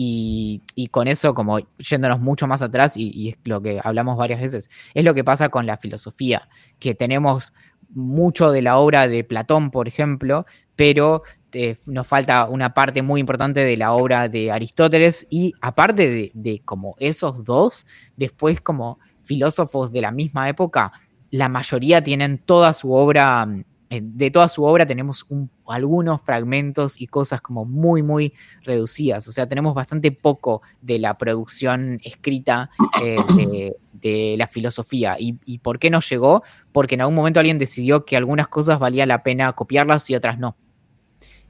Y, 0.02 0.88
con 0.90 1.08
eso, 1.08 1.34
como 1.34 1.58
yéndonos 1.76 2.20
mucho 2.20 2.46
más 2.46 2.62
atrás, 2.62 2.96
y, 2.96 3.28
es 3.28 3.36
lo 3.44 3.60
que 3.60 3.82
hablamos 3.84 4.16
varias 4.16 4.40
veces, 4.40 4.70
es 4.94 5.04
lo 5.04 5.12
que 5.12 5.24
pasa 5.24 5.50
con 5.50 5.66
la 5.66 5.76
filosofía, 5.76 6.48
que 6.78 6.94
tenemos 6.94 7.52
mucho 7.90 8.50
de 8.50 8.62
la 8.62 8.78
obra 8.78 9.08
de 9.08 9.24
Platón, 9.24 9.70
por 9.70 9.88
ejemplo, 9.88 10.46
pero 10.74 11.22
eh, 11.52 11.76
nos 11.84 12.06
falta 12.06 12.46
una 12.46 12.72
parte 12.72 13.02
muy 13.02 13.20
importante 13.20 13.62
de 13.62 13.76
la 13.76 13.92
obra 13.92 14.30
de 14.30 14.50
Aristóteles 14.50 15.26
y 15.28 15.52
aparte 15.60 16.32
de, 16.32 16.62
como 16.64 16.94
esos 16.98 17.44
dos, 17.44 17.86
después 18.16 18.62
como 18.62 19.00
filósofos 19.22 19.92
de 19.92 20.00
la 20.00 20.12
misma 20.12 20.48
época, 20.48 20.92
la 21.30 21.50
mayoría 21.50 22.02
tienen 22.02 22.38
toda 22.38 22.72
su 22.72 22.90
obra 22.90 23.46
eh, 23.50 23.64
de 23.90 24.30
toda 24.30 24.48
su 24.48 24.62
obra 24.62 24.86
tenemos 24.86 25.26
algunos 25.66 26.22
fragmentos 26.22 27.00
y 27.00 27.08
cosas 27.08 27.40
como 27.40 27.64
muy, 27.64 28.04
muy 28.04 28.32
reducidas. 28.62 29.26
O 29.26 29.32
sea, 29.32 29.48
tenemos 29.48 29.74
bastante 29.74 30.12
poco 30.12 30.62
de 30.80 31.00
la 31.00 31.18
producción 31.18 32.00
escrita 32.04 32.70
eh, 33.02 33.74
de, 33.92 34.36
la 34.38 34.46
filosofía. 34.46 35.16
¿Y, 35.18 35.58
por 35.58 35.80
qué 35.80 35.90
no 35.90 35.98
llegó? 36.00 36.44
Porque 36.70 36.94
en 36.94 37.00
algún 37.00 37.16
momento 37.16 37.40
alguien 37.40 37.58
decidió 37.58 38.04
que 38.04 38.16
algunas 38.16 38.46
cosas 38.46 38.78
valía 38.78 39.06
la 39.06 39.24
pena 39.24 39.52
copiarlas 39.54 40.08
y 40.08 40.14
otras 40.14 40.38
no. 40.38 40.56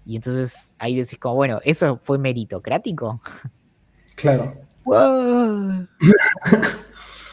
Y 0.07 0.17
entonces 0.17 0.75
ahí 0.79 0.97
decís 0.97 1.19
como, 1.19 1.35
bueno, 1.35 1.61
¿eso 1.63 2.01
fue 2.03 2.19
meritocrático? 2.19 3.21
Claro. 4.17 4.55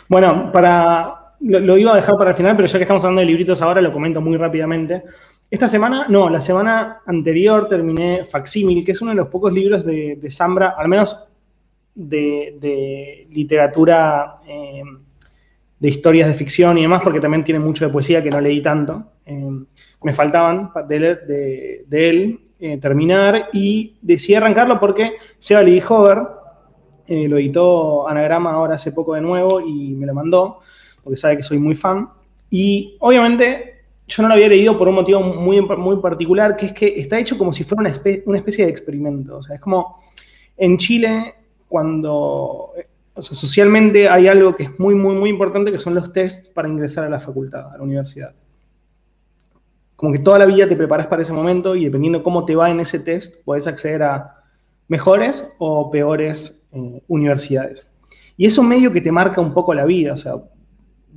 bueno, 0.09 0.51
para 0.51 1.26
lo, 1.39 1.77
iba 1.77 1.93
a 1.93 1.97
dejar 1.97 2.17
para 2.17 2.31
el 2.31 2.35
final, 2.35 2.55
pero 2.55 2.67
ya 2.67 2.79
que 2.79 2.83
estamos 2.83 3.03
hablando 3.03 3.21
de 3.21 3.27
libritos 3.27 3.61
ahora, 3.61 3.81
lo 3.81 3.93
comento 3.93 4.21
muy 4.21 4.37
rápidamente. 4.37 5.03
Esta 5.49 5.67
semana, 5.67 6.07
no, 6.09 6.29
la 6.29 6.41
semana 6.41 7.01
anterior 7.05 7.69
terminé 7.69 8.25
Facsímil, 8.25 8.83
que 8.83 8.91
es 8.91 9.01
uno 9.01 9.11
de 9.11 9.17
los 9.17 9.29
pocos 9.29 9.53
libros 9.53 9.85
de, 9.85 10.17
de 10.21 10.31
Zambra, 10.31 10.75
al 10.77 10.87
menos 10.87 11.29
de, 11.95 13.27
literatura, 13.31 14.39
eh, 14.45 14.83
de 15.79 15.87
historias 15.87 16.27
de 16.27 16.33
ficción 16.33 16.77
y 16.77 16.81
demás, 16.81 17.01
porque 17.01 17.19
también 17.19 17.43
tiene 17.43 17.59
mucho 17.59 17.85
de 17.85 17.93
poesía 17.93 18.21
que 18.21 18.29
no 18.29 18.41
leí 18.41 18.61
tanto. 18.61 19.11
Eh, 19.25 19.51
me 20.03 20.13
faltaban 20.13 20.71
de, 20.87 21.83
de 21.87 22.09
él 22.09 22.39
eh, 22.59 22.77
terminar 22.77 23.49
y 23.53 23.97
decidí 24.01 24.35
arrancarlo 24.35 24.79
porque 24.79 25.13
Seba 25.39 25.61
Lee 25.61 25.83
Hover 25.87 26.23
lo 27.09 27.37
editó 27.37 28.05
Anagrama 28.05 28.51
ahora 28.51 28.75
hace 28.75 28.91
poco 28.91 29.13
de 29.13 29.21
nuevo 29.21 29.61
y 29.61 29.91
me 29.91 30.05
lo 30.05 30.13
mandó 30.13 30.59
porque 31.07 31.21
sabe 31.21 31.37
que 31.37 31.43
soy 31.43 31.57
muy 31.57 31.73
fan. 31.73 32.09
Y 32.49 32.97
obviamente 32.99 33.85
yo 34.09 34.23
no 34.23 34.27
lo 34.27 34.33
había 34.33 34.49
leído 34.49 34.77
por 34.77 34.89
un 34.89 34.95
motivo 34.95 35.21
muy, 35.21 35.61
muy 35.61 36.01
particular, 36.01 36.57
que 36.57 36.65
es 36.65 36.73
que 36.73 36.99
está 36.99 37.17
hecho 37.17 37.37
como 37.37 37.53
si 37.53 37.63
fuera 37.63 37.79
una, 37.79 38.37
especie, 38.37 38.65
de 38.65 38.69
experimento. 38.69 39.37
O 39.37 39.41
sea, 39.41 39.55
es 39.55 39.61
como 39.61 40.03
en 40.57 40.77
Chile, 40.77 41.33
cuando, 41.69 42.73
o 43.13 43.21
sea, 43.21 43.37
socialmente 43.37 44.09
hay 44.09 44.27
algo 44.27 44.53
que 44.53 44.63
es 44.63 44.79
muy, 44.81 44.95
muy, 44.95 45.15
muy 45.15 45.29
importante, 45.29 45.71
que 45.71 45.77
son 45.77 45.95
los 45.95 46.11
tests 46.11 46.49
para 46.49 46.67
ingresar 46.67 47.05
a 47.05 47.09
la 47.09 47.21
facultad, 47.21 47.73
a 47.73 47.77
la 47.77 47.83
universidad. 47.83 48.33
Como 49.95 50.11
que 50.11 50.19
toda 50.19 50.39
la 50.39 50.45
vida 50.45 50.67
te 50.67 50.75
preparas 50.75 51.07
para 51.07 51.21
ese 51.21 51.31
momento 51.31 51.73
y 51.73 51.85
dependiendo 51.85 52.21
cómo 52.21 52.43
te 52.43 52.53
va 52.53 52.69
en 52.69 52.81
ese 52.81 52.99
test, 52.99 53.37
puedes 53.45 53.65
acceder 53.65 54.03
a 54.03 54.43
mejores 54.89 55.55
o 55.57 55.89
peores 55.89 56.67
eh, 56.73 57.01
universidades. 57.07 57.89
Y 58.35 58.45
eso 58.45 58.61
medio 58.61 58.91
que 58.91 58.99
te 58.99 59.11
marca 59.11 59.39
un 59.39 59.53
poco 59.53 59.73
la 59.73 59.85
vida, 59.85 60.11
o 60.11 60.17
sea, 60.17 60.35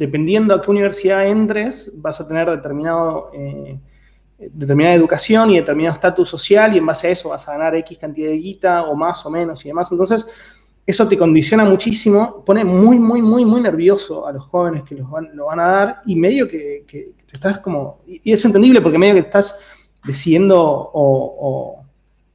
dependiendo 0.01 0.55
a 0.55 0.63
qué 0.63 0.71
universidad 0.71 1.27
entres, 1.27 1.93
vas 1.97 2.19
a 2.23 2.27
tener 2.27 2.51
determinado, 2.51 3.31
eh, 3.35 3.79
determinada 4.39 4.95
educación 4.95 5.51
y 5.51 5.57
determinado 5.57 5.95
estatus 5.95 6.31
social 6.31 6.75
y 6.75 6.79
en 6.79 6.87
base 6.87 7.09
a 7.09 7.11
eso 7.11 7.29
vas 7.29 7.47
a 7.47 7.53
ganar 7.53 7.75
X 7.77 7.99
cantidad 7.99 8.31
de 8.31 8.39
guita 8.39 8.85
o 8.85 8.97
más 8.97 9.27
o 9.27 9.31
menos 9.31 9.63
y 9.63 9.69
demás. 9.69 9.93
Entonces, 9.93 10.27
eso 10.87 11.07
te 11.07 11.19
condiciona 11.19 11.67
muchísimo, 11.67 12.43
pone 12.47 12.65
muy, 12.65 12.99
muy, 12.99 13.21
muy, 13.21 13.45
muy 13.45 13.61
nervioso 13.61 14.27
a 14.27 14.33
los 14.33 14.47
jóvenes 14.47 14.85
que 14.85 14.95
los 14.95 15.11
van, 15.11 15.37
lo 15.37 15.47
van 15.47 15.61
a 15.61 15.69
dar 15.69 16.01
y 16.07 16.17
medio 16.17 16.49
que, 16.49 16.87
te 16.89 17.13
estás 17.31 17.61
como, 17.61 18.01
y 18.07 18.33
es 18.33 18.43
entendible 18.43 18.81
porque 18.81 18.97
medio 18.97 19.15
que 19.15 19.21
estás 19.21 19.61
decidiendo 20.07 20.59
o, 20.59 21.85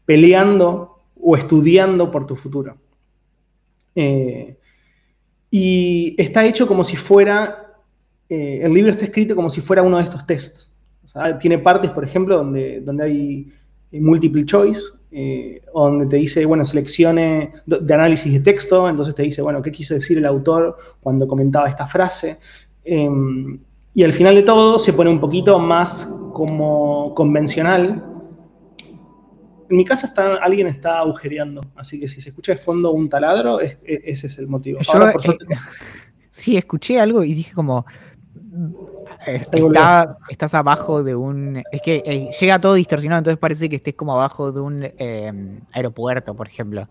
peleando 0.05 0.99
o 1.19 1.35
estudiando 1.35 2.11
por 2.11 2.27
tu 2.27 2.35
futuro. 2.35 2.77
Eh, 3.95 4.55
y 5.51 6.15
está 6.17 6.45
hecho 6.45 6.67
como 6.67 6.83
si 6.83 6.95
fuera, 6.95 7.73
eh, 8.29 8.61
el 8.63 8.73
libro 8.73 8.91
está 8.91 9.05
escrito 9.05 9.35
como 9.35 9.49
si 9.49 9.61
fuera 9.61 9.83
uno 9.83 9.97
de 9.97 10.03
estos 10.03 10.25
tests. 10.25 10.71
tiene 11.39 11.59
partes, 11.59 11.91
por 11.91 12.03
ejemplo, 12.03 12.37
donde, 12.37 12.81
donde 12.81 13.03
hay 13.03 13.53
multiple 13.91 14.45
choice, 14.45 14.81
eh, 15.11 15.61
donde 15.73 16.07
te 16.07 16.17
dice, 16.17 16.45
bueno, 16.45 16.65
seleccione 16.65 17.53
de 17.65 17.93
análisis 17.93 18.33
de 18.33 18.39
texto, 18.41 18.89
entonces 18.89 19.15
te 19.15 19.23
dice, 19.23 19.41
bueno, 19.41 19.61
¿qué 19.61 19.71
quiso 19.71 19.93
decir 19.93 20.17
el 20.17 20.25
autor 20.25 20.77
cuando 21.01 21.27
comentaba 21.27 21.69
esta 21.69 21.87
frase? 21.87 22.37
Em, 22.83 23.57
y 23.93 24.03
al 24.03 24.11
final 24.11 24.35
de 24.35 24.43
todo 24.43 24.77
se 24.77 24.91
pone 24.91 25.09
un 25.09 25.21
poquito 25.21 25.57
más 25.57 26.13
como 26.33 27.13
convencional. 27.15 28.03
En 29.69 29.77
mi 29.77 29.85
casa 29.85 30.07
está, 30.07 30.35
alguien 30.35 30.67
está 30.67 30.99
agujereando, 30.99 31.61
así 31.75 31.99
que 31.99 32.07
si 32.07 32.21
se 32.21 32.29
escucha 32.29 32.51
de 32.51 32.57
fondo 32.57 32.91
un 32.91 33.09
taladro, 33.09 33.59
ese 33.59 34.27
es 34.27 34.37
el 34.37 34.47
motivo. 34.47 34.79
Eh, 34.79 34.83
sí, 36.29 36.55
escuché 36.55 36.99
algo 36.99 37.23
y 37.23 37.33
dije 37.33 37.53
como, 37.53 37.85
estás 40.29 40.53
abajo 40.53 41.03
de 41.03 41.15
un. 41.15 41.63
Es 41.71 41.81
que 41.81 42.03
eh, 42.05 42.29
llega 42.39 42.59
todo 42.59 42.75
distorsionado, 42.75 43.19
entonces 43.19 43.39
parece 43.39 43.69
que 43.69 43.77
estés 43.77 43.95
como 43.95 44.13
abajo 44.13 44.51
de 44.51 44.61
un 44.61 44.87
em, 44.97 45.59
aeropuerto, 45.73 46.35
por 46.35 46.47
ejemplo. 46.47 46.87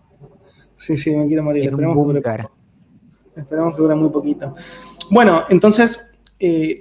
Sí, 0.77 0.97
sí, 0.97 1.15
me 1.15 1.27
quiero 1.27 1.43
morir. 1.43 1.63
Esperemos 1.63 2.13
que, 2.13 3.39
esperemos 3.39 3.75
que 3.75 3.81
dure 3.81 3.95
muy 3.95 4.09
poquito. 4.09 4.53
Bueno, 5.09 5.43
entonces, 5.49 6.15
eh, 6.39 6.77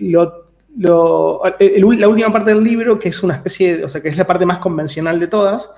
lo, 0.77 1.43
la 1.59 2.09
última 2.09 2.33
parte 2.33 2.51
del 2.53 2.65
libro, 2.65 2.99
que 2.99 3.09
es 3.09 3.23
una 3.23 3.35
especie, 3.35 3.79
de, 3.79 3.85
o 3.85 3.89
sea, 3.89 4.01
que 4.01 4.09
es 4.09 4.17
la 4.17 4.27
parte 4.27 4.47
más 4.47 4.59
convencional 4.59 5.21
de 5.21 5.27
todas, 5.27 5.71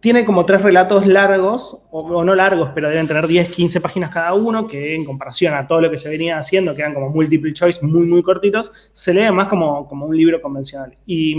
tiene 0.00 0.24
como 0.24 0.46
tres 0.46 0.62
relatos 0.62 1.06
largos, 1.06 1.88
o, 1.90 2.22
no 2.22 2.34
largos, 2.34 2.70
pero 2.74 2.88
deben 2.88 3.08
tener 3.08 3.26
10, 3.26 3.52
15 3.52 3.80
páginas 3.80 4.10
cada 4.10 4.32
uno, 4.34 4.68
que 4.68 4.94
en 4.94 5.04
comparación 5.04 5.54
a 5.54 5.66
todo 5.66 5.80
lo 5.80 5.90
que 5.90 5.98
se 5.98 6.08
venía 6.08 6.38
haciendo, 6.38 6.74
que 6.74 6.82
eran 6.82 6.94
como 6.94 7.10
multiple 7.10 7.52
choice 7.52 7.84
muy, 7.84 8.06
muy 8.06 8.22
cortitos, 8.22 8.70
se 8.92 9.12
lee 9.12 9.30
más 9.32 9.48
como, 9.48 9.88
como 9.88 10.06
un 10.06 10.16
libro 10.16 10.40
convencional. 10.40 10.96
Y, 11.04 11.34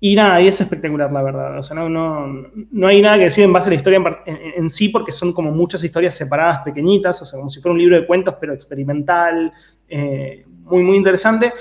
y 0.00 0.14
nada, 0.16 0.40
y 0.40 0.48
es 0.48 0.60
espectacular, 0.60 1.12
la 1.12 1.22
verdad. 1.22 1.58
O 1.58 1.62
sea, 1.62 1.76
no, 1.76 1.88
no, 1.88 2.48
no 2.70 2.86
hay 2.86 3.02
nada 3.02 3.18
que 3.18 3.24
decir 3.24 3.44
en 3.44 3.52
base 3.52 3.68
a 3.68 3.70
la 3.70 3.76
historia 3.76 4.02
en, 4.26 4.70
sí, 4.70 4.88
porque 4.88 5.12
son 5.12 5.32
como 5.32 5.50
muchas 5.50 5.84
historias 5.84 6.14
separadas, 6.14 6.60
pequeñitas, 6.60 7.20
o 7.22 7.26
sea, 7.26 7.38
como 7.38 7.50
si 7.50 7.60
fuera 7.60 7.74
un 7.74 7.78
libro 7.78 8.00
de 8.00 8.06
cuentos, 8.06 8.34
pero 8.40 8.54
experimental, 8.54 9.52
eh, 9.88 10.44
muy, 10.64 10.82
muy 10.82 10.96
interesante. 10.96 11.52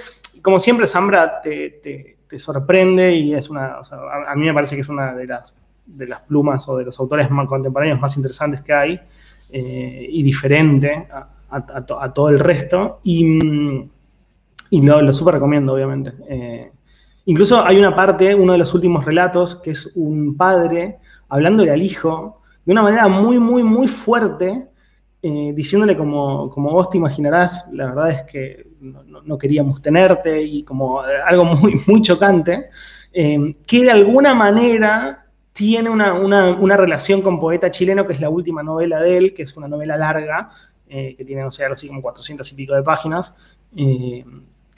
Como 0.41 0.57
siempre, 0.57 0.87
Zambra 0.87 1.41
te 1.41 2.17
te 2.29 2.37
sorprende 2.37 3.15
y 3.15 3.33
es 3.33 3.49
una, 3.49 3.79
o 3.79 3.83
sea, 3.83 3.97
a, 4.27 4.35
mí 4.35 4.45
me 4.45 4.53
parece 4.53 4.75
que 4.75 4.81
es 4.81 4.89
una 4.89 5.13
de 5.13 5.25
las, 5.25 5.53
de 5.85 6.07
las 6.07 6.21
plumas 6.21 6.69
o 6.69 6.77
de 6.77 6.85
los 6.85 6.99
autores 6.99 7.29
más 7.31 7.47
contemporáneos 7.47 7.99
más 7.99 8.15
interesantes 8.15 8.61
que 8.61 8.71
hay 8.71 8.99
eh, 9.51 10.07
y 10.07 10.21
diferente 10.21 11.07
a, 11.11 12.11
todo 12.13 12.29
el 12.29 12.39
resto 12.39 12.99
y, 13.03 13.39
y 14.69 14.81
lo, 14.83 15.01
lo 15.01 15.11
súper 15.11 15.33
recomiendo, 15.33 15.73
obviamente. 15.73 16.13
Eh, 16.29 16.71
incluso 17.29 17.63
hay 17.63 17.77
una 17.77 17.95
parte, 17.95 18.33
uno 18.33 18.53
de 18.53 18.57
los 18.57 18.73
últimos 18.73 19.05
relatos, 19.05 19.55
que 19.55 19.71
es 19.71 19.91
un 19.93 20.35
padre 20.35 20.97
hablándole 21.29 21.71
al 21.71 21.81
hijo 21.81 22.41
de 22.65 22.71
una 22.71 22.81
manera 22.81 23.07
muy, 23.07 23.37
muy, 23.37 23.61
muy 23.61 23.87
fuerte, 23.87 24.65
eh, 25.21 25.53
diciéndole 25.55 25.95
como, 25.95 26.49
como 26.49 26.71
vos 26.71 26.89
te 26.89 26.97
imaginarás, 26.97 27.69
la 27.71 27.85
verdad 27.85 28.09
es 28.09 28.23
que 28.23 28.67
no, 28.79 29.37
queríamos 29.37 29.79
tenerte 29.79 30.41
y 30.41 30.63
como 30.63 31.05
eh, 31.05 31.21
algo 31.23 31.45
muy, 31.45 31.79
muy 31.87 32.01
chocante, 32.01 32.69
eh, 33.13 33.55
que 33.67 33.83
de 33.83 33.91
alguna 33.91 34.33
manera 34.33 35.27
tiene 35.53 35.91
una, 35.91 36.77
relación 36.77 37.21
con 37.21 37.39
Poeta 37.39 37.69
Chileno, 37.69 38.07
que 38.07 38.13
es 38.13 38.21
la 38.21 38.29
última 38.29 38.63
novela 38.63 38.99
de 39.01 39.17
él, 39.17 39.33
que 39.35 39.43
es 39.43 39.55
una 39.55 39.67
novela 39.67 39.97
larga, 39.97 40.49
que 40.87 41.23
tiene, 41.23 41.43
no 41.43 41.51
sé, 41.51 41.63
así 41.65 41.87
como 41.87 42.01
400 42.01 42.51
y 42.51 42.55
pico 42.55 42.73
de 42.73 42.81
páginas, 42.81 43.35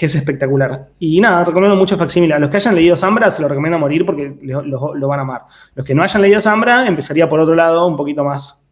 que 0.01 0.07
es 0.07 0.15
espectacular. 0.15 0.87
Y 0.97 1.21
nada, 1.21 1.45
recomiendo 1.45 1.75
mucho 1.75 1.95
Facsímil. 1.95 2.31
A 2.31 2.39
los 2.39 2.49
que 2.49 2.57
hayan 2.57 2.73
leído 2.73 2.97
Zambra 2.97 3.29
se 3.29 3.39
lo 3.39 3.47
recomiendo 3.47 3.77
a 3.77 3.79
morir 3.79 4.03
porque 4.03 4.35
lo, 4.41 5.07
van 5.07 5.19
a 5.19 5.21
amar. 5.21 5.41
Los 5.75 5.85
que 5.85 5.93
no 5.93 6.01
hayan 6.01 6.23
leído 6.23 6.41
Zambra, 6.41 6.87
empezaría 6.87 7.29
por 7.29 7.39
otro 7.39 7.53
lado, 7.53 7.85
un 7.85 7.95
poquito 7.95 8.23
más 8.23 8.67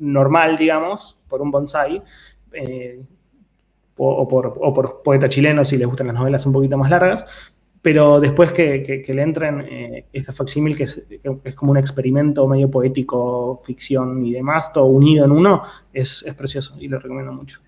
normal, 0.00 0.56
digamos, 0.56 1.22
por 1.28 1.40
un 1.40 1.52
bonsai, 1.52 2.02
eh, 2.52 3.00
o, 3.96 4.26
por, 4.26 5.02
poeta 5.04 5.28
chileno 5.28 5.64
si 5.64 5.76
les 5.76 5.86
gustan 5.86 6.08
las 6.08 6.16
novelas 6.16 6.44
un 6.46 6.52
poquito 6.52 6.76
más 6.76 6.90
largas, 6.90 7.24
pero 7.80 8.18
después 8.18 8.50
que, 8.50 9.04
le 9.06 9.22
entren 9.22 9.60
eh, 9.70 10.06
esta 10.12 10.32
facsímil, 10.32 10.76
que 10.76 10.82
es, 10.82 11.54
como 11.54 11.70
un 11.70 11.78
experimento 11.78 12.48
medio 12.48 12.68
poético, 12.68 13.62
ficción 13.64 14.26
y 14.26 14.32
demás, 14.32 14.72
todo 14.72 14.86
unido 14.86 15.26
en 15.26 15.30
uno, 15.30 15.62
es, 15.92 16.26
precioso 16.36 16.74
y 16.80 16.88
lo 16.88 16.98
recomiendo 16.98 17.32
mucho. 17.32 17.60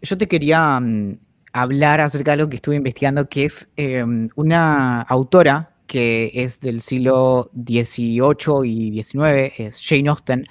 Yo 0.00 0.16
te 0.16 0.26
quería 0.26 0.80
mm, 0.80 1.18
hablar 1.56 2.02
acerca 2.02 2.32
de 2.32 2.34
algo 2.34 2.50
que 2.50 2.56
estuve 2.56 2.76
investigando, 2.76 3.28
que 3.28 3.46
es 3.46 3.72
em, 3.76 4.28
una 4.36 5.00
autora 5.00 5.70
que 5.86 6.30
es 6.34 6.60
del 6.60 6.82
siglo 6.82 7.50
XVIII 7.54 8.64
y 8.64 9.02
XIX, 9.02 9.52
es 9.56 9.80
Jane 9.82 10.08
Austen, 10.10 10.46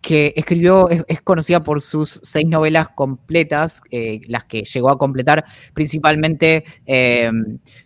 que 0.00 0.32
escribió, 0.34 0.88
es, 0.88 1.20
conocida 1.22 1.62
por 1.62 1.80
sus 1.80 2.18
seis 2.22 2.46
novelas 2.48 2.88
completas, 2.88 3.82
eh, 3.90 4.20
las 4.26 4.46
que 4.46 4.62
llegó 4.62 4.90
a 4.90 4.98
completar 4.98 5.44
principalmente 5.74 6.64
eh, 6.86 7.30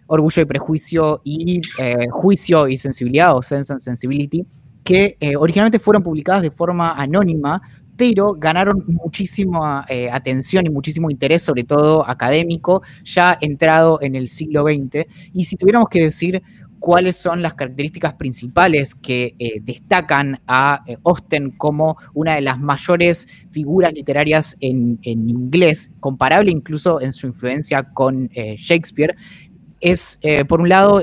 Orgullo 0.07 0.43
y 0.43 0.45
Prejuicio 0.47 1.21
y 1.25 1.61
eh, 1.79 2.07
Juicio 2.11 2.69
y 2.69 2.79
Sensibilidad 2.79 3.37
o 3.37 3.43
Sense 3.43 3.73
and 3.73 3.81
Sensibility, 3.81 4.47
que 4.85 5.17
originalmente 5.39 5.79
fueron 5.79 6.03
publicadas 6.03 6.43
de 6.43 6.51
forma 6.51 6.93
anónima, 6.93 7.63
pero 7.97 8.33
ganaron 8.33 8.85
muchísima 8.87 9.87
atención 10.13 10.67
y 10.67 10.71
muchísimo 10.71 11.11
interés, 11.11 11.43
sobre 11.43 11.65
todo 11.65 12.09
académico, 12.09 12.83
ya 13.05 13.37
entrado 13.41 13.99
en 14.03 14.17
el 14.17 14.29
siglo 14.29 14.65
XX. 14.65 15.07
Y 15.33 15.45
si 15.45 15.57
tuviéramos 15.57 15.89
que 15.89 16.03
decir 16.03 16.43
cuáles 16.83 17.17
son 17.17 17.43
las 17.43 17.55
características 17.55 18.15
principales 18.15 18.97
que 18.97 19.37
eh, 19.39 19.61
destacan 19.63 20.41
a 20.49 20.83
eh, 20.89 20.97
Austen 21.05 21.53
como 21.53 21.97
una 22.13 22.35
de 22.35 22.41
las 22.41 22.59
mayores 22.59 23.29
figuras 23.51 23.93
literarias 23.93 24.57
en, 24.59 24.99
inglés, 25.05 25.93
comparable 26.01 26.51
incluso 26.51 27.01
en 27.01 27.13
su 27.13 27.29
influencia 27.29 27.85
con 27.85 28.29
eh, 28.35 28.57
Shakespeare, 28.59 29.15
es, 29.81 30.21
por 30.47 30.61
un 30.61 30.69
lado, 30.69 31.03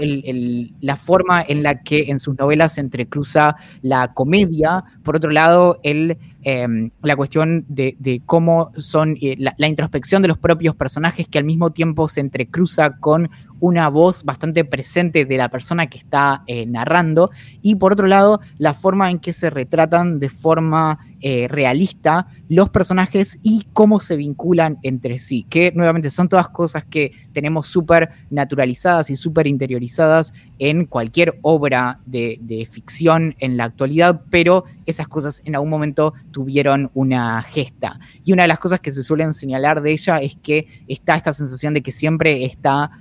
la 0.79 0.95
forma 0.95 1.43
en 1.45 1.63
la 1.63 1.83
que 1.83 2.03
en 2.03 2.17
sus 2.17 2.37
novelas 2.37 2.75
se 2.75 2.79
entrecruza 2.79 3.57
la 3.81 4.13
comedia, 4.13 4.85
por 5.03 5.17
otro 5.17 5.31
lado, 5.31 5.81
el, 5.83 6.17
em, 6.43 6.91
la 7.01 7.15
cuestión 7.15 7.65
de, 7.67 8.21
cómo 8.25 8.71
son 8.77 9.17
la, 9.37 9.53
la, 9.57 9.67
introspección 9.67 10.21
de 10.21 10.27
los 10.27 10.37
propios 10.37 10.75
personajes 10.75 11.27
que 11.27 11.37
al 11.37 11.43
mismo 11.43 11.71
tiempo 11.71 12.07
se 12.07 12.21
entrecruza 12.21 12.97
con 12.97 13.29
una 13.59 13.89
voz 13.89 14.23
bastante 14.23 14.65
presente 14.65 15.25
de 15.25 15.37
la 15.37 15.49
persona 15.49 15.87
que 15.87 15.97
está 15.97 16.43
eh, 16.47 16.65
narrando 16.65 17.31
y 17.61 17.75
por 17.75 17.93
otro 17.93 18.07
lado 18.07 18.41
la 18.57 18.73
forma 18.73 19.09
en 19.09 19.19
que 19.19 19.33
se 19.33 19.49
retratan 19.49 20.19
de 20.19 20.29
forma 20.29 20.99
eh, 21.21 21.47
realista 21.49 22.27
los 22.47 22.69
personajes 22.69 23.39
y 23.43 23.67
cómo 23.73 23.99
se 23.99 24.15
vinculan 24.15 24.77
entre 24.83 25.19
sí, 25.19 25.45
que 25.49 25.73
nuevamente 25.75 26.09
son 26.09 26.29
todas 26.29 26.47
cosas 26.47 26.85
que 26.85 27.11
tenemos 27.33 27.67
súper 27.67 28.09
naturalizadas 28.29 29.09
y 29.09 29.17
súper 29.17 29.45
interiorizadas 29.45 30.33
en 30.59 30.85
cualquier 30.85 31.37
obra 31.41 31.99
de, 32.05 32.39
de 32.41 32.65
ficción 32.65 33.35
en 33.39 33.57
la 33.57 33.65
actualidad, 33.65 34.21
pero 34.29 34.63
esas 34.85 35.09
cosas 35.09 35.41
en 35.43 35.55
algún 35.55 35.69
momento 35.69 36.13
tuvieron 36.31 36.89
una 36.93 37.41
gesta. 37.41 37.99
Y 38.23 38.31
una 38.31 38.43
de 38.43 38.47
las 38.47 38.59
cosas 38.59 38.79
que 38.79 38.93
se 38.93 39.03
suelen 39.03 39.33
señalar 39.33 39.81
de 39.81 39.91
ella 39.91 40.17
es 40.17 40.37
que 40.41 40.67
está 40.87 41.15
esta 41.15 41.33
sensación 41.33 41.73
de 41.73 41.81
que 41.81 41.91
siempre 41.91 42.45
está 42.45 42.91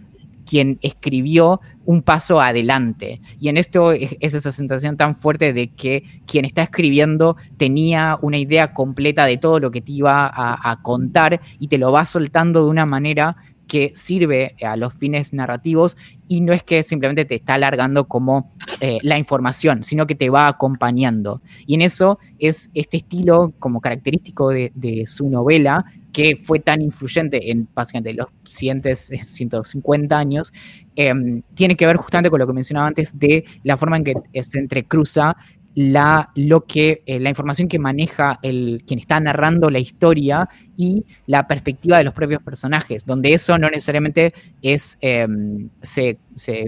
quien 0.48 0.78
escribió 0.80 1.60
un 1.84 2.02
paso 2.02 2.40
adelante. 2.40 3.20
Y 3.38 3.48
en 3.48 3.56
esto 3.56 3.92
es, 3.92 4.16
esa 4.20 4.50
sensación 4.50 4.96
tan 4.96 5.14
fuerte 5.14 5.52
de 5.52 5.68
que 5.74 6.04
quien 6.26 6.44
está 6.44 6.62
escribiendo 6.62 7.36
tenía 7.56 8.18
una 8.22 8.38
idea 8.38 8.72
completa 8.72 9.26
de 9.26 9.36
todo 9.36 9.60
lo 9.60 9.70
que 9.70 9.82
te 9.82 9.92
iba 9.92 10.30
a, 10.32 10.78
contar 10.82 11.40
y 11.58 11.68
te 11.68 11.78
lo 11.78 11.90
va 11.92 12.04
soltando 12.04 12.64
de 12.64 12.70
una 12.70 12.86
manera 12.86 13.36
que 13.68 13.92
sirve 13.94 14.56
a 14.64 14.76
los 14.76 14.94
fines 14.94 15.32
narrativos 15.32 15.96
y 16.26 16.40
no 16.40 16.52
es 16.52 16.62
que 16.62 16.82
simplemente 16.82 17.24
te 17.24 17.36
está 17.36 17.54
alargando 17.54 18.08
como 18.08 18.50
eh, 18.80 18.98
la 19.02 19.18
información, 19.18 19.84
sino 19.84 20.06
que 20.06 20.14
te 20.14 20.30
va 20.30 20.48
acompañando. 20.48 21.42
Y 21.66 21.74
en 21.74 21.82
eso 21.82 22.18
es 22.38 22.70
este 22.74 22.96
estilo 22.96 23.52
como 23.58 23.80
característico 23.80 24.48
de, 24.48 24.72
su 25.06 25.28
novela 25.28 25.84
que 26.12 26.36
fue 26.36 26.58
tan 26.58 26.80
influyente 26.80 27.50
en 27.50 27.68
básicamente 27.74 28.14
los 28.14 28.28
siguientes 28.44 29.12
150 29.20 30.14
eh, 30.14 30.18
años, 30.18 30.52
em, 30.96 31.42
tiene 31.54 31.76
que 31.76 31.86
ver 31.86 31.96
justamente 31.96 32.30
con 32.30 32.40
lo 32.40 32.46
que 32.46 32.54
mencionaba 32.54 32.88
antes 32.88 33.16
de 33.16 33.44
la 33.62 33.76
forma 33.76 33.98
en 33.98 34.04
que 34.04 34.14
se 34.42 34.58
entrecruza 34.58 35.36
la, 35.80 36.32
lo 36.34 36.64
que, 36.64 37.04
eh, 37.06 37.20
la 37.20 37.28
información 37.28 37.68
que 37.68 37.78
maneja 37.78 38.40
el, 38.42 38.82
quien 38.84 38.98
está 38.98 39.20
narrando 39.20 39.70
la 39.70 39.78
historia 39.78 40.48
y 40.76 41.04
la 41.26 41.46
perspectiva 41.46 41.98
de 41.98 42.02
los 42.02 42.14
propios 42.14 42.42
personajes, 42.42 43.06
donde 43.06 43.32
eso 43.32 43.56
no 43.58 43.70
necesariamente 43.70 44.34
es, 44.60 44.98
em, 45.00 45.68
se, 45.80 46.18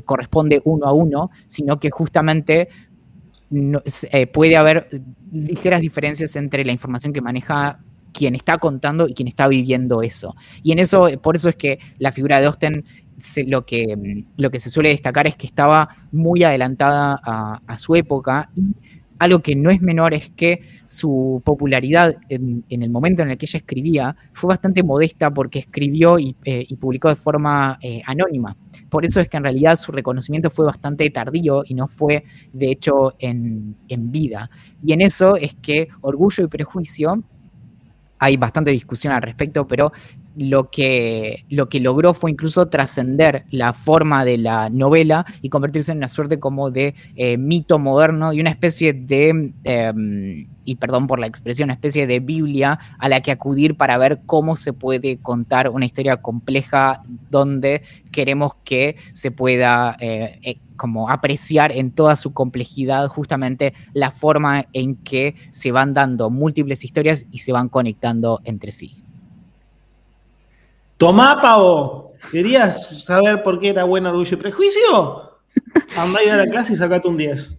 corresponde 0.04 0.62
uno 0.64 0.86
a 0.86 0.92
uno, 0.92 1.32
sino 1.46 1.80
que 1.80 1.90
justamente 1.90 2.68
eh, 4.12 4.26
puede 4.28 4.56
haber 4.56 4.86
ligeras 5.32 5.80
diferencias 5.80 6.36
entre 6.36 6.64
la 6.64 6.70
información 6.70 7.12
que 7.12 7.20
maneja 7.20 7.80
quien 8.12 8.36
está 8.36 8.58
contando 8.58 9.08
y 9.08 9.14
quien 9.14 9.26
está 9.26 9.48
viviendo 9.48 10.02
eso. 10.02 10.36
Y 10.62 10.70
en 10.70 10.78
eso, 10.78 11.08
por 11.20 11.34
eso 11.34 11.48
es 11.48 11.56
que 11.56 11.80
la 11.98 12.12
figura 12.12 12.38
de 12.38 12.46
Austen 12.46 12.84
lo, 13.46 13.66
que, 13.66 14.24
lo 14.36 14.50
que 14.50 14.58
se 14.58 14.70
suele 14.70 14.90
destacar 14.90 15.26
es 15.26 15.36
que 15.36 15.46
estaba 15.46 15.88
muy 16.12 16.42
adelantada 16.42 17.20
a, 17.22 17.78
su 17.78 17.94
época 17.96 18.50
algo 19.20 19.40
que 19.40 19.54
no 19.54 19.70
es 19.70 19.82
menor 19.82 20.14
es 20.14 20.30
que 20.30 20.62
su 20.86 21.42
popularidad 21.44 22.16
en, 22.30 22.64
el 22.70 22.88
momento 22.88 23.22
en 23.22 23.30
el 23.30 23.36
que 23.36 23.44
ella 23.44 23.58
escribía 23.58 24.16
fue 24.32 24.48
bastante 24.48 24.82
modesta 24.82 25.30
porque 25.30 25.58
escribió 25.58 26.18
y, 26.18 26.34
eh, 26.42 26.66
publicó 26.76 27.10
de 27.10 27.16
forma 27.16 27.78
eh, 27.82 28.00
anónima. 28.06 28.56
Por 28.88 29.04
eso 29.04 29.20
es 29.20 29.28
que 29.28 29.36
en 29.36 29.44
realidad 29.44 29.76
su 29.76 29.92
reconocimiento 29.92 30.48
fue 30.48 30.64
bastante 30.64 31.08
tardío 31.10 31.64
y 31.66 31.74
no 31.74 31.86
fue 31.86 32.24
de 32.54 32.70
hecho 32.70 33.14
en, 33.18 33.76
en 33.88 34.10
vida. 34.10 34.50
Y 34.82 34.94
en 34.94 35.02
eso 35.02 35.36
es 35.36 35.54
que 35.60 35.88
Orgullo 36.00 36.44
y 36.44 36.48
Prejuicio 36.48 37.22
hay 38.18 38.38
bastante 38.38 38.70
discusión 38.70 39.12
al 39.12 39.20
respecto, 39.20 39.66
pero 39.66 39.92
lo 40.40 40.70
que, 40.70 41.44
lo 41.50 41.68
que 41.68 41.80
logró 41.80 42.14
fue 42.14 42.30
incluso 42.30 42.66
trascender 42.68 43.44
la 43.50 43.74
forma 43.74 44.24
de 44.24 44.38
la 44.38 44.70
novela 44.70 45.26
y 45.42 45.50
convertirse 45.50 45.92
en 45.92 45.98
una 45.98 46.08
suerte 46.08 46.40
como 46.40 46.70
de 46.70 46.94
eh, 47.14 47.36
mito 47.36 47.78
moderno 47.78 48.32
y 48.32 48.40
una 48.40 48.48
especie 48.48 48.94
de, 48.94 49.52
em, 49.64 50.48
y 50.64 50.76
perdón 50.76 51.06
por 51.08 51.18
la 51.18 51.26
expresión, 51.26 51.66
una 51.66 51.74
especie 51.74 52.06
de 52.06 52.20
Biblia 52.20 52.78
a 52.98 53.10
la 53.10 53.20
que 53.20 53.32
acudir 53.32 53.76
para 53.76 53.98
ver 53.98 54.22
cómo 54.24 54.56
se 54.56 54.72
puede 54.72 55.18
contar 55.18 55.68
una 55.68 55.84
historia 55.84 56.22
compleja 56.22 57.02
donde 57.30 57.82
queremos 58.10 58.54
que 58.64 58.96
se 59.12 59.30
pueda 59.30 59.98
eh, 60.00 60.38
eh, 60.42 60.56
como 60.76 61.10
apreciar 61.10 61.70
en 61.70 61.90
toda 61.90 62.16
su 62.16 62.32
complejidad 62.32 63.08
justamente 63.08 63.74
la 63.92 64.10
forma 64.10 64.64
en 64.72 64.96
que 64.96 65.34
se 65.50 65.70
van 65.70 65.92
dando 65.92 66.30
múltiples 66.30 66.82
historias 66.82 67.26
y 67.30 67.38
se 67.38 67.52
van 67.52 67.68
conectando 67.68 68.40
entre 68.44 68.72
sí. 68.72 69.04
Tomá, 71.00 71.40
pavo. 71.40 72.12
¿Querías 72.30 73.04
saber 73.06 73.42
por 73.42 73.58
qué 73.58 73.70
era 73.70 73.84
bueno 73.84 74.10
orgullo 74.10 74.36
y 74.36 74.36
prejuicio? 74.36 75.40
Andá 75.96 76.20
a 76.30 76.36
la 76.36 76.46
clase 76.46 76.74
y 76.74 76.76
sacate 76.76 77.08
un 77.08 77.16
10. 77.16 77.58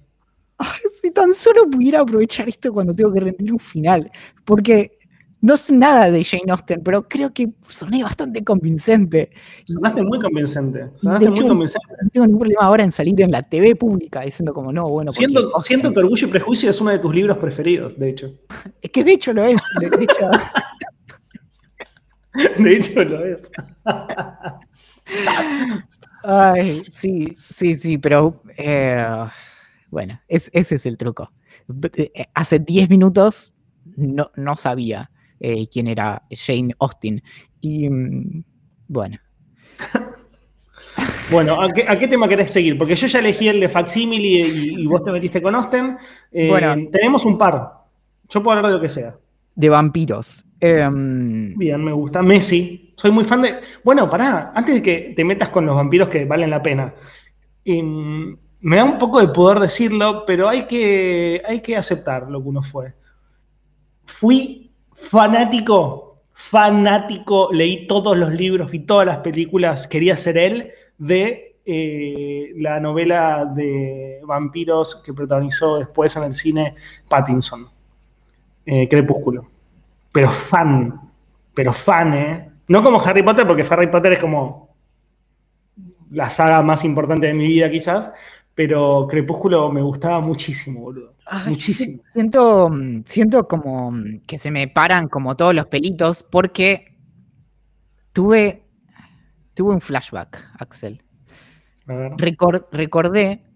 si 1.02 1.10
tan 1.10 1.34
solo 1.34 1.68
pudiera 1.68 2.02
aprovechar 2.02 2.48
esto 2.48 2.72
cuando 2.72 2.94
tengo 2.94 3.12
que 3.12 3.20
rendir 3.20 3.52
un 3.52 3.58
final. 3.58 4.12
Porque 4.46 5.00
no 5.42 5.58
sé 5.58 5.74
nada 5.74 6.12
de 6.12 6.24
Jane 6.24 6.52
Austen, 6.52 6.84
pero 6.84 7.08
creo 7.08 7.34
que 7.34 7.50
soné 7.68 8.04
bastante 8.04 8.44
convincente. 8.44 9.32
Sonaste 9.66 10.04
muy 10.04 10.20
convincente. 10.20 10.92
Sonaste 10.98 11.30
muy 11.30 11.42
convincente. 11.42 11.88
No 12.00 12.10
tengo 12.12 12.26
ningún 12.28 12.40
problema 12.42 12.62
ahora 12.62 12.84
en 12.84 12.92
salir 12.92 13.20
en 13.22 13.32
la 13.32 13.42
TV 13.42 13.76
pública 13.76 14.22
diciendo 14.22 14.54
como 14.54 14.72
no, 14.72 14.88
bueno. 14.88 15.10
Siento, 15.10 15.52
siento 15.60 15.92
que 15.92 16.00
Orgullo 16.00 16.28
y 16.28 16.30
Prejuicio 16.30 16.70
es 16.70 16.80
uno 16.80 16.92
de 16.92 17.00
tus 17.00 17.16
libros 17.16 17.40
preferidos, 17.40 17.98
de 17.98 18.10
hecho. 18.12 18.36
Es 18.84 18.92
que 18.92 19.04
de 19.04 19.14
hecho 19.14 19.34
lo 19.34 19.44
es. 19.46 19.64
De 19.80 20.04
hecho, 20.04 20.30
De 22.58 22.76
hecho 22.76 23.04
lo 23.04 23.26
es. 23.26 23.52
Ay, 26.24 26.84
sí, 26.90 27.36
sí, 27.50 27.76
sí, 27.76 27.98
pero 27.98 28.42
eh, 28.58 29.06
bueno, 29.90 30.20
ese 30.28 30.52
es 30.54 30.86
el 30.86 30.98
truco. 30.98 31.32
Eh, 31.94 32.26
hace 32.34 32.60
10 32.60 32.90
minutos 32.90 33.54
no, 33.98 34.32
no 34.36 34.56
sabía 34.56 35.10
eh, 35.40 35.68
quién 35.68 35.88
era 35.88 36.24
Jane 36.30 36.74
Austen. 36.80 37.24
Y 37.60 37.90
mm, 37.90 38.44
bueno. 38.88 39.18
Bueno, 41.32 41.58
¿a 41.62 41.70
qué, 41.70 42.08
tema 42.10 42.28
querés 42.28 42.52
seguir? 42.52 42.78
Porque 42.78 42.94
yo 42.94 43.08
ya 43.08 43.20
elegí 43.20 43.48
el 43.48 43.62
de 43.62 43.70
Facsimile 43.70 44.28
y, 44.28 44.82
y 44.82 44.86
vos 44.86 45.02
te 45.06 45.14
metiste 45.14 45.42
con 45.42 45.56
Austen. 45.56 45.98
bueno, 46.30 46.76
tenemos 46.92 47.24
un 47.24 47.38
par. 47.38 47.72
Yo 48.28 48.44
puedo 48.44 48.58
hablar 48.58 48.70
de 48.70 48.78
lo 48.78 48.82
que 48.82 48.90
sea. 48.90 49.16
De 49.56 49.70
vampiros. 49.70 50.44
Em, 50.62 51.58
Bien, 51.58 51.84
me 51.84 51.92
gusta. 51.92 52.22
Messi. 52.22 52.94
Soy 52.96 53.12
muy 53.12 53.26
fan 53.26 53.42
de. 53.42 53.62
Bueno, 53.84 54.10
pará, 54.10 54.52
antes 54.56 54.76
de 54.76 54.82
que 54.82 55.14
te 55.16 55.26
metas 55.26 55.50
con 55.50 55.66
los 55.66 55.76
vampiros 55.76 56.08
que 56.08 56.24
valen 56.26 56.52
la 56.52 56.62
pena. 56.62 56.94
Em, 57.66 58.38
me 58.62 58.78
da 58.78 58.84
un 58.84 59.00
poco 59.00 59.20
de 59.20 59.30
poder 59.30 59.60
decirlo, 59.60 60.24
pero 60.26 60.48
hay 60.48 60.66
que, 60.68 61.42
hay 61.46 61.62
que 61.62 61.76
aceptar 61.76 62.30
lo 62.30 62.42
que 62.42 62.50
uno 62.50 62.62
fue. 62.62 62.94
Fui 64.06 64.72
fanático, 64.94 66.22
fanático, 66.34 67.50
leí 67.52 67.88
todos 67.88 68.16
los 68.16 68.32
libros, 68.34 68.70
vi 68.70 68.80
todas 68.80 69.08
las 69.08 69.18
películas, 69.18 69.88
quería 69.88 70.16
ser 70.16 70.38
él, 70.38 70.72
de 71.00 71.58
eh, 71.66 72.54
la 72.58 72.80
novela 72.80 73.46
de 73.46 74.20
vampiros 74.26 75.02
que 75.04 75.14
protagonizó 75.14 75.80
después 75.80 76.16
en 76.18 76.24
el 76.24 76.36
cine 76.36 76.76
Pattinson, 77.10 77.68
eh, 78.66 78.88
Crepúsculo 78.88 79.48
pero 80.12 80.32
fan, 80.32 81.00
pero 81.54 81.74
fan, 81.74 82.14
¿eh? 82.14 82.52
No 82.68 82.84
como 82.84 83.02
Harry 83.02 83.24
Potter, 83.24 83.48
porque 83.48 83.66
Harry 83.70 83.88
Potter 83.88 84.14
es 84.14 84.20
como 84.20 84.76
la 86.12 86.30
saga 86.30 86.62
más 86.62 86.84
importante 86.84 87.28
de 87.28 87.34
mi 87.34 87.48
vida 87.48 87.70
quizás, 87.70 88.12
pero 88.54 89.08
Crepúsculo 89.10 89.72
me 89.72 89.82
gustaba 89.82 90.20
muchísimo, 90.20 90.82
boludo. 90.82 91.16
muchísimo. 91.48 92.02
Siento, 92.14 92.72
siento 93.06 93.48
como 93.48 93.94
que 94.28 94.38
se 94.38 94.52
me 94.52 94.68
paran 94.68 95.08
como 95.08 95.36
todos 95.36 95.56
los 95.56 95.68
pelitos 95.68 96.24
porque 96.24 96.98
tuve, 98.12 98.66
tuve 99.54 99.74
un 99.74 99.82
flashback, 99.82 100.52
Axel. 100.60 101.02
recordé 101.88 103.51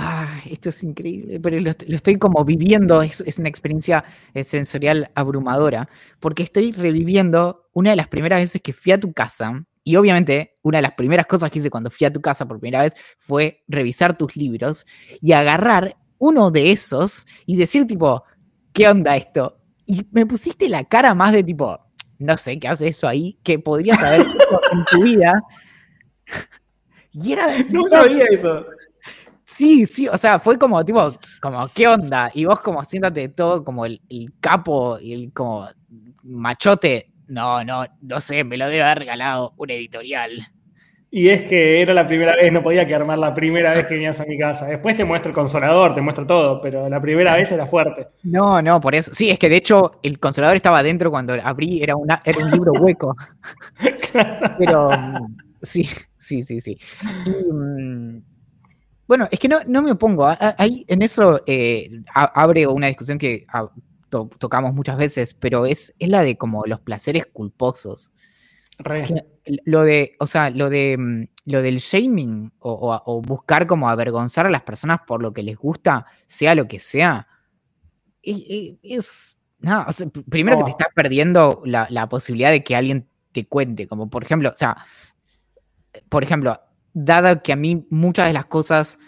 Ah, 0.00 0.40
esto 0.48 0.68
es 0.68 0.84
increíble, 0.84 1.40
pero 1.40 1.58
lo, 1.58 1.70
estoy 1.70 2.18
como 2.18 2.44
viviendo, 2.44 3.02
es, 3.02 3.36
una 3.36 3.48
experiencia 3.48 4.04
eh, 4.32 4.44
sensorial 4.44 5.10
abrumadora, 5.16 5.88
porque 6.20 6.44
estoy 6.44 6.70
reviviendo 6.70 7.68
una 7.72 7.90
de 7.90 7.96
las 7.96 8.06
primeras 8.06 8.38
veces 8.38 8.62
que 8.62 8.72
fui 8.72 8.92
a 8.92 9.00
tu 9.00 9.12
casa, 9.12 9.64
y 9.82 9.96
obviamente 9.96 10.56
una 10.62 10.78
de 10.78 10.82
las 10.82 10.92
primeras 10.92 11.26
cosas 11.26 11.50
que 11.50 11.58
hice 11.58 11.68
cuando 11.68 11.90
fui 11.90 12.06
a 12.06 12.12
tu 12.12 12.20
casa 12.20 12.46
por 12.46 12.60
primera 12.60 12.84
vez 12.84 12.94
fue 13.18 13.64
revisar 13.66 14.16
tus 14.16 14.36
libros 14.36 14.86
y 15.20 15.32
agarrar 15.32 15.96
uno 16.18 16.52
de 16.52 16.70
esos 16.70 17.26
y 17.44 17.56
decir 17.56 17.84
tipo, 17.84 18.22
¿qué 18.72 18.88
onda 18.88 19.16
esto? 19.16 19.58
Y 19.84 20.06
me 20.12 20.26
pusiste 20.26 20.68
la 20.68 20.84
cara 20.84 21.12
más 21.16 21.32
de 21.32 21.42
tipo, 21.42 21.76
no 22.20 22.38
sé, 22.38 22.60
¿qué 22.60 22.68
hace 22.68 22.86
eso 22.86 23.08
ahí? 23.08 23.36
Que 23.42 23.58
podrías 23.58 24.00
haber 24.00 24.20
hecho 24.20 24.60
en 24.72 24.84
tu 24.92 25.02
vida. 25.02 25.32
Y 27.10 27.32
era... 27.32 27.48
No 27.70 27.88
sabía 27.88 28.26
eso. 28.30 28.64
Sí, 29.48 29.86
sí, 29.86 30.06
o 30.06 30.18
sea, 30.18 30.38
fue 30.38 30.58
como 30.58 30.84
tipo, 30.84 31.10
como, 31.40 31.66
¿qué 31.68 31.88
onda? 31.88 32.30
Y 32.34 32.44
vos 32.44 32.60
como 32.60 32.82
haciéndote 32.82 33.30
todo 33.30 33.64
como 33.64 33.86
el, 33.86 33.98
capo 34.40 34.98
y 35.00 35.14
el 35.14 35.32
como 35.32 35.66
machote. 36.22 37.10
No, 37.28 37.64
no, 37.64 37.86
no 38.02 38.20
sé, 38.20 38.44
me 38.44 38.58
lo 38.58 38.66
debe 38.66 38.82
haber 38.82 38.98
regalado 38.98 39.54
un 39.56 39.70
editorial. 39.70 40.46
Y 41.10 41.30
es 41.30 41.44
que 41.44 41.80
era 41.80 41.94
la 41.94 42.06
primera 42.06 42.36
vez, 42.36 42.52
no 42.52 42.62
podía 42.62 42.86
que 42.86 42.94
armar 42.94 43.16
la 43.16 43.34
primera 43.34 43.70
vez 43.70 43.86
que 43.86 43.94
venías 43.94 44.20
a 44.20 44.26
mi 44.26 44.38
casa. 44.38 44.66
Después 44.66 44.98
te 44.98 45.06
muestro 45.06 45.30
el 45.30 45.34
consolador, 45.34 45.94
te 45.94 46.02
muestro 46.02 46.26
todo, 46.26 46.60
pero 46.60 46.86
la 46.86 47.00
primera 47.00 47.34
vez 47.34 47.50
era 47.50 47.64
fuerte. 47.64 48.06
No, 48.24 48.60
no, 48.60 48.82
por 48.82 48.94
eso. 48.94 49.14
Sí, 49.14 49.30
es 49.30 49.38
que 49.38 49.48
de 49.48 49.56
hecho 49.56 49.98
el 50.02 50.20
consolador 50.20 50.56
estaba 50.56 50.80
adentro 50.80 51.10
cuando 51.10 51.34
abrí, 51.42 51.82
era, 51.82 51.96
una, 51.96 52.20
era 52.22 52.44
un 52.44 52.50
libro 52.50 52.72
hueco. 52.72 53.16
Pero 54.58 54.90
sí, 55.62 55.88
sí, 56.18 56.42
sí, 56.42 56.60
sí. 56.60 56.78
Y, 57.24 57.30
mm, 57.50 58.22
bueno, 59.08 59.26
es 59.30 59.38
que 59.38 59.48
no, 59.48 59.60
no 59.66 59.82
me 59.82 59.92
opongo. 59.92 60.28
Ahí 60.58 60.84
en 60.86 61.02
eso 61.02 61.42
eh, 61.46 61.90
abre 62.14 62.66
una 62.66 62.88
discusión 62.88 63.18
que 63.18 63.46
ah, 63.52 63.70
tocamos 64.08 64.74
muchas 64.74 64.98
veces, 64.98 65.34
pero 65.34 65.66
es, 65.66 65.94
es 65.98 66.08
la 66.08 66.22
de 66.22 66.36
como 66.36 66.64
los 66.66 66.80
placeres 66.80 67.26
culposos. 67.26 68.12
Lo 69.64 69.82
de, 69.82 70.14
o 70.20 70.26
sea, 70.26 70.50
lo 70.50 70.70
de 70.70 70.96
mm, 70.96 71.24
lo 71.46 71.62
del 71.62 71.78
shaming 71.78 72.52
o, 72.58 73.22
buscar 73.26 73.66
como 73.66 73.88
avergonzar 73.88 74.46
a 74.46 74.50
las 74.50 74.62
personas 74.62 75.00
por 75.06 75.22
lo 75.22 75.32
que 75.32 75.42
les 75.42 75.56
gusta, 75.56 76.04
sea 76.26 76.54
lo 76.54 76.68
que 76.68 76.78
sea, 76.78 77.26
es, 78.22 79.38
nada, 79.58 79.86
primero 80.28 80.58
que 80.58 80.64
te 80.64 80.70
oh. 80.70 80.76
estás 80.78 80.88
perdiendo 80.94 81.62
la, 81.64 82.08
posibilidad 82.10 82.50
de 82.50 82.62
que 82.62 82.76
alguien 82.76 83.08
te 83.32 83.46
cuente. 83.46 83.88
Como 83.88 84.10
por 84.10 84.22
ejemplo, 84.22 84.50
o 84.50 84.56
sea, 84.56 84.76
por 86.10 86.22
ejemplo, 86.22 86.60
dado 86.92 87.42
que 87.42 87.52
a 87.52 87.56
mí 87.56 87.86
muchas 87.90 88.26
de 88.26 88.32
las 88.32 88.46
cosas 88.46 88.98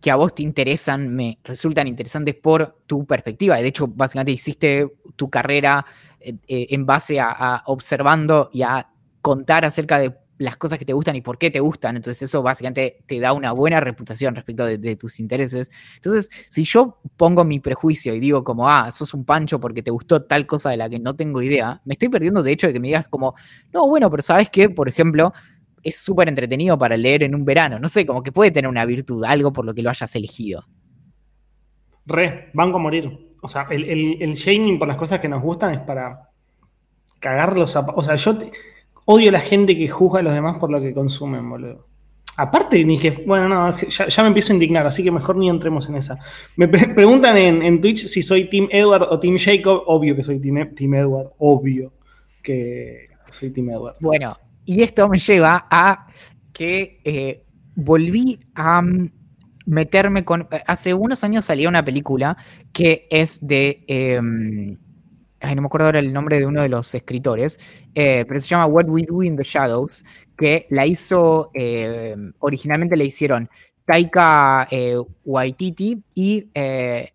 que 0.00 0.10
a 0.10 0.16
vos 0.16 0.34
te 0.34 0.42
interesan 0.42 1.14
me 1.14 1.38
resultan 1.42 1.88
interesantes 1.88 2.34
por 2.34 2.82
tu 2.86 3.06
perspectiva. 3.06 3.56
De 3.56 3.66
hecho, 3.66 3.88
básicamente 3.88 4.32
hiciste 4.32 4.88
tu 5.16 5.30
carrera 5.30 5.84
eh, 6.20 6.34
eh, 6.46 6.66
en 6.70 6.86
base 6.86 7.18
a, 7.20 7.62
observando 7.66 8.50
y 8.52 8.62
a 8.62 8.88
contar 9.20 9.64
acerca 9.64 9.98
de 9.98 10.14
las 10.38 10.58
cosas 10.58 10.78
que 10.78 10.84
te 10.84 10.92
gustan 10.92 11.16
y 11.16 11.22
por 11.22 11.38
qué 11.38 11.50
te 11.50 11.60
gustan. 11.60 11.96
Entonces 11.96 12.22
eso 12.22 12.42
básicamente 12.42 12.98
te 13.06 13.18
da 13.18 13.32
una 13.32 13.52
buena 13.52 13.80
reputación 13.80 14.34
respecto 14.34 14.66
de, 14.66 14.96
tus 14.96 15.18
intereses. 15.18 15.70
Entonces, 15.96 16.30
si 16.50 16.64
yo 16.64 17.00
pongo 17.16 17.42
mi 17.42 17.58
prejuicio 17.58 18.14
y 18.14 18.20
digo 18.20 18.44
como, 18.44 18.68
ah, 18.68 18.92
sos 18.92 19.14
un 19.14 19.24
pancho 19.24 19.58
porque 19.58 19.82
te 19.82 19.90
gustó 19.90 20.22
tal 20.22 20.46
cosa 20.46 20.70
de 20.70 20.76
la 20.76 20.90
que 20.90 20.98
no 20.98 21.16
tengo 21.16 21.40
idea, 21.42 21.80
me 21.84 21.94
estoy 21.94 22.10
perdiendo 22.10 22.42
de 22.42 22.52
hecho 22.52 22.66
de 22.66 22.74
que 22.74 22.80
me 22.80 22.88
digas 22.88 23.08
como, 23.08 23.34
no, 23.72 23.88
bueno, 23.88 24.10
pero 24.10 24.22
sabes 24.22 24.50
qué, 24.50 24.68
por 24.68 24.88
ejemplo, 24.88 25.32
es 25.86 25.98
súper 25.98 26.28
entretenido 26.28 26.76
para 26.76 26.96
leer 26.96 27.22
en 27.22 27.34
un 27.34 27.44
verano. 27.44 27.78
No 27.78 27.86
sé, 27.86 28.04
como 28.04 28.20
que 28.20 28.32
puede 28.32 28.50
tener 28.50 28.68
una 28.68 28.84
virtud, 28.84 29.24
algo 29.24 29.52
por 29.52 29.64
lo 29.64 29.72
que 29.72 29.82
lo 29.82 29.90
hayas 29.90 30.16
elegido. 30.16 30.64
Re, 32.04 32.50
banco 32.54 32.78
a 32.78 32.80
morir. 32.80 33.36
O 33.40 33.48
sea, 33.48 33.68
el, 33.70 33.84
el, 34.20 34.34
shaming 34.34 34.80
por 34.80 34.88
las 34.88 34.96
cosas 34.96 35.20
que 35.20 35.28
nos 35.28 35.40
gustan 35.40 35.74
es 35.74 35.80
para 35.80 36.30
cagarlos 37.20 37.76
a... 37.76 37.80
O 37.94 38.02
sea, 38.02 38.16
yo 38.16 38.36
odio 39.04 39.28
a 39.28 39.32
la 39.32 39.40
gente 39.40 39.76
que 39.78 39.88
juzga 39.88 40.18
a 40.18 40.22
los 40.22 40.34
demás 40.34 40.58
por 40.58 40.72
lo 40.72 40.80
que 40.80 40.92
consumen, 40.92 41.48
boludo. 41.48 41.86
Aparte, 42.36 42.84
ni 42.84 42.98
que, 42.98 43.10
bueno, 43.24 43.48
no, 43.48 43.76
ya, 43.78 44.22
me 44.22 44.28
empiezo 44.28 44.52
a 44.52 44.56
indignar, 44.56 44.86
así 44.88 45.04
que 45.04 45.12
mejor 45.12 45.36
ni 45.36 45.48
entremos 45.48 45.88
en 45.88 45.94
esa. 45.94 46.18
Me 46.56 46.66
preguntan 46.66 47.36
en, 47.36 47.80
Twitch 47.80 48.06
si 48.06 48.22
soy 48.22 48.50
Team 48.50 48.68
Edward 48.72 49.04
o 49.04 49.20
Team 49.20 49.36
Jacob. 49.38 49.84
Obvio 49.86 50.16
que 50.16 50.24
soy 50.24 50.40
Team, 50.40 50.74
team 50.74 50.94
Edward, 50.94 51.30
obvio 51.38 51.92
que 52.42 53.08
soy 53.30 53.50
Team 53.50 53.70
Edward. 53.70 53.96
Bueno, 54.00 54.36
y 54.66 54.82
esto 54.82 55.08
me 55.08 55.18
lleva 55.18 55.66
a 55.70 56.08
que 56.52 57.00
eh, 57.04 57.44
volví 57.74 58.38
a 58.54 58.82
meterme 59.64 60.24
con... 60.24 60.48
Hace 60.66 60.92
unos 60.92 61.24
años 61.24 61.44
salía 61.44 61.68
una 61.68 61.84
película 61.84 62.36
que 62.72 63.06
es 63.10 63.46
de... 63.46 63.84
Em, 63.86 64.76
ay, 65.40 65.54
no 65.54 65.62
me 65.62 65.66
acuerdo 65.66 65.86
ahora 65.86 66.00
el 66.00 66.12
nombre 66.12 66.38
de 66.38 66.46
uno 66.46 66.62
de 66.62 66.68
los 66.68 66.94
escritores, 66.94 67.60
eh, 67.94 68.24
pero 68.26 68.40
se 68.40 68.48
llama 68.48 68.66
What 68.66 68.88
We 68.88 69.04
Do 69.08 69.22
in 69.22 69.36
the 69.36 69.44
Shadows, 69.44 70.04
que 70.36 70.66
la 70.70 70.86
hizo, 70.86 71.52
originalmente 72.40 72.96
la 72.96 73.04
hicieron 73.04 73.48
Taika 73.86 74.66
eh, 74.68 74.96
Waititi 75.24 76.02
y 76.12 76.48
eh, 76.54 77.12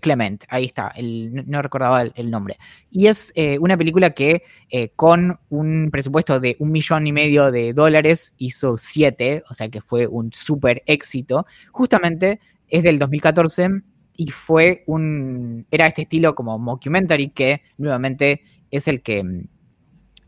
Clement, 0.00 0.44
ahí 0.48 0.64
está, 0.64 0.92
no 1.00 1.62
recordaba 1.62 2.02
el, 2.02 2.30
nombre. 2.30 2.58
Y 2.90 3.06
es 3.06 3.32
eh, 3.36 3.56
una 3.60 3.76
película 3.76 4.10
que 4.10 4.42
eh, 4.68 4.88
con 4.96 5.38
un 5.48 5.90
presupuesto 5.92 6.40
de 6.40 6.56
un 6.58 6.72
millón 6.72 7.06
y 7.06 7.12
medio 7.12 7.52
de 7.52 7.72
dólares 7.72 8.34
hizo 8.36 8.78
siete, 8.78 9.44
o 9.48 9.54
sea 9.54 9.68
que 9.68 9.80
fue 9.80 10.08
un 10.08 10.32
súper 10.32 10.82
éxito. 10.86 11.46
Justamente 11.70 12.40
es 12.66 12.82
del 12.82 12.98
2014 12.98 13.82
y 14.16 14.26
fue 14.30 14.82
un, 14.86 15.66
era 15.70 15.86
este 15.86 16.02
estilo 16.02 16.34
como 16.34 16.58
mockumentary 16.58 17.28
que 17.30 17.62
nuevamente 17.76 18.42
es 18.72 18.88
el 18.88 19.02
que 19.02 19.46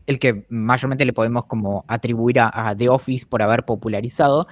el 0.07 0.19
que 0.19 0.45
mayormente 0.49 1.05
le 1.05 1.13
podemos 1.13 1.45
como 1.45 1.85
atribuir 1.87 2.39
a, 2.39 2.75
The 2.77 2.89
Office 2.89 3.25
por 3.25 3.41
haber 3.41 3.65
popularizado 3.65 4.47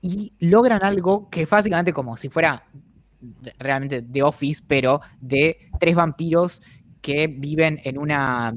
y 0.00 0.32
logran 0.38 0.82
algo 0.82 1.28
que 1.30 1.42
es 1.42 1.50
básicamente 1.50 1.92
como 1.92 2.16
si 2.16 2.28
fuera 2.28 2.64
realmente 3.58 4.02
The 4.02 4.22
Office, 4.22 4.62
pero 4.66 5.00
de 5.20 5.70
tres 5.78 5.94
vampiros 5.94 6.62
que 7.02 7.26
viven 7.26 7.80
en 7.84 7.98
una, 7.98 8.52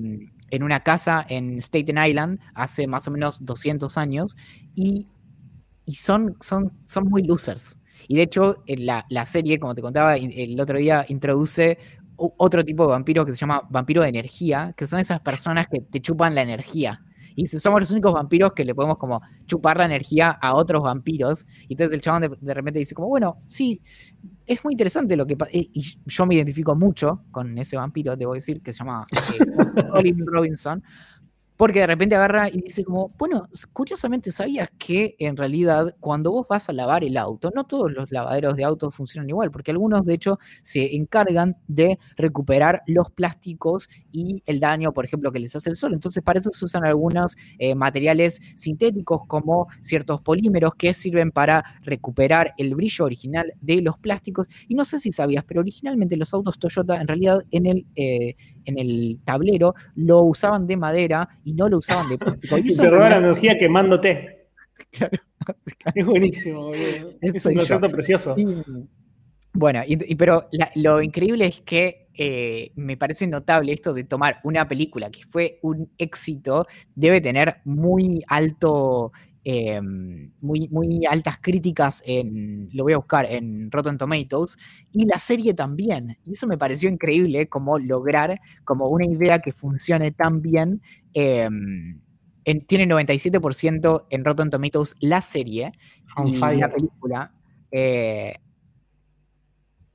en 0.49 0.63
una 0.63 0.79
casa 0.81 1.25
en 1.27 1.57
Staten 1.57 1.97
Island 1.97 2.39
hace 2.53 2.87
más 2.87 3.07
o 3.07 3.11
menos 3.11 3.43
200 3.45 3.97
años 3.97 4.37
y, 4.75 5.07
son, 5.93 6.37
son, 6.39 6.71
son 6.85 7.09
muy 7.09 7.23
losers. 7.23 7.77
Y 8.07 8.15
de 8.15 8.23
hecho, 8.23 8.63
la, 8.67 9.05
la 9.09 9.25
serie, 9.25 9.59
como 9.59 9.75
te 9.75 9.81
contaba 9.81 10.15
el 10.15 10.59
otro 10.59 10.77
día, 10.77 11.05
introduce 11.09 11.77
otro 12.15 12.63
tipo 12.63 12.83
de 12.83 12.91
vampiro 12.91 13.25
que 13.25 13.33
se 13.33 13.39
llama 13.39 13.63
vampiro 13.69 14.01
de 14.01 14.09
energía, 14.09 14.73
que 14.77 14.85
son 14.85 14.99
esas 14.99 15.19
personas 15.21 15.67
que 15.67 15.81
te 15.81 16.01
chupan 16.01 16.35
la 16.35 16.41
energía. 16.41 17.01
Y 17.35 17.45
somos 17.45 17.81
los 17.81 17.91
únicos 17.91 18.13
vampiros 18.13 18.53
que 18.53 18.65
le 18.65 18.75
podemos 18.75 18.97
como 18.97 19.21
chupar 19.45 19.77
la 19.77 19.85
energía 19.85 20.31
a 20.31 20.55
otros 20.55 20.83
vampiros. 20.83 21.45
Y 21.67 21.73
entonces 21.73 21.93
el 21.93 22.01
chabón 22.01 22.37
de, 22.39 22.53
repente 22.53 22.79
dice 22.79 22.95
como, 22.95 23.07
bueno, 23.07 23.37
sí, 23.47 23.81
es 24.45 24.63
muy 24.63 24.73
interesante 24.73 25.15
lo 25.15 25.25
que 25.25 25.37
pasa. 25.37 25.51
Y 25.53 25.97
yo 26.05 26.25
me 26.25 26.35
identifico 26.35 26.75
mucho 26.75 27.23
con 27.31 27.57
ese 27.57 27.77
vampiro, 27.77 28.15
debo 28.15 28.33
decir, 28.33 28.61
que 28.61 28.73
se 28.73 28.79
llama 28.79 29.05
eh, 29.11 29.87
Colin 29.91 30.25
Robinson. 30.25 30.83
Porque 31.63 31.79
de 31.79 31.87
repente 31.87 32.15
agarra 32.15 32.49
y 32.49 32.61
dice 32.61 32.83
como, 32.83 33.13
bueno, 33.17 33.47
curiosamente, 33.71 34.33
¿sabías 34.33 34.69
que 34.77 35.15
en 35.17 35.37
realidad 35.37 35.95
cuando 36.01 36.29
vos 36.29 36.45
vas 36.49 36.67
a 36.67 36.73
lavar 36.73 37.05
el 37.05 37.15
auto, 37.15 37.53
no 37.55 37.63
todos 37.63 37.89
los 37.89 38.11
lavaderos 38.11 38.57
de 38.57 38.65
autos 38.65 38.93
funcionan 38.93 39.29
igual, 39.29 39.49
porque 39.49 39.71
algunos 39.71 40.03
de 40.03 40.13
hecho 40.13 40.39
se 40.61 40.93
encargan 40.93 41.55
de 41.69 41.99
recuperar 42.17 42.83
los 42.85 43.09
plásticos 43.11 43.87
y 44.11 44.43
el 44.45 44.59
daño, 44.59 44.91
por 44.91 45.05
ejemplo, 45.05 45.31
que 45.31 45.39
les 45.39 45.55
hace 45.55 45.69
el 45.69 45.77
sol. 45.77 45.93
Entonces, 45.93 46.21
para 46.21 46.41
eso 46.41 46.51
se 46.51 46.65
usan 46.65 46.83
algunos 46.83 47.37
eh, 47.59 47.75
materiales 47.75 48.41
sintéticos 48.55 49.21
como 49.25 49.67
ciertos 49.79 50.19
polímeros 50.19 50.75
que 50.75 50.93
sirven 50.93 51.31
para 51.31 51.63
recuperar 51.83 52.53
el 52.57 52.75
brillo 52.75 53.05
original 53.05 53.53
de 53.61 53.81
los 53.81 53.97
plásticos. 53.99 54.49
Y 54.67 54.75
no 54.75 54.83
sé 54.83 54.99
si 54.99 55.13
sabías, 55.13 55.45
pero 55.47 55.61
originalmente 55.61 56.17
los 56.17 56.33
autos 56.33 56.59
Toyota 56.59 56.99
en 56.99 57.07
realidad 57.07 57.39
en 57.51 57.67
el, 57.67 57.85
eh, 57.95 58.35
en 58.65 58.77
el 58.77 59.19
tablero 59.23 59.75
lo 59.95 60.23
usaban 60.23 60.67
de 60.67 60.75
madera 60.75 61.29
y 61.45 61.52
no 61.53 61.69
lo 61.69 61.77
usaban 61.77 62.09
de 62.09 62.17
plástico. 62.17 62.57
Y 62.57 62.75
te 62.75 62.91
la 62.91 63.17
energía 63.17 63.57
quemándote. 63.57 64.39
Claro. 64.91 65.17
Es 65.93 66.05
buenísimo, 66.05 66.71
Es 67.21 67.45
un 67.45 67.55
concepto 67.55 67.89
precioso. 67.89 68.35
bueno, 69.53 69.81
pero 70.17 70.49
lo 70.75 71.01
increíble 71.01 71.45
es 71.45 71.61
que 71.61 72.09
eh, 72.15 72.71
me 72.75 72.97
parece 72.97 73.27
notable 73.27 73.73
esto 73.73 73.93
de 73.93 74.03
tomar 74.03 74.39
una 74.43 74.67
película 74.67 75.09
que 75.09 75.25
fue 75.25 75.59
un 75.61 75.91
éxito, 75.97 76.67
debe 76.95 77.21
tener 77.21 77.57
muy 77.65 78.23
alto 78.27 79.11
Em, 79.45 80.31
muy, 80.39 80.69
muy 80.69 81.05
altas 81.05 81.37
críticas 81.37 82.01
en, 82.05 82.69
lo 82.71 82.83
voy 82.83 82.93
a 82.93 82.97
buscar, 82.97 83.29
en 83.29 83.69
Rotten 83.71 83.97
Tomatoes, 83.97 84.57
y 84.93 85.05
la 85.05 85.19
serie 85.19 85.53
también. 85.53 86.17
Y 86.23 86.31
eso 86.31 86.47
me 86.47 86.57
pareció 86.57 86.89
increíble, 86.89 87.47
como 87.47 87.77
lograr 87.77 88.39
como 88.63 88.87
una 88.87 89.05
idea 89.05 89.39
que 89.39 89.51
funcione 89.51 90.11
tan 90.11 90.41
bien. 90.41 90.81
Em, 91.13 91.99
tiene 92.67 92.87
97% 92.87 94.07
en 94.09 94.23
Rotten 94.23 94.49
Tomatoes 94.49 94.95
la 95.01 95.21
serie, 95.21 95.73
y 96.25 96.37
la 96.37 96.71
película... 96.71 97.31
Eh, 97.69 98.35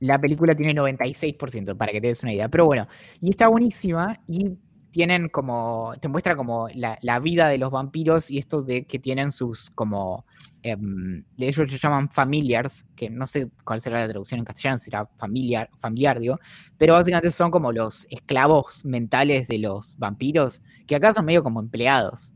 la 0.01 0.21
película 0.21 0.55
tiene 0.55 0.73
96%, 0.73 1.75
para 1.75 1.91
que 1.91 1.99
te 1.99 2.07
des 2.07 2.23
una 2.23 2.33
idea. 2.33 2.49
Pero 2.49 2.65
bueno, 2.67 2.87
y 3.19 3.31
está 3.31 3.47
buenísima 3.47 4.21
y 4.27 4.57
tienen 4.91 5.29
como, 5.29 5.93
te 6.01 6.07
muestra 6.07 6.35
como 6.35 6.67
la, 6.73 7.19
vida 7.19 7.47
de 7.47 7.57
los 7.57 7.71
vampiros 7.71 8.31
y 8.31 8.37
esto 8.37 8.61
de 8.63 8.85
que 8.85 8.99
tienen 8.99 9.31
sus 9.31 9.69
como, 9.71 10.25
em, 10.63 11.23
ellos 11.37 11.71
se 11.71 11.77
llaman 11.77 12.09
familiars, 12.09 12.85
que 12.95 13.09
no 13.09 13.27
sé 13.27 13.49
cuál 13.63 13.81
será 13.81 13.99
la 13.99 14.07
traducción 14.07 14.39
en 14.39 14.45
castellano, 14.45 14.79
será 14.79 15.05
familiar, 15.17 15.69
familiardio, 15.77 16.39
pero 16.77 16.93
básicamente 16.93 17.31
son 17.31 17.51
como 17.51 17.71
los 17.71 18.07
esclavos 18.09 18.83
mentales 18.85 19.47
de 19.47 19.59
los 19.59 19.97
vampiros, 19.97 20.61
que 20.87 20.95
acá 20.95 21.13
son 21.13 21.25
medio 21.25 21.43
como 21.43 21.59
empleados. 21.59 22.33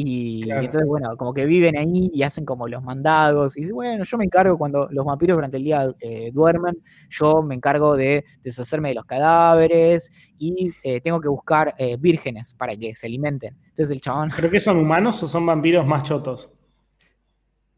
Y, 0.00 0.48
entonces, 0.48 0.86
bueno, 0.86 1.16
como 1.16 1.34
que 1.34 1.44
viven 1.44 1.76
ahí 1.76 2.08
y 2.12 2.22
hacen 2.22 2.44
como 2.44 2.68
los 2.68 2.82
mandados. 2.84 3.56
Y 3.56 3.70
bueno, 3.72 4.04
yo 4.04 4.16
me 4.16 4.24
encargo 4.24 4.56
cuando 4.56 4.88
los 4.92 5.04
vampiros 5.04 5.36
durante 5.36 5.56
el 5.56 5.64
día 5.64 5.92
eh, 6.00 6.30
duermen, 6.32 6.78
yo 7.10 7.42
me 7.42 7.56
encargo 7.56 7.96
de 7.96 8.24
deshacerme 8.44 8.90
de 8.90 8.94
los 8.94 9.06
cadáveres 9.06 10.12
y 10.38 10.72
eh, 10.84 11.00
tengo 11.00 11.20
que 11.20 11.28
buscar 11.28 11.74
eh, 11.78 11.96
vírgenes 11.98 12.54
para 12.54 12.76
que 12.76 12.94
se 12.94 13.06
alimenten. 13.06 13.56
Entonces 13.70 13.90
el 13.90 14.00
chabón. 14.00 14.30
¿Pero 14.36 14.50
que 14.50 14.60
son 14.60 14.76
humanos 14.76 15.20
o 15.24 15.26
son 15.26 15.44
vampiros 15.44 15.84
más 15.84 16.04
chotos? 16.04 16.50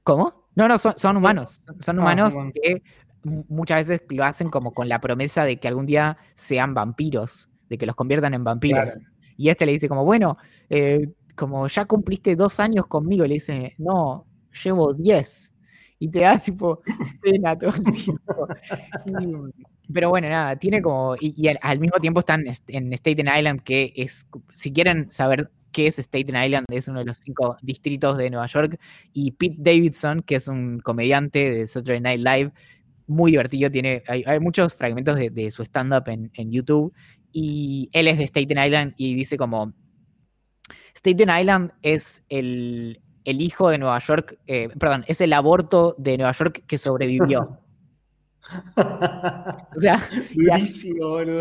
¿Cómo? 0.03 0.47
No, 0.55 0.69
no, 0.69 0.77
son, 0.77 1.17
humanos. 1.17 1.63
Son 1.81 1.99
ah, 1.99 2.03
humanos 2.03 2.35
que 2.53 2.83
muchas 3.23 3.89
veces 3.89 4.07
lo 4.11 4.25
hacen 4.25 4.51
como 4.51 4.75
con 4.75 4.91
la 4.91 5.01
promesa 5.01 5.45
de 5.45 5.59
que 5.59 5.69
algún 5.69 5.87
día 5.87 6.19
sean 6.35 6.75
vampiros, 6.75 7.49
de 7.71 7.79
que 7.79 7.87
los 7.87 7.97
conviertan 7.97 8.35
en 8.35 8.45
vampiros. 8.45 8.99
Y 9.39 9.49
este 9.49 9.65
le 9.65 9.73
dice 9.73 9.89
como, 9.89 10.05
bueno, 10.05 10.37
eh, 10.69 11.09
como 11.35 11.67
ya 11.69 11.85
cumpliste 11.85 12.37
dos 12.37 12.61
años 12.61 12.87
conmigo, 12.87 13.25
le 13.27 13.35
dice, 13.35 13.75
no, 13.79 14.27
llevo 14.65 14.93
diez. 14.95 15.55
Y 15.99 16.09
te 16.09 16.21
da 16.21 16.39
tipo 16.45 16.81
pena 17.23 17.57
todo 17.57 17.73
el 17.75 17.85
tiempo. 17.93 18.49
pero 19.93 20.11
bueno, 20.11 20.29
nada, 20.29 20.57
tiene 20.57 20.81
como. 20.83 21.15
Y, 21.21 21.49
al, 21.49 21.79
mismo 21.79 21.99
tiempo 22.01 22.21
están 22.21 22.45
en 22.69 22.93
Staten 22.93 23.29
Island, 23.29 23.63
que 23.63 23.93
es. 23.97 24.27
Si 24.53 24.73
quieren 24.73 25.11
saber 25.13 25.51
qué 25.73 25.87
es 25.87 25.99
Staten 25.99 26.37
Island, 26.37 26.67
es 26.71 26.89
uno 26.89 27.01
de 27.01 27.05
los 27.05 27.19
cinco 27.19 27.57
distritos 27.63 28.17
de 28.17 28.31
Nueva 28.31 28.47
York. 28.47 28.79
Y 29.13 29.33
Pete 29.33 29.57
Davidson, 29.59 30.23
que 30.23 30.37
es 30.37 30.49
un 30.49 30.81
comediante 30.81 31.51
de 31.51 31.67
Saturday 31.67 32.01
Night 32.01 32.21
Live, 32.21 32.53
muy 33.07 33.33
divertido. 33.33 33.71
Tiene, 33.71 34.03
hay, 34.07 34.41
muchos 34.41 34.73
fragmentos 34.75 35.17
de, 35.17 35.51
su 35.51 35.63
stand-up 35.63 36.05
en 36.09 36.51
YouTube. 36.51 36.95
Y 37.33 37.89
él 37.93 38.09
es 38.09 38.19
de 38.19 38.25
Staten 38.25 38.59
Island 38.59 38.95
y 38.97 39.15
dice 39.15 39.37
como 39.37 39.73
Staten 40.95 41.31
Island 41.31 41.73
es 41.83 42.25
el, 42.29 43.01
hijo 43.25 43.71
de 43.71 43.79
Nueva 43.79 43.99
York, 44.01 44.39
eh, 44.47 44.69
perdón, 44.79 45.05
es 45.07 45.21
el 45.21 45.33
aborto 45.33 45.95
de 45.99 46.19
Nueva 46.19 46.33
York 46.33 46.65
que 46.67 46.79
sobrevivió. 46.79 47.59
o 49.77 49.81
sea, 49.81 50.03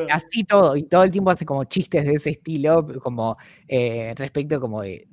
así, 0.09 0.43
todo, 0.43 0.75
y 0.75 0.83
todo 0.83 1.03
el 1.03 1.11
tiempo 1.11 1.31
hace 1.31 1.45
como 1.45 1.63
chistes 1.63 2.05
de 2.05 2.13
ese 2.13 2.31
estilo, 2.31 2.85
como 3.01 3.37
eh, 3.67 4.13
respecto 4.15 4.59
como 4.59 4.81
de, 4.81 5.07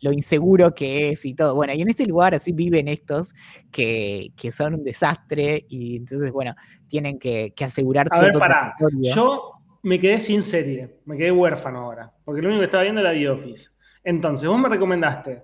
lo 0.00 0.12
inseguro 0.12 0.74
que 0.74 1.10
es 1.10 1.24
y 1.24 1.34
todo. 1.34 1.54
Bueno, 1.54 1.72
y 1.74 1.82
en 1.82 1.88
este 1.88 2.06
lugar 2.06 2.34
así 2.34 2.52
viven 2.52 2.88
estos 2.88 3.34
que, 3.70 4.32
son 4.52 4.74
un 4.74 4.84
desastre 4.84 5.66
y 5.68 5.96
entonces, 5.96 6.30
bueno, 6.30 6.54
tienen 6.86 7.18
que, 7.18 7.52
que 7.56 7.64
asegurar 7.64 8.08
A 8.10 8.20
ver, 8.20 8.32
pará, 8.32 8.74
yo 9.00 9.57
me 9.82 10.00
quedé 10.00 10.20
sin 10.20 10.42
serie, 10.42 10.98
me 11.04 11.16
quedé 11.16 11.32
huérfano 11.32 11.80
ahora, 11.80 12.12
porque 12.24 12.42
lo 12.42 12.48
único 12.48 12.60
que 12.60 12.66
estaba 12.66 12.82
viendo 12.82 13.00
era 13.00 13.12
The 13.12 13.28
Office. 13.30 13.70
Entonces, 14.04 14.48
vos 14.48 14.58
me 14.58 14.68
recomendaste 14.68 15.42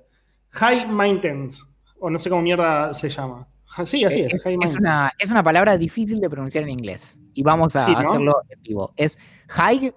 High 0.51 0.87
Maintenance, 0.89 1.63
o 1.99 2.11
no 2.11 2.19
sé 2.19 2.31
cómo 2.31 2.43
mierda 2.43 2.93
se 2.95 3.09
llama. 3.09 3.47
Sí, 3.85 4.05
así 4.05 4.21
es. 4.21 4.35
Es, 4.63 4.77
una, 4.77 5.13
es 5.19 5.33
una 5.33 5.43
palabra 5.43 5.77
difícil 5.77 6.21
de 6.21 6.31
pronunciar 6.31 6.63
en 6.63 6.71
inglés. 6.71 7.19
Y 7.35 7.43
vamos 7.43 7.75
a 7.75 7.87
hacerlo 7.87 8.43
en 8.49 8.63
vivo. 8.63 8.93
Es 8.97 9.19
high, 9.49 9.93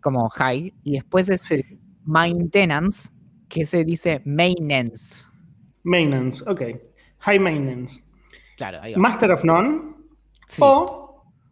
como 0.00 0.28
high, 0.28 0.72
y 0.84 0.92
después 0.92 1.28
es 1.28 1.42
maintenance, 2.04 3.10
que 3.48 3.66
se 3.66 3.84
dice 3.84 4.22
maintenance. 4.24 5.24
Maintenance, 5.82 6.44
ok. 6.48 6.62
High 7.18 7.40
maintenance. 7.40 8.04
Claro, 8.56 8.80
Master 8.96 9.32
of 9.32 9.44
None 9.44 9.94
o 10.60 11.05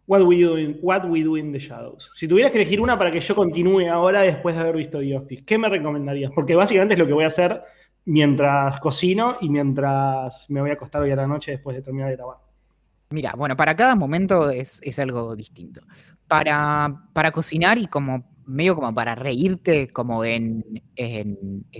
What 0.07 0.23
We, 0.23 0.41
do 0.41 0.57
in, 0.57 0.77
What 0.81 1.05
We 1.05 1.23
Do 1.23 1.37
in 1.37 1.51
the 1.51 1.59
Shadows. 1.59 2.11
Si 2.15 2.27
tuvieras 2.27 2.51
que 2.51 2.59
elegir 2.59 2.79
una 2.79 2.97
para 2.97 3.09
que 3.09 3.19
yo 3.19 3.35
continúe 3.35 3.89
ahora 3.89 4.21
después 4.21 4.55
de 4.55 4.61
haber 4.61 4.75
visto 4.77 4.99
The 4.99 5.43
¿qué 5.45 5.57
me 5.57 5.67
recomendarías? 5.67 6.31
Porque 6.33 6.55
básicamente 6.55 6.93
es 6.93 6.99
lo 6.99 7.07
que 7.07 7.13
voy 7.13 7.23
a 7.23 7.27
hacer 7.27 7.63
mientras 8.05 8.79
cocino 8.79 9.37
y 9.41 9.49
mientras 9.49 10.47
me 10.49 10.61
voy 10.61 10.69
a 10.69 10.73
acostar 10.73 11.01
hoy 11.01 11.11
a 11.11 11.15
la 11.15 11.27
noche 11.27 11.51
después 11.51 11.75
de 11.75 11.81
terminar 11.81 12.09
de 12.09 12.17
grabar. 12.17 12.37
Mira, 13.09 13.33
bueno, 13.35 13.55
para 13.55 13.75
cada 13.75 13.95
momento 13.95 14.49
es, 14.49 14.81
algo 14.99 15.35
distinto. 15.35 15.81
Para, 16.27 17.03
para, 17.13 17.31
cocinar 17.31 17.77
y 17.77 17.87
como 17.87 18.34
medio 18.45 18.75
como 18.75 18.93
para 18.93 19.15
reírte, 19.15 19.87
como 19.87 20.23
en, 20.23 20.63
eh, 20.95 21.25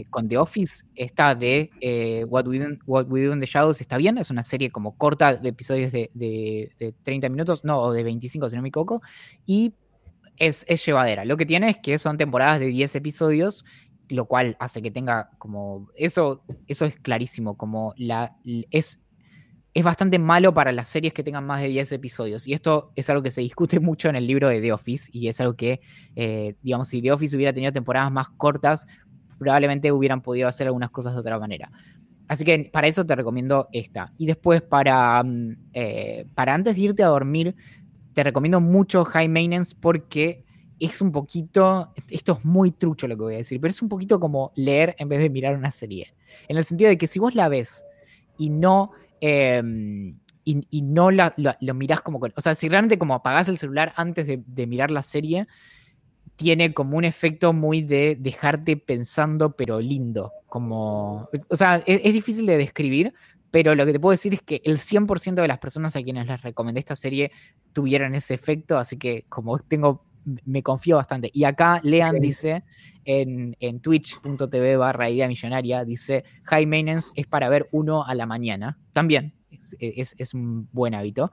con 0.09 0.28
The 0.28 0.38
Office, 0.38 0.86
esta 0.95 1.36
de 1.36 1.70
eh, 1.82 2.26
What, 2.26 2.47
We 2.47 2.59
Do, 2.59 3.34
in 3.34 3.39
the 3.39 3.45
Shadows 3.45 3.82
está 3.82 3.97
bien, 3.97 4.18
es 4.18 4.30
una 4.30 4.43
serie 4.43 4.72
como 4.72 4.97
corta 4.97 5.36
de 5.36 5.49
episodios 5.49 5.91
de, 5.91 6.11
de, 6.13 6.93
30 7.03 7.30
minutos, 7.30 7.63
no, 7.63 7.80
o 7.80 7.93
de 7.93 8.03
25 8.03 8.49
si 8.49 8.55
no 8.55 8.61
me 8.61 8.70
equivoco, 8.70 9.01
y 9.45 9.74
es, 10.38 10.66
es, 10.68 10.86
llevadera. 10.86 11.26
Lo 11.26 11.38
que 11.38 11.45
tiene 11.45 11.70
es 11.70 11.78
que 11.78 11.97
son 11.97 12.18
temporadas 12.18 12.59
de 12.59 12.68
10 12.68 12.95
episodios 12.95 13.66
lo 14.07 14.26
cual 14.26 14.55
hace 14.59 14.84
que 14.84 14.91
tenga 14.91 15.32
como 15.39 15.89
eso 15.95 16.43
eso 16.68 16.86
es 16.86 16.95
clarísimo 16.97 17.57
como 17.57 17.95
la 17.97 18.36
es 18.43 19.01
es 19.76 19.84
bastante 19.84 20.17
malo 20.19 20.53
para 20.53 20.71
las 20.71 20.89
series 20.89 21.13
que 21.13 21.21
tengan 21.21 21.45
más 21.45 21.61
de 21.61 21.67
10 21.67 21.91
episodios. 21.91 22.47
Y 22.47 22.53
esto 22.53 22.93
es 22.95 23.09
algo 23.09 23.21
que 23.21 23.30
se 23.30 23.41
discute 23.41 23.80
mucho 23.82 24.07
en 24.07 24.15
el 24.15 24.26
libro 24.26 24.47
de 24.47 24.61
The 24.61 24.71
Office 24.71 25.09
y 25.11 25.28
es 25.28 25.39
algo 25.41 25.55
que 25.55 25.82
eh, 26.15 26.55
digamos 26.63 26.88
si 26.88 27.01
The 27.01 27.11
Office 27.11 27.36
hubiera 27.36 27.53
tenido 27.53 27.73
temporadas 27.73 28.11
más 28.11 28.30
cortas 28.30 28.88
probablemente 29.38 29.91
hubieran 29.91 30.21
podido 30.21 30.47
hacer 30.47 30.67
algunas 30.67 30.91
cosas 30.91 31.13
de 31.13 31.19
otra 31.19 31.38
manera. 31.38 31.69
Así 32.30 32.45
que 32.45 32.69
para 32.71 32.88
eso 32.88 33.05
te 33.05 33.15
recomiendo 33.15 33.67
esta. 33.73 34.13
Y 34.17 34.26
después 34.26 34.61
para 34.61 35.21
mm, 35.21 35.57
eh, 35.73 36.26
para 36.34 36.53
antes 36.53 36.76
de 36.76 36.82
irte 36.82 37.03
a 37.03 37.07
dormir 37.07 37.53
te 38.13 38.23
recomiendo 38.23 38.61
mucho 38.61 39.03
High 39.03 39.28
Maintenance 39.28 39.76
porque 39.78 40.45
es 40.80 41.01
un 41.01 41.11
poquito, 41.11 41.93
esto 42.09 42.38
es 42.39 42.45
muy 42.45 42.71
trucho 42.71 43.09
lo 43.09 43.17
que 43.17 43.23
voy 43.23 43.34
a 43.34 43.38
decir, 43.38 43.59
pero 43.59 43.71
es 43.71 43.82
un 43.82 43.89
poquito 43.89 44.21
como 44.21 44.53
leer 44.55 44.95
en 44.99 45.09
vez 45.09 45.19
de 45.19 45.30
mirar 45.30 45.57
una 45.57 45.71
serie. 45.71 46.13
En 46.47 46.55
el 46.55 46.63
sentido 46.63 46.89
de 46.89 46.97
que 46.97 47.07
si 47.07 47.19
vos 47.19 47.36
la 47.36 47.49
ves 47.49 47.84
y 48.38 48.49
no, 48.49 48.91
em, 49.26 50.19
y, 50.43 50.82
no 50.84 51.09
lo 51.11 51.73
mirás 51.73 52.01
como, 52.01 52.19
o 52.19 52.41
sea, 52.41 52.53
si 52.53 52.69
realmente 52.69 52.99
como 52.99 53.15
apagás 53.15 53.49
el 53.49 53.57
celular 53.57 53.93
antes 53.95 54.28
de, 54.28 54.67
mirar 54.67 54.91
la 54.91 55.01
serie, 55.01 55.47
tiene 56.36 56.73
como 56.73 56.97
un 56.97 57.05
efecto 57.05 57.51
muy 57.53 57.82
de 57.82 58.15
dejarte 58.19 58.78
pensando, 58.78 59.55
pero 59.55 59.80
lindo. 59.80 60.32
Como, 60.47 61.30
o 61.49 61.55
sea, 61.55 61.82
es, 61.86 62.01
es 62.03 62.13
difícil 62.13 62.45
de 62.45 62.57
describir, 62.57 63.13
pero 63.49 63.73
lo 63.73 63.86
que 63.86 63.93
te 63.93 63.99
puedo 63.99 64.11
decir 64.11 64.34
es 64.36 64.41
que 64.41 64.61
el 64.65 64.78
100% 64.78 65.41
de 65.41 65.47
las 65.47 65.59
personas 65.59 65.95
a 65.95 66.03
quienes 66.03 66.28
les 66.28 66.41
recomendé 66.41 66.80
esta 66.80 66.95
serie 66.95 67.32
tuvieron 67.73 68.13
ese 68.13 68.36
efecto, 68.36 68.78
así 68.78 68.97
que 68.97 69.26
como 69.30 69.57
tengo 69.59 70.03
me 70.45 70.63
confío 70.63 70.97
bastante. 70.97 71.30
Y 71.34 71.43
acá 71.43 71.80
Lean 71.84 72.19
dice 72.19 72.63
en, 73.05 73.80
twitch.tv 73.82 74.78
barra 74.78 75.09
idea 75.09 75.28
millonaria, 75.28 75.84
dice, 75.86 76.23
high 76.43 76.65
maintenance 76.65 77.11
es 77.15 77.28
para 77.28 77.49
ver 77.49 77.69
uno 77.71 78.03
a 78.03 78.15
la 78.15 78.26
mañana. 78.26 78.78
También 78.93 79.34
es, 79.80 80.34
un 80.34 80.67
buen 80.71 80.95
hábito. 80.95 81.32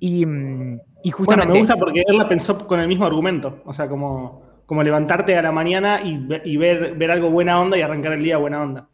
Y, 0.00 0.24
justamente... 0.24 1.24
Bueno, 1.24 1.46
me 1.46 1.58
gusta 1.58 1.76
porque 1.76 2.02
él 2.06 2.18
la 2.18 2.28
pensó 2.28 2.66
con 2.66 2.80
el 2.80 2.88
mismo 2.88 3.04
argumento. 3.06 3.62
O 3.64 3.72
sea, 3.72 3.88
como, 3.88 4.42
como 4.66 4.82
levantarte 4.82 5.36
a 5.36 5.42
la 5.42 5.52
mañana 5.52 6.00
y, 6.02 6.56
ver, 6.56 6.96
ver 6.96 7.10
algo 7.10 7.30
buena 7.30 7.60
onda 7.60 7.76
y 7.76 7.82
arrancar 7.82 8.14
el 8.14 8.22
día 8.22 8.38
buena 8.38 8.62
onda. 8.62 8.88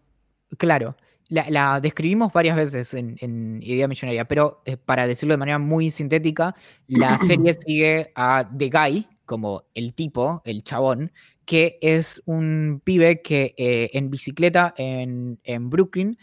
Claro. 0.57 0.97
La, 1.31 1.79
describimos 1.81 2.33
varias 2.33 2.57
veces 2.57 2.95
en, 2.95 3.61
Idea 3.63 3.87
Millonaria, 3.87 4.25
pero 4.25 4.63
eh, 4.65 4.79
para 4.79 5.07
decirlo 5.07 5.35
de 5.35 5.39
manera 5.39 5.59
muy 5.59 5.91
sintética, 5.91 6.55
la 6.87 7.19
serie 7.19 7.53
sigue 7.53 8.13
a 8.15 8.49
The 8.57 8.71
Guy, 8.71 9.07
como 9.29 9.65
el 9.75 9.95
tipo, 9.95 10.43
el 10.45 10.65
chabón, 10.65 11.13
que 11.45 11.79
es 11.81 12.23
un 12.27 12.81
pibe 12.83 13.23
que 13.23 13.55
eh, 13.57 13.91
en 13.93 14.11
bicicleta 14.11 14.75
en, 14.77 15.39
Brooklyn 15.71 16.19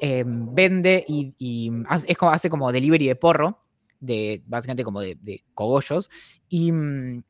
em, 0.00 0.54
vende 0.54 1.04
y, 1.06 1.70
hace, 1.88 2.10
es 2.10 2.16
como, 2.16 2.32
hace 2.32 2.50
como 2.50 2.72
delivery 2.72 3.06
de 3.06 3.14
porro, 3.14 3.60
de, 4.00 4.42
básicamente 4.46 4.82
como 4.82 5.00
de, 5.00 5.44
cogollos, 5.54 6.10
y, 6.48 6.72
mm, 6.72 7.22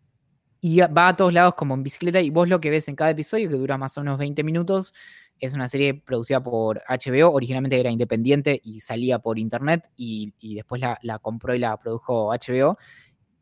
y, 0.61 0.79
va 0.81 1.09
a 1.09 1.17
todos 1.17 1.35
lados 1.35 1.55
como 1.55 1.75
en 1.75 1.83
bicicleta 1.83 2.21
y 2.21 2.31
vos 2.31 2.49
lo 2.49 2.61
que 2.61 2.71
ves 2.71 2.89
en 2.89 2.97
cada 2.97 3.11
episodio, 3.11 3.51
que 3.51 3.57
dura 3.57 3.77
más 3.77 3.99
o 3.99 4.01
menos 4.01 4.19
20 4.19 4.43
minutos, 4.45 4.95
es 5.41 5.55
una 5.55 5.69
serie 5.69 5.95
producida 5.95 6.43
por 6.43 6.83
HBO, 6.89 7.33
originalmente 7.33 7.79
era 7.79 7.91
independiente 7.91 8.61
y 8.63 8.81
salía 8.81 9.19
por 9.19 9.39
internet 9.39 9.91
y, 9.97 10.33
después 10.55 10.81
la, 10.81 10.99
la, 11.03 11.19
compró 11.19 11.55
y 11.55 11.59
la 11.59 11.77
produjo 11.77 12.31
HBO. 12.33 12.79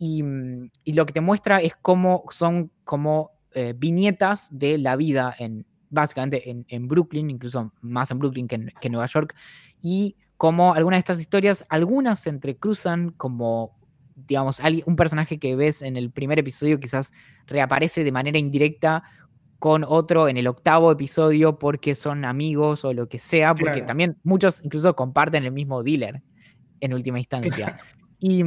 Mm, 0.03 0.67
y, 0.83 0.93
lo 0.95 1.07
que 1.07 1.13
te 1.13 1.21
muestra 1.21 1.61
es 1.61 1.75
cómo 1.81 2.25
son 2.31 2.73
como 2.83 3.31
eh, 3.55 3.73
viñetas 3.77 4.49
de 4.51 4.77
la 4.79 4.97
vida 4.97 5.35
en, 5.39 5.65
básicamente 5.91 6.65
en, 6.67 6.89
Brooklyn, 6.89 7.31
incluso 7.31 7.73
más 7.83 8.11
en 8.11 8.19
Brooklyn 8.19 8.49
que 8.49 8.57
en, 8.57 8.93
Nueva 8.93 9.07
York, 9.07 9.37
y 9.81 10.17
cómo 10.37 10.75
algunas 10.75 10.97
de 10.97 11.01
estas 11.01 11.21
historias, 11.21 11.65
algunas 11.69 12.19
se 12.19 12.31
entrecruzan 12.31 13.11
como, 13.11 13.79
digamos, 14.17 14.61
un 14.87 14.97
personaje 14.97 15.39
que 15.39 15.55
ves 15.55 15.83
en 15.83 15.97
el 15.97 16.11
primer 16.11 16.41
episodio 16.41 16.81
quizás 16.81 17.13
reaparece 17.47 18.03
de 18.03 18.11
manera 18.11 18.39
indirecta 18.39 19.05
con 19.61 19.85
otro 19.87 20.29
en 20.29 20.37
el 20.37 20.49
octavo 20.49 20.91
episodio 20.91 21.61
porque 21.61 21.95
son 21.95 22.25
amigos 22.25 22.85
o 22.85 22.93
lo 22.93 23.09
que 23.09 23.21
sea, 23.21 23.55
porque 23.55 23.83
también 23.83 24.19
muchos 24.25 24.65
incluso 24.65 24.97
comparten 24.97 25.45
el 25.45 25.53
mismo 25.53 25.85
dealer 25.85 26.23
en 26.81 26.93
última 26.93 27.21
instancia. 27.21 27.79
y, 28.25 28.41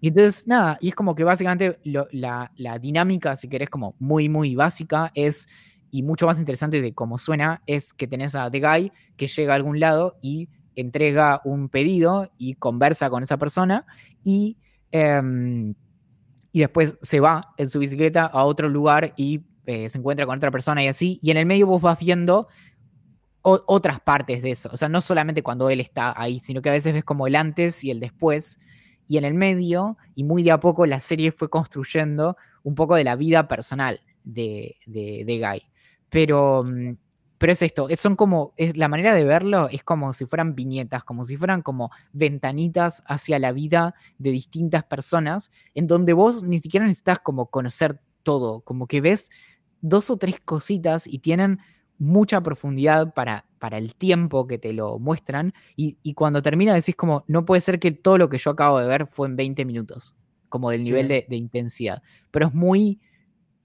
entonces, 0.00 0.46
nada, 0.46 0.78
y 0.80 0.88
es 0.88 0.94
como 0.94 1.14
que 1.14 1.24
básicamente 1.24 1.78
la, 1.84 2.78
dinámica, 2.80 3.36
si 3.36 3.48
querés, 3.48 3.68
como 3.68 3.94
muy, 3.98 4.30
muy 4.30 4.54
básica, 4.54 5.12
es, 5.14 5.46
y 5.90 6.02
mucho 6.02 6.24
más 6.24 6.38
interesante 6.38 6.80
de 6.80 6.94
cómo 6.94 7.18
suena, 7.18 7.62
es 7.66 7.92
que 7.92 8.06
tenés 8.06 8.34
a 8.34 8.50
The 8.50 8.60
Guy 8.60 8.92
que 9.18 9.26
llega 9.26 9.52
a 9.52 9.56
algún 9.56 9.78
lado 9.78 10.16
y 10.22 10.48
entrega 10.74 11.42
un 11.44 11.68
pedido 11.68 12.32
y 12.38 12.54
conversa 12.54 13.10
con 13.10 13.22
esa 13.22 13.36
persona 13.36 13.84
y, 14.24 14.56
em, 14.90 15.74
y 16.50 16.60
después 16.60 16.98
se 17.02 17.20
va 17.20 17.52
en 17.58 17.68
su 17.68 17.78
bicicleta 17.78 18.24
a 18.24 18.44
otro 18.44 18.70
lugar 18.70 19.12
y 19.18 19.42
eh, 19.66 19.90
se 19.90 19.98
encuentra 19.98 20.24
con 20.24 20.38
otra 20.38 20.50
persona 20.50 20.82
y 20.82 20.88
así, 20.88 21.18
y 21.20 21.30
en 21.30 21.36
el 21.36 21.44
medio 21.44 21.66
vos 21.66 21.82
vas 21.82 21.98
viendo 21.98 22.48
otras 23.42 24.00
partes 24.00 24.40
de 24.42 24.52
eso, 24.52 24.70
o 24.72 24.78
sea, 24.78 24.88
no 24.88 25.02
solamente 25.02 25.42
cuando 25.42 25.68
él 25.68 25.80
está 25.80 26.14
ahí, 26.18 26.38
sino 26.38 26.62
que 26.62 26.70
a 26.70 26.72
veces 26.72 26.94
ves 26.94 27.04
como 27.04 27.26
el 27.26 27.36
antes 27.36 27.84
y 27.84 27.90
el 27.90 28.00
después 28.00 28.58
y 29.10 29.18
en 29.18 29.24
el 29.24 29.34
medio, 29.34 29.98
y 30.14 30.22
muy 30.22 30.44
de 30.44 30.52
a 30.52 30.60
poco, 30.60 30.86
la 30.86 31.00
serie 31.00 31.32
fue 31.32 31.50
construyendo 31.50 32.36
un 32.62 32.76
poco 32.76 32.94
de 32.94 33.02
la 33.02 33.16
vida 33.16 33.48
personal 33.48 34.02
de, 34.22 34.76
de, 34.86 35.24
Guy. 35.24 35.64
Pero, 36.08 36.62
mm, 36.62 36.96
pero 37.36 37.52
es 37.52 37.60
esto, 37.60 37.88
son 37.96 38.14
como, 38.14 38.54
es, 38.56 38.76
la 38.76 38.86
manera 38.86 39.12
de 39.12 39.24
verlo 39.24 39.68
es 39.68 39.82
como 39.82 40.12
si 40.12 40.26
fueran 40.26 40.54
viñetas, 40.54 41.02
como 41.02 41.24
si 41.24 41.36
fueran 41.36 41.62
como 41.62 41.90
ventanitas 42.12 43.02
hacia 43.04 43.40
la 43.40 43.50
vida 43.50 43.96
de 44.18 44.30
distintas 44.30 44.84
personas, 44.84 45.50
en 45.74 45.88
donde 45.88 46.12
vos 46.12 46.44
ni 46.44 46.60
siquiera 46.60 46.86
necesitas 46.86 47.18
como 47.18 47.46
conocer 47.46 48.00
todo, 48.22 48.60
como 48.60 48.86
que 48.86 49.00
ves 49.00 49.32
dos 49.80 50.08
o 50.10 50.18
tres 50.18 50.38
cositas 50.38 51.08
y 51.08 51.18
tienen 51.18 51.58
mucha 51.98 52.40
profundidad 52.42 53.12
para, 53.12 53.44
para 53.60 53.78
el 53.78 53.94
tiempo 53.94 54.48
que 54.48 54.58
te 54.58 54.72
lo 54.72 54.98
muestran 54.98 55.52
y, 55.76 56.14
cuando 56.14 56.42
termina 56.42 56.74
decís 56.74 56.96
como, 56.96 57.24
no 57.28 57.44
puede 57.44 57.60
ser 57.60 57.78
que 57.78 57.92
todo 57.92 58.18
lo 58.18 58.28
que 58.28 58.38
yo 58.38 58.50
acabo 58.50 58.80
de 58.80 58.88
ver 58.88 59.06
fue 59.06 59.28
en 59.28 59.36
20 59.36 59.64
minutos, 59.66 60.16
como 60.48 60.70
del 60.70 60.82
nivel 60.82 61.06
de, 61.06 61.26
intensidad, 61.36 62.02
pero 62.32 62.46
es 62.46 62.54
muy 62.54 62.98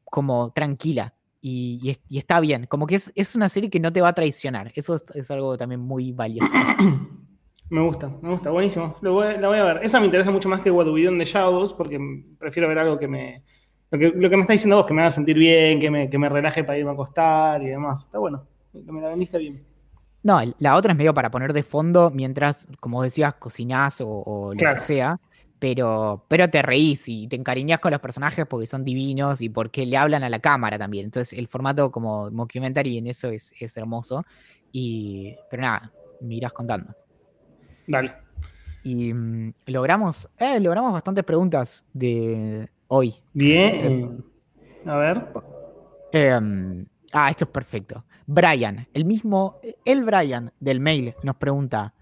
como 0.04 0.52
tranquila 0.52 1.16
y, 1.42 1.96
está 2.10 2.40
bien. 2.40 2.66
Como 2.68 2.86
que 2.88 2.96
es, 2.96 3.36
una 3.36 3.50
serie 3.50 3.70
que 3.70 3.80
no 3.80 3.94
te 3.94 4.02
va 4.02 4.10
a 4.10 4.14
traicionar. 4.14 4.72
Eso 4.76 5.00
es, 5.14 5.32
algo 5.32 5.58
también 5.58 5.80
muy 5.80 6.12
valioso. 6.12 6.52
Me 7.68 7.82
gusta, 7.82 8.12
me 8.22 8.30
gusta, 8.30 8.52
buenísimo. 8.52 8.96
la 9.02 9.10
voy 9.10 9.58
a 9.58 9.64
ver. 9.64 9.80
Esa 9.82 10.00
me 10.00 10.06
interesa 10.06 10.30
mucho 10.30 10.48
más 10.48 10.62
que 10.62 10.70
What 10.70 10.88
We 10.88 11.04
Do 11.04 11.18
the 11.18 11.26
Shadows, 11.26 11.74
porque 11.74 12.00
prefiero 12.38 12.70
ver 12.70 12.78
algo 12.78 13.00
que 13.00 13.08
me. 13.08 13.42
Lo 13.90 13.98
que, 13.98 14.38
me 14.38 14.42
está 14.42 14.54
diciendo 14.54 14.76
vos, 14.76 14.86
que 14.86 14.94
me 14.94 15.02
haga 15.02 15.10
sentir 15.10 15.36
bien, 15.36 15.80
que 15.80 15.90
me, 15.90 16.08
que 16.08 16.20
me 16.20 16.30
relaje 16.30 16.64
para 16.64 16.78
irme 16.78 16.92
a 16.92 16.94
acostar 16.94 17.64
y 17.64 17.70
demás. 17.70 18.04
Está 18.04 18.20
bueno. 18.20 18.46
Me 18.72 19.02
la 19.02 19.10
vendiste 19.10 19.40
bien. 19.40 19.66
No, 20.26 20.42
la 20.58 20.76
otra 20.76 20.92
es 20.92 20.98
medio 20.98 21.14
para 21.14 21.30
poner 21.30 21.54
de 21.54 21.62
fondo 21.62 22.10
mientras, 22.10 22.68
como 22.80 23.04
decías, 23.04 23.36
cocinás 23.36 24.02
o, 24.02 24.54
lo 24.54 24.74
que 24.74 24.80
sea 24.80 25.20
pero, 25.60 26.26
pero 26.28 26.50
te 26.50 26.62
reís 26.62 27.08
y 27.08 27.28
te 27.28 27.36
encariñas 27.36 27.80
con 27.80 27.92
los 27.92 28.02
personajes 28.02 28.46
porque 28.46 28.68
son 28.68 28.84
divinos 28.84 29.42
y 29.42 29.50
porque 29.50 29.86
le 29.86 29.98
hablan 29.98 30.24
a 30.24 30.30
la 30.30 30.40
cámara 30.40 30.78
también. 30.78 31.06
Entonces 31.06 31.38
el 31.38 31.48
formato 31.48 31.92
como 31.92 32.30
mockumentary 32.30 32.98
en 32.98 33.08
eso 33.08 33.30
es, 33.30 33.54
hermoso. 33.76 34.24
Y, 34.72 35.36
pero 35.50 35.64
nada, 35.64 35.92
me 36.22 36.36
irás 36.36 36.54
contando. 36.54 36.94
Dale. 37.88 38.14
Y 38.84 39.14
mm, 39.14 39.54
logramos, 39.68 40.30
eh, 40.38 40.60
logramos 40.60 40.92
bastantes 40.92 41.24
preguntas 41.24 41.86
de 41.94 42.70
hoy. 42.88 43.16
Bien. 43.34 44.24
A 44.86 44.98
ver. 44.98 45.24
Em, 46.12 46.86
ah, 47.12 47.30
esto 47.30 47.46
es 47.46 47.50
perfecto. 47.50 48.04
Brian, 48.28 48.88
el 48.94 49.06
mismo, 49.06 49.60
el 49.84 50.04
Brian 50.04 50.52
del 50.60 50.80
mail 50.80 51.14
nos 51.24 51.36
pregunta, 51.36 51.94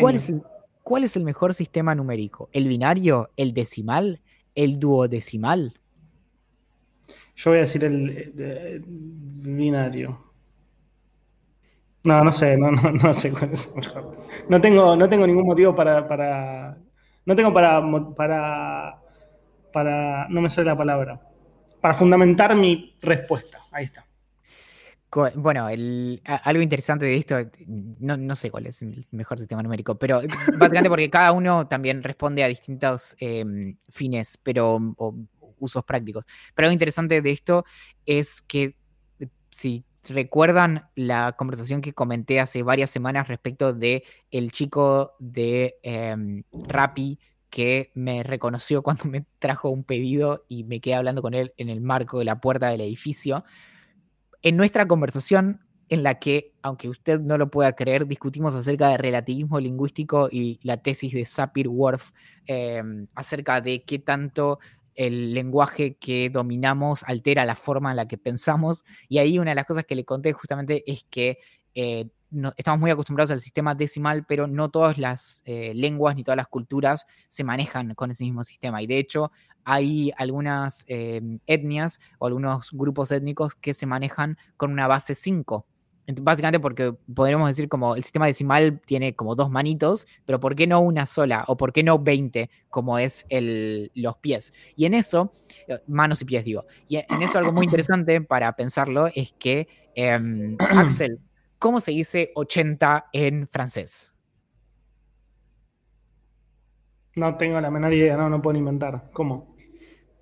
¿cuál 0.00 0.16
es 0.16 0.28
el, 0.28 0.42
¿Cuál 0.86 1.02
es 1.02 1.16
el 1.16 1.24
mejor 1.24 1.52
sistema 1.52 1.96
numérico? 1.96 2.48
¿El 2.52 2.68
binario? 2.68 3.30
¿El 3.36 3.52
decimal? 3.52 4.20
¿El 4.54 4.78
duodecimal? 4.78 5.80
Yo 7.34 7.50
voy 7.50 7.58
a 7.58 7.62
decir 7.62 7.82
el, 7.82 8.84
binario. 8.86 10.16
No, 12.04 12.22
no 12.22 12.30
sé, 12.30 12.56
no, 12.56 12.70
no, 12.70 13.12
sé 13.12 13.32
cuál 13.32 13.52
es 13.52 13.74
mejor. 13.74 14.16
No 14.48 14.60
tengo, 14.60 14.94
no 14.94 15.08
tengo 15.08 15.26
ningún 15.26 15.46
motivo 15.46 15.74
para, 15.74 16.06
para. 16.06 16.78
No 17.24 17.34
tengo 17.34 17.52
para, 17.52 17.82
para. 18.14 19.02
para. 19.72 20.28
No 20.28 20.40
me 20.40 20.48
sale 20.48 20.66
la 20.66 20.78
palabra. 20.78 21.20
Para 21.80 21.94
fundamentar 21.94 22.54
mi 22.54 22.96
respuesta. 23.02 23.58
Ahí 23.72 23.86
está. 23.86 24.05
Bueno, 25.34 25.66
algo 25.66 26.62
interesante 26.62 27.06
de 27.06 27.16
esto, 27.16 27.36
no, 27.66 28.36
sé 28.36 28.50
cuál 28.50 28.66
es 28.66 28.82
el 28.82 29.04
mejor 29.12 29.38
sistema 29.38 29.62
numérico, 29.62 29.98
pero 29.98 30.20
básicamente 30.58 30.90
porque 30.90 31.08
cada 31.08 31.32
uno 31.32 31.66
también 31.68 32.02
responde 32.02 32.44
a 32.44 32.48
distintos 32.48 33.16
em, 33.18 33.76
fines 33.88 34.38
pero, 34.42 34.76
o 34.98 35.14
usos 35.58 35.84
prácticos. 35.84 36.24
Pero 36.54 36.66
algo 36.66 36.72
interesante 36.72 37.22
de 37.22 37.30
esto 37.30 37.64
es 38.04 38.42
que 38.42 38.76
si 39.50 39.84
recuerdan 40.08 40.88
la 40.94 41.32
conversación 41.32 41.80
que 41.80 41.94
comenté 41.94 42.40
hace 42.40 42.62
varias 42.62 42.90
semanas 42.90 43.28
respecto 43.28 43.72
de 43.72 44.04
el 44.30 44.52
chico 44.52 45.14
de 45.18 45.78
eh, 45.82 46.42
Rappi 46.52 47.18
que 47.48 47.90
me 47.94 48.22
reconoció 48.22 48.82
cuando 48.82 49.04
me 49.06 49.24
trajo 49.38 49.70
un 49.70 49.84
pedido 49.84 50.44
y 50.48 50.64
me 50.64 50.80
quedé 50.80 50.94
hablando 50.94 51.22
con 51.22 51.32
él 51.32 51.54
en 51.56 51.70
el 51.70 51.80
marco 51.80 52.18
de 52.18 52.24
la 52.24 52.40
puerta 52.40 52.68
del 52.68 52.82
edificio 52.82 53.44
en 54.46 54.56
nuestra 54.56 54.86
conversación 54.86 55.58
en 55.88 56.04
la 56.04 56.20
que, 56.20 56.52
aunque 56.62 56.88
usted 56.88 57.18
no 57.18 57.36
lo 57.36 57.50
pueda 57.50 57.72
creer, 57.72 58.06
discutimos 58.06 58.54
acerca 58.54 58.88
de 58.90 58.96
relativismo 58.96 59.58
lingüístico 59.58 60.28
y 60.30 60.60
la 60.62 60.76
tesis 60.76 61.12
de 61.12 61.26
Sapir-Whorf 61.26 62.12
em, 62.46 63.08
acerca 63.16 63.60
de 63.60 63.82
qué 63.82 63.98
tanto 63.98 64.60
el 64.94 65.34
lenguaje 65.34 65.96
que 65.96 66.30
dominamos 66.30 67.02
altera 67.08 67.44
la 67.44 67.56
forma 67.56 67.90
en 67.90 67.96
la 67.96 68.06
que 68.06 68.18
pensamos. 68.18 68.84
Y 69.08 69.18
ahí 69.18 69.40
una 69.40 69.50
de 69.50 69.56
las 69.56 69.66
cosas 69.66 69.84
que 69.84 69.96
le 69.96 70.04
conté 70.04 70.32
justamente 70.32 70.84
es 70.86 71.04
que 71.10 71.38
eh, 71.74 72.08
estamos 72.56 72.80
muy 72.80 72.90
acostumbrados 72.90 73.30
al 73.30 73.40
sistema 73.40 73.74
decimal, 73.74 74.24
pero 74.26 74.46
no 74.46 74.70
todas 74.70 74.98
las 74.98 75.42
eh, 75.44 75.72
lenguas 75.74 76.16
ni 76.16 76.24
todas 76.24 76.36
las 76.36 76.48
culturas 76.48 77.06
se 77.28 77.44
manejan 77.44 77.94
con 77.94 78.10
ese 78.10 78.24
mismo 78.24 78.44
sistema. 78.44 78.82
Y 78.82 78.86
de 78.86 78.98
hecho, 78.98 79.30
hay 79.64 80.12
algunas 80.16 80.84
eh, 80.88 81.20
etnias 81.46 82.00
o 82.18 82.26
algunos 82.26 82.70
grupos 82.72 83.10
étnicos 83.10 83.54
que 83.54 83.74
se 83.74 83.86
manejan 83.86 84.38
con 84.56 84.72
una 84.72 84.86
base 84.86 85.14
5. 85.14 85.66
Básicamente 86.22 86.60
porque 86.60 86.94
podríamos 87.12 87.48
decir 87.48 87.68
como 87.68 87.96
el 87.96 88.04
sistema 88.04 88.26
decimal 88.26 88.80
tiene 88.86 89.16
como 89.16 89.34
dos 89.34 89.50
manitos, 89.50 90.06
pero 90.24 90.38
¿por 90.38 90.54
qué 90.54 90.68
no 90.68 90.78
una 90.78 91.04
sola? 91.06 91.44
¿O 91.48 91.56
por 91.56 91.72
qué 91.72 91.82
no 91.82 91.98
20 91.98 92.48
como 92.70 92.96
es 93.00 93.26
el, 93.28 93.90
los 93.94 94.16
pies? 94.18 94.52
Y 94.76 94.84
en 94.84 94.94
eso, 94.94 95.32
eh, 95.66 95.80
manos 95.88 96.22
y 96.22 96.26
pies 96.26 96.44
digo, 96.44 96.64
y 96.86 96.98
en 96.98 97.22
eso 97.22 97.38
algo 97.38 97.52
muy 97.52 97.64
interesante 97.64 98.20
para 98.20 98.52
pensarlo 98.52 99.08
es 99.12 99.34
que, 99.36 99.66
em, 99.96 100.56
Axel, 100.70 101.18
¿Cómo 101.66 101.80
se 101.80 101.90
dice 101.90 102.30
80 102.36 103.08
en 103.12 103.48
francés? 103.48 104.12
No 107.16 107.36
tengo 107.36 107.60
la 107.60 107.72
menor 107.72 107.92
idea, 107.92 108.16
no, 108.16 108.30
no 108.30 108.40
puedo 108.40 108.56
inventar. 108.56 109.10
¿Cómo? 109.12 109.56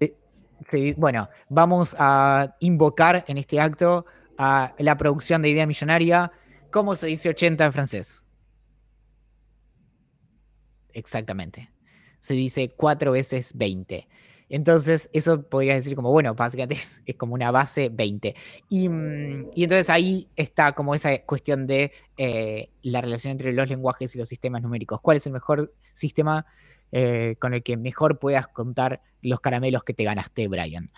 Eh, 0.01 0.17
sí, 0.65 0.95
bueno, 0.97 1.29
vamos 1.51 1.95
a 1.99 2.57
invocar 2.61 3.27
en 3.29 3.37
este 3.37 3.61
acto 3.61 4.07
a 4.39 4.75
la 4.79 4.97
producción 4.97 5.43
de 5.43 5.51
Idea 5.51 5.67
Millonaria. 5.67 6.33
¿Cómo 6.71 6.95
se 6.97 7.09
dice 7.09 7.29
80 7.29 7.67
en 7.67 7.73
francés? 7.75 8.23
Exactamente. 10.95 11.71
Se 12.21 12.33
dice 12.33 12.71
4 12.75 13.13
veces 13.13 13.53
20. 13.55 14.09
Entonces, 14.55 15.11
eso 15.13 15.43
podría 15.43 15.75
decir 15.75 15.97
como, 15.97 16.13
bueno, 16.13 16.33
básicamente 16.37 16.77
es, 16.77 17.17
como 17.17 17.35
una 17.35 17.51
base 17.51 17.89
20. 17.93 18.37
Mm, 18.71 19.47
y, 19.53 19.65
entonces 19.65 19.91
ahí 19.91 20.29
está 20.37 20.71
como 20.75 20.95
esa 20.95 21.19
cuestión 21.23 21.67
de 21.67 21.91
eh, 22.17 22.71
la 22.83 23.01
relación 23.01 23.33
entre 23.33 23.53
los 23.53 23.69
lenguajes 23.69 24.15
y 24.15 24.19
los 24.21 24.29
sistemas 24.29 24.63
numéricos. 24.63 25.01
¿Cuál 25.01 25.17
es 25.17 25.27
el 25.27 25.33
mejor 25.33 25.75
sistema 25.93 26.47
eh, 26.93 27.35
con 27.41 27.53
el 27.53 27.65
que 27.65 27.77
mejor 27.77 28.21
puedas 28.21 28.47
contar 28.47 29.01
los 29.23 29.41
caramelos 29.41 29.83
que 29.83 29.93
te 29.93 30.05
ganaste, 30.05 30.47
Brian? 30.47 30.89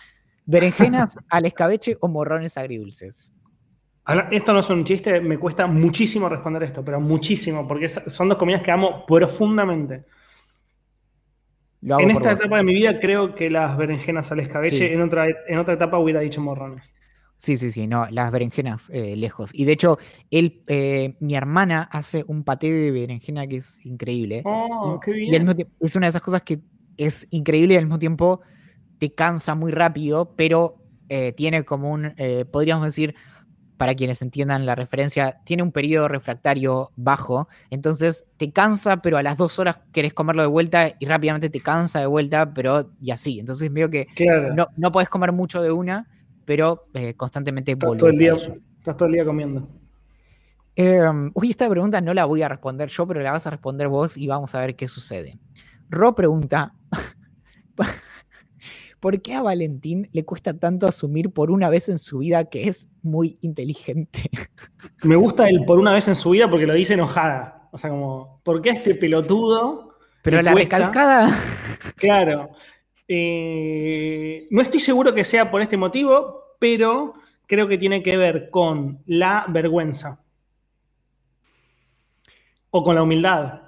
¿Berenjenas 0.45 1.17
al 1.27 1.47
escabeche 1.47 1.97
o 1.99 2.09
morrones 2.09 2.59
agridulces? 2.59 3.31
Esto 4.29 4.53
no 4.53 4.59
es 4.59 4.69
un 4.69 4.85
chiste, 4.85 5.19
me 5.19 5.39
cuesta 5.39 5.65
muchísimo 5.65 6.29
responder 6.29 6.61
esto, 6.61 6.85
pero 6.85 7.01
muchísimo, 7.01 7.67
porque 7.67 7.89
son 7.89 8.29
dos 8.29 8.37
comidas 8.37 8.61
que 8.61 8.69
amo 8.69 9.03
profundamente 9.07 10.05
en 11.81 12.11
esta 12.11 12.31
etapa 12.31 12.57
de 12.57 12.63
mi 12.63 12.73
vida 12.73 12.99
creo 12.99 13.35
que 13.35 13.49
las 13.49 13.77
berenjenas 13.77 14.31
al 14.31 14.39
escabeche, 14.39 14.93
en, 14.93 15.01
otra, 15.01 15.27
en 15.27 15.59
otra 15.59 15.75
etapa 15.75 15.97
hubiera 15.99 16.19
dicho 16.21 16.41
morrones. 16.41 16.95
Sí, 17.37 17.55
sí, 17.55 17.69
sí, 17.69 17.85
no, 17.85 18.07
las 18.09 18.31
berenjenas 18.31 18.89
eh, 18.91 19.15
lejos. 19.15 19.51
Y 19.53 19.65
de 19.65 19.73
hecho, 19.73 19.99
él, 20.31 20.63
eh, 20.67 21.15
mi 21.19 21.35
hermana 21.35 21.87
hace 21.91 22.25
un 22.27 22.43
paté 22.43 22.73
de 22.73 22.91
berenjena 22.91 23.45
que 23.45 23.57
es 23.57 23.85
increíble. 23.85 24.41
Oh, 24.43 24.99
qué 24.99 25.11
bien. 25.11 25.47
es 25.79 25.95
una 25.95 26.07
de 26.07 26.09
esas 26.09 26.21
cosas 26.23 26.41
que 26.41 26.59
es 26.97 27.27
increíble 27.29 27.75
y 27.75 27.77
al 27.77 27.83
mismo 27.83 27.99
tiempo 27.99 28.41
te 28.97 29.13
cansa 29.13 29.53
muy 29.53 29.71
rápido, 29.71 30.33
pero 30.35 30.77
eh, 31.09 31.31
tiene 31.33 31.63
como 31.63 31.91
un, 31.91 32.15
podríamos 32.51 32.85
decir, 32.85 33.13
para 33.77 33.95
quienes 33.95 34.21
entiendan 34.21 34.65
la 34.65 34.75
referencia, 34.75 35.39
tiene 35.43 35.63
un 35.63 35.71
periodo 35.71 36.07
refractario 36.07 36.91
bajo, 36.95 37.47
entonces 37.69 38.25
te 38.37 38.51
cansa, 38.51 39.01
pero 39.01 39.17
a 39.17 39.23
las 39.23 39.37
dos 39.37 39.59
horas 39.59 39.79
querés 39.91 40.13
comerlo 40.13 40.41
de 40.41 40.47
vuelta 40.47 40.93
y 40.99 41.05
rápidamente 41.05 41.49
te 41.49 41.61
cansa 41.61 41.99
de 41.99 42.07
vuelta, 42.07 42.53
pero 42.53 42.91
y 43.01 43.11
así. 43.11 43.39
Entonces 43.39 43.71
veo 43.71 43.89
que 43.89 44.07
no, 44.55 44.67
no 44.75 44.91
podés 44.91 45.09
comer 45.09 45.31
mucho 45.31 45.61
de 45.61 45.71
una, 45.71 46.07
pero 46.45 46.87
eh, 46.93 47.13
constantemente 47.13 47.73
estás 47.73 47.97
todo 47.97 48.09
el 48.09 48.17
día, 48.17 48.33
Estás 48.33 48.97
todo 48.97 49.07
el 49.07 49.13
día 49.13 49.25
comiendo. 49.25 49.67
Em, 50.75 51.31
uy, 51.33 51.49
esta 51.49 51.67
pregunta 51.67 51.99
no 52.01 52.13
la 52.13 52.25
voy 52.25 52.43
a 52.43 52.49
responder 52.49 52.89
yo, 52.89 53.07
pero 53.07 53.21
la 53.21 53.31
vas 53.31 53.47
a 53.47 53.49
responder 53.49 53.87
vos 53.87 54.15
y 54.15 54.27
vamos 54.27 54.53
a 54.55 54.61
ver 54.61 54.75
qué 54.75 54.87
sucede. 54.87 55.39
Ro 55.89 56.13
pregunta, 56.15 56.73
¿por 58.99 59.21
qué 59.21 59.33
a 59.33 59.41
Valentín 59.41 60.09
le 60.11 60.25
cuesta 60.25 60.57
tanto 60.57 60.87
asumir 60.87 61.31
por 61.31 61.51
una 61.51 61.69
vez 61.69 61.89
en 61.89 61.99
su 61.99 62.19
vida 62.19 62.45
que 62.45 62.67
es 62.67 62.89
muy 63.01 63.37
inteligente? 63.41 64.29
Me 65.03 65.15
gusta 65.15 65.47
el 65.49 65.65
por 65.65 65.79
una 65.79 65.93
vez 65.93 66.07
en 66.07 66.15
su 66.15 66.31
vida 66.31 66.49
porque 66.49 66.65
lo 66.65 66.73
dice 66.73 66.93
enojada. 66.93 67.69
O 67.71 67.77
sea, 67.77 67.89
como, 67.89 68.41
¿por 68.43 68.61
qué 68.61 68.71
este 68.71 68.95
pelotudo? 68.95 69.95
Pero 70.23 70.41
la 70.41 70.53
recalcada. 70.53 71.29
Claro. 71.95 72.49
Eh, 73.07 74.47
no 74.49 74.61
estoy 74.61 74.79
seguro 74.79 75.13
que 75.13 75.23
sea 75.23 75.49
por 75.49 75.61
este 75.61 75.77
motivo, 75.77 76.55
pero 76.59 77.13
creo 77.45 77.67
que 77.67 77.77
tiene 77.77 78.03
que 78.03 78.17
ver 78.17 78.49
con 78.49 79.01
la 79.05 79.45
vergüenza. 79.47 80.21
O 82.69 82.83
con 82.83 82.95
la 82.95 83.03
humildad. 83.03 83.61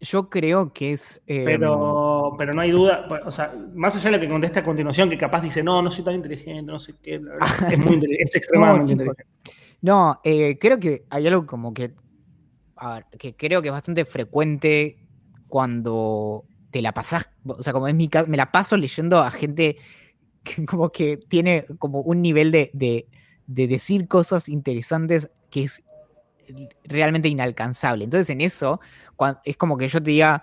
Yo 0.00 0.30
creo 0.30 0.72
que 0.72 0.92
es. 0.92 1.22
Em, 1.26 1.44
pero, 1.44 1.99
pero 2.40 2.54
no 2.54 2.62
hay 2.62 2.70
duda. 2.70 3.06
O 3.26 3.30
sea, 3.30 3.54
más 3.74 3.94
allá 3.96 4.12
de 4.12 4.16
lo 4.16 4.20
que 4.22 4.28
contesta 4.30 4.60
a 4.60 4.64
continuación, 4.64 5.10
que 5.10 5.18
capaz 5.18 5.42
dice, 5.42 5.62
no, 5.62 5.82
no 5.82 5.90
soy 5.90 6.02
tan 6.02 6.14
inteligente, 6.14 6.72
no 6.72 6.78
sé 6.78 6.94
qué. 7.02 7.16
es, 7.16 7.78
muy 7.78 8.00
es 8.18 8.34
extremadamente 8.34 8.92
inteligente. 8.92 9.26
No, 9.82 10.18
eh, 10.24 10.56
creo 10.58 10.80
que 10.80 11.04
hay 11.10 11.26
algo 11.26 11.44
como 11.44 11.74
que. 11.74 11.92
A 12.76 12.94
ver, 12.94 13.06
que 13.18 13.36
creo 13.36 13.60
que 13.60 13.68
es 13.68 13.72
bastante 13.72 14.06
frecuente 14.06 15.06
cuando 15.48 16.46
te 16.70 16.80
la 16.80 16.92
pasás. 16.92 17.28
O 17.44 17.62
sea, 17.62 17.74
como 17.74 17.88
es 17.88 17.94
mi 17.94 18.08
caso, 18.08 18.26
me 18.26 18.38
la 18.38 18.50
paso 18.50 18.78
leyendo 18.78 19.18
a 19.18 19.30
gente 19.30 19.76
como 20.66 20.88
que 20.88 21.18
tiene 21.18 21.66
como 21.78 22.00
un 22.00 22.22
nivel 22.22 22.50
de, 22.52 22.70
de, 22.72 23.06
decir 23.46 24.08
cosas 24.08 24.48
interesantes 24.48 25.28
que 25.50 25.64
es 25.64 25.82
realmente 26.84 27.28
inalcanzable. 27.28 28.04
Entonces 28.04 28.30
en 28.30 28.40
eso 28.40 28.80
es 29.44 29.58
como 29.58 29.76
que 29.76 29.88
yo 29.88 30.02
te 30.02 30.10
diga, 30.10 30.42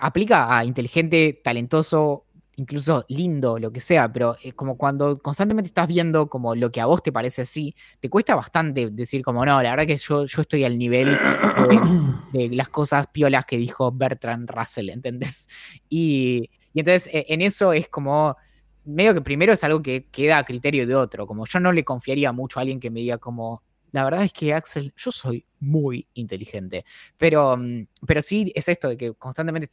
aplica 0.00 0.56
a 0.56 0.64
inteligente, 0.64 1.40
talentoso, 1.42 2.26
incluso 2.56 3.04
lindo, 3.08 3.58
lo 3.58 3.72
que 3.72 3.80
sea, 3.80 4.12
pero 4.12 4.36
es 4.42 4.52
como 4.54 4.76
cuando 4.76 5.16
constantemente 5.18 5.68
estás 5.68 5.86
viendo 5.86 6.28
como 6.28 6.56
lo 6.56 6.72
que 6.72 6.80
a 6.80 6.86
vos 6.86 7.02
te 7.02 7.12
parece 7.12 7.42
así, 7.42 7.74
te 8.00 8.10
cuesta 8.10 8.34
bastante 8.34 8.90
decir 8.90 9.22
como, 9.22 9.44
no, 9.46 9.62
la 9.62 9.70
verdad 9.70 9.86
que 9.86 9.96
yo, 9.96 10.26
yo 10.26 10.42
estoy 10.42 10.64
al 10.64 10.76
nivel 10.76 11.16
de, 12.32 12.48
las 12.50 12.68
cosas 12.68 13.06
piolas 13.08 13.46
que 13.46 13.58
dijo 13.58 13.92
Bertrand 13.92 14.50
Russell, 14.50 14.90
¿entendés? 14.90 15.46
Y, 15.88 16.50
y 16.74 16.80
entonces 16.80 17.08
e, 17.12 17.26
en 17.28 17.42
eso 17.42 17.72
es 17.72 17.88
como, 17.88 18.36
medio 18.84 19.14
que 19.14 19.20
primero 19.20 19.52
es 19.52 19.62
algo 19.62 19.82
que 19.82 20.06
queda 20.10 20.38
a 20.38 20.44
criterio 20.44 20.86
de 20.86 20.94
otro, 20.96 21.26
como 21.26 21.46
yo 21.46 21.60
no 21.60 21.72
le 21.72 21.84
confiaría 21.84 22.32
mucho 22.32 22.58
a 22.58 22.62
alguien 22.62 22.80
que 22.80 22.90
me 22.90 23.00
diga 23.00 23.18
como, 23.18 23.62
la 23.92 24.04
verdad 24.04 24.24
es 24.24 24.32
que 24.32 24.54
Axel, 24.54 24.92
yo 24.96 25.10
soy 25.10 25.44
muy 25.60 26.06
inteligente, 26.14 26.84
pero, 27.16 27.56
mm, 27.56 27.86
pero 28.06 28.22
sí 28.22 28.52
es 28.54 28.68
esto 28.68 28.88
de 28.88 28.96
que 28.96 29.14
constantemente 29.14 29.70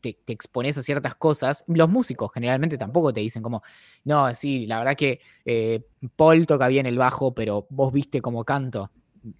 te, 0.00 0.18
expones 0.26 0.76
a 0.76 0.82
ciertas 0.82 1.14
cosas. 1.14 1.64
Los 1.68 1.88
músicos 1.88 2.30
generalmente 2.32 2.76
tampoco 2.76 3.12
te 3.12 3.20
dicen 3.20 3.42
como, 3.42 3.62
no, 4.04 4.34
sí, 4.34 4.66
la 4.66 4.78
verdad 4.78 4.96
que 4.96 5.20
eh, 5.44 5.86
Paul 6.16 6.46
toca 6.46 6.68
bien 6.68 6.86
el 6.86 6.98
bajo, 6.98 7.32
pero 7.32 7.66
vos 7.70 7.92
viste 7.92 8.20
cómo 8.20 8.44
canto. 8.44 8.90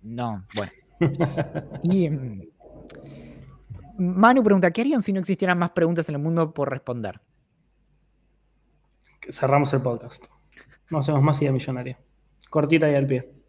No, 0.02 0.46
bueno. 0.54 0.72
y 1.82 2.08
mm, 2.08 2.42
Manu 3.98 4.42
pregunta, 4.42 4.70
¿qué 4.70 4.82
harían 4.82 5.02
si 5.02 5.12
no 5.12 5.20
existieran 5.20 5.58
más 5.58 5.70
preguntas 5.70 6.08
en 6.08 6.14
el 6.14 6.22
mundo 6.22 6.52
por 6.54 6.70
responder? 6.70 7.20
Cerramos 9.28 9.72
el 9.72 9.82
podcast. 9.82 10.26
No 10.90 10.98
hacemos 10.98 11.22
más 11.22 11.40
idea 11.40 11.52
millonaria. 11.52 11.98
Cortita 12.50 12.90
y 12.90 12.94
al 12.94 13.06
pie. 13.06 13.41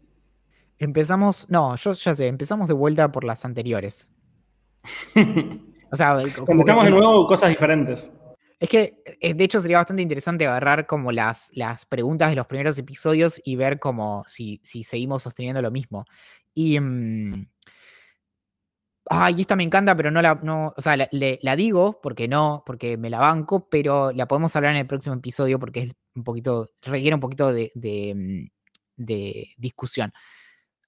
Empezamos, 0.78 1.48
no, 1.50 1.76
yo 1.76 1.92
ya 1.92 2.14
sé, 2.14 2.26
empezamos 2.26 2.68
de 2.68 2.74
vuelta 2.74 3.12
por 3.12 3.24
las 3.24 3.44
anteriores. 3.44 4.08
O 5.94 5.96
sea, 5.96 6.16
como 6.44 6.64
de 6.64 6.90
nuevo 6.90 7.24
cosas 7.28 7.50
diferentes. 7.50 8.10
Es 8.58 8.68
que, 8.68 9.02
eh, 9.20 9.34
de 9.34 9.44
hecho, 9.44 9.60
sería 9.60 9.78
bastante 9.78 10.02
interesante 10.02 10.46
agarrar 10.46 10.86
como 10.86 11.12
las, 11.12 11.50
las 11.54 11.86
preguntas 11.86 12.30
de 12.30 12.36
los 12.36 12.46
primeros 12.46 12.76
episodios 12.78 13.40
y 13.44 13.54
ver 13.54 13.78
como 13.78 14.24
si, 14.26 14.60
si 14.64 14.82
seguimos 14.82 15.22
sosteniendo 15.22 15.62
lo 15.62 15.70
mismo. 15.70 16.04
Y. 16.52 16.80
Mm, 16.80 17.46
ay, 19.10 19.40
esta 19.40 19.54
me 19.54 19.64
encanta, 19.64 19.96
pero 19.96 20.10
no 20.10 20.22
la. 20.22 20.36
No, 20.36 20.74
o 20.76 20.82
sea, 20.82 20.96
la, 20.96 21.56
digo 21.56 22.00
porque 22.02 22.26
no, 22.26 22.62
porque 22.66 22.96
me 22.96 23.10
la 23.10 23.20
banco, 23.20 23.68
pero 23.68 24.12
la 24.12 24.26
podemos 24.26 24.56
hablar 24.56 24.72
en 24.72 24.78
el 24.78 24.86
próximo 24.86 25.14
episodio 25.14 25.58
porque 25.58 25.82
es 25.82 25.92
un 26.14 26.24
poquito. 26.24 26.72
requiere 26.82 27.14
un 27.14 27.20
poquito 27.20 27.52
de, 27.52 27.70
de, 27.74 28.14
mm, 28.16 28.48
de 28.96 29.48
discusión. 29.58 30.12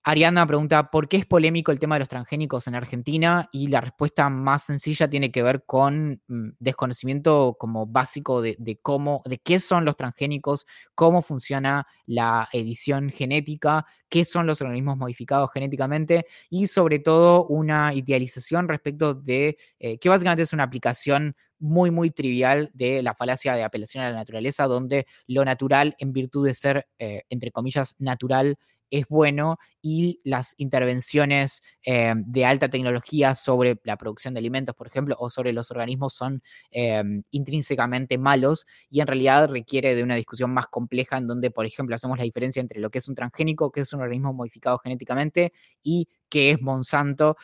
Ariana 0.08 0.46
pregunta, 0.46 0.88
¿por 0.88 1.08
qué 1.08 1.16
es 1.16 1.26
polémico 1.26 1.72
el 1.72 1.80
tema 1.80 1.96
de 1.96 1.98
los 1.98 2.08
transgénicos 2.08 2.68
en 2.68 2.76
Argentina? 2.76 3.48
Y 3.50 3.66
la 3.66 3.80
respuesta 3.80 4.30
más 4.30 4.62
sencilla 4.62 5.10
tiene 5.10 5.32
que 5.32 5.42
ver 5.42 5.64
con 5.64 6.22
mm, 6.28 6.50
desconocimiento 6.60 7.56
como 7.58 7.88
básico 7.88 8.40
de, 8.40 8.78
cómo, 8.82 9.22
de 9.24 9.38
qué 9.38 9.58
son 9.58 9.84
los 9.84 9.96
transgénicos, 9.96 10.64
cómo 10.94 11.22
funciona 11.22 11.88
la 12.06 12.48
edición 12.52 13.10
genética, 13.10 13.84
qué 14.08 14.24
son 14.24 14.46
los 14.46 14.60
organismos 14.60 14.96
modificados 14.96 15.50
genéticamente 15.52 16.26
y 16.50 16.68
sobre 16.68 17.00
todo 17.00 17.44
una 17.44 17.92
idealización 17.92 18.68
respecto 18.68 19.12
de 19.12 19.58
eh, 19.80 19.98
que 19.98 20.08
básicamente 20.08 20.44
es 20.44 20.52
una 20.52 20.62
aplicación 20.62 21.34
muy, 21.58 21.90
muy 21.90 22.12
trivial 22.12 22.70
de 22.74 23.02
la 23.02 23.14
falacia 23.14 23.54
de 23.54 23.64
apelación 23.64 24.04
a 24.04 24.10
la 24.10 24.16
naturaleza, 24.16 24.68
donde 24.68 25.06
lo 25.26 25.44
natural, 25.44 25.96
en 25.98 26.12
virtud 26.12 26.46
de 26.46 26.54
ser, 26.54 26.86
eh, 27.00 27.22
entre 27.28 27.50
comillas, 27.50 27.96
natural, 27.98 28.56
es 28.90 29.06
bueno 29.08 29.58
y 29.82 30.20
las 30.24 30.54
intervenciones 30.58 31.62
eh, 31.84 32.14
de 32.16 32.44
alta 32.44 32.68
tecnología 32.68 33.34
sobre 33.34 33.78
la 33.84 33.96
producción 33.96 34.34
de 34.34 34.38
alimentos, 34.38 34.74
por 34.74 34.86
ejemplo, 34.86 35.16
o 35.18 35.30
sobre 35.30 35.52
los 35.52 35.70
organismos 35.70 36.14
son 36.14 36.42
eh, 36.70 37.02
intrínsecamente 37.30 38.18
malos 38.18 38.66
y 38.90 39.00
en 39.00 39.06
realidad 39.06 39.48
requiere 39.48 39.94
de 39.94 40.02
una 40.02 40.16
discusión 40.16 40.52
más 40.52 40.66
compleja 40.68 41.18
en 41.18 41.26
donde, 41.26 41.50
por 41.50 41.66
ejemplo, 41.66 41.94
hacemos 41.94 42.18
la 42.18 42.24
diferencia 42.24 42.60
entre 42.60 42.80
lo 42.80 42.90
que 42.90 42.98
es 42.98 43.08
un 43.08 43.14
transgénico, 43.14 43.70
que 43.70 43.80
es 43.80 43.92
un 43.92 44.00
organismo 44.00 44.32
modificado 44.32 44.78
genéticamente, 44.78 45.52
y 45.82 46.08
qué 46.28 46.52
es 46.52 46.60
Monsanto 46.60 47.36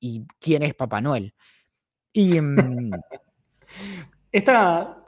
y 0.00 0.24
quién 0.38 0.62
es 0.62 0.74
Papá 0.74 1.00
Noel. 1.00 1.34
Mm, 2.14 2.92
esta 4.32 5.04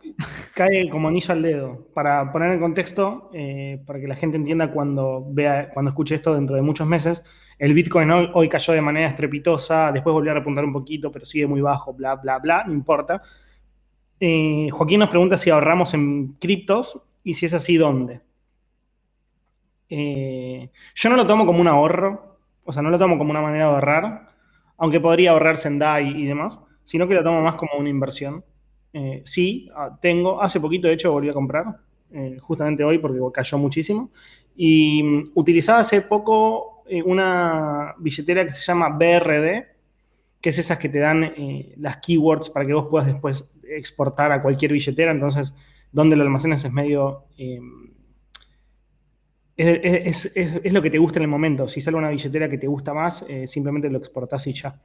cae 0.54 0.88
como 0.90 1.08
anillo 1.08 1.32
al 1.32 1.42
dedo. 1.42 1.86
Para 1.94 2.32
poner 2.32 2.52
en 2.52 2.60
contexto, 2.60 3.30
eh, 3.32 3.82
para 3.86 4.00
que 4.00 4.08
la 4.08 4.16
gente 4.16 4.36
entienda 4.36 4.70
cuando 4.72 5.24
vea, 5.30 5.70
cuando 5.70 5.90
escuche 5.90 6.14
esto 6.14 6.34
dentro 6.34 6.56
de 6.56 6.62
muchos 6.62 6.86
meses, 6.86 7.22
el 7.58 7.74
Bitcoin 7.74 8.10
hoy, 8.10 8.48
cayó 8.48 8.72
de 8.72 8.80
manera 8.80 9.10
estrepitosa, 9.10 9.92
después 9.92 10.14
volvió 10.14 10.30
a 10.30 10.34
repuntar 10.34 10.64
un 10.64 10.72
poquito, 10.72 11.12
pero 11.12 11.26
sigue 11.26 11.46
muy 11.46 11.60
bajo, 11.60 11.92
bla, 11.92 12.16
bla, 12.16 12.38
bla, 12.38 12.64
no 12.64 12.72
importa. 12.72 13.22
Eh, 14.18 14.68
Joaquín 14.72 15.00
nos 15.00 15.10
pregunta 15.10 15.36
si 15.36 15.50
ahorramos 15.50 15.92
en 15.92 16.34
criptos 16.34 17.02
y 17.22 17.34
si 17.34 17.46
es 17.46 17.54
así, 17.54 17.76
¿dónde? 17.76 18.22
Eh, 19.90 20.70
yo 20.94 21.10
no 21.10 21.16
lo 21.16 21.26
tomo 21.26 21.44
como 21.44 21.60
un 21.60 21.68
ahorro, 21.68 22.38
o 22.64 22.72
sea, 22.72 22.80
no 22.82 22.90
lo 22.90 22.98
tomo 22.98 23.18
como 23.18 23.30
una 23.30 23.42
manera 23.42 23.66
de 23.66 23.72
ahorrar, 23.72 24.26
aunque 24.78 25.00
podría 25.00 25.32
ahorrarse 25.32 25.68
en 25.68 25.78
DAI 25.78 26.22
y 26.22 26.24
demás, 26.24 26.62
sino 26.84 27.06
que 27.06 27.14
lo 27.14 27.22
tomo 27.22 27.42
más 27.42 27.56
como 27.56 27.72
una 27.78 27.90
inversión. 27.90 28.42
Eh, 28.92 29.22
sí, 29.24 29.68
ah, 29.74 29.96
tengo, 30.00 30.42
hace 30.42 30.60
poquito 30.60 30.88
de 30.88 30.94
hecho 30.94 31.12
volví 31.12 31.28
a 31.28 31.32
comprar, 31.32 31.76
eh, 32.12 32.38
justamente 32.40 32.82
hoy 32.84 32.98
porque 32.98 33.18
cayó 33.32 33.58
muchísimo. 33.58 34.10
Y 34.56 35.02
mm, 35.02 35.32
utilizaba 35.34 35.80
hace 35.80 36.02
poco 36.02 36.82
eh, 36.88 37.02
una 37.02 37.94
billetera 37.98 38.44
que 38.44 38.52
se 38.52 38.62
llama 38.62 38.88
BRD, 38.90 39.66
que 40.40 40.50
es 40.50 40.58
esas 40.58 40.78
que 40.78 40.88
te 40.88 40.98
dan 40.98 41.34
las 41.76 41.98
keywords 41.98 42.48
para 42.48 42.66
que 42.66 42.72
vos 42.72 42.86
puedas 42.90 43.06
después 43.06 43.54
exportar 43.62 44.32
a 44.32 44.40
cualquier 44.40 44.72
billetera. 44.72 45.12
Entonces, 45.12 45.54
donde 45.92 46.16
lo 46.16 46.22
almacenas 46.22 46.64
es 46.64 46.72
medio... 46.72 47.24
Em, 47.36 47.90
es, 49.54 50.32
lo 50.72 50.80
que 50.80 50.88
te 50.88 50.96
gusta 50.96 51.18
en 51.18 51.24
el 51.24 51.28
momento. 51.28 51.68
Si 51.68 51.82
sale 51.82 51.98
una 51.98 52.08
billetera 52.08 52.48
que 52.48 52.56
te 52.56 52.66
gusta 52.66 52.94
más, 52.94 53.26
simplemente 53.44 53.90
lo 53.90 53.98
exportás 53.98 54.46
y 54.46 54.54
ya. 54.54 54.80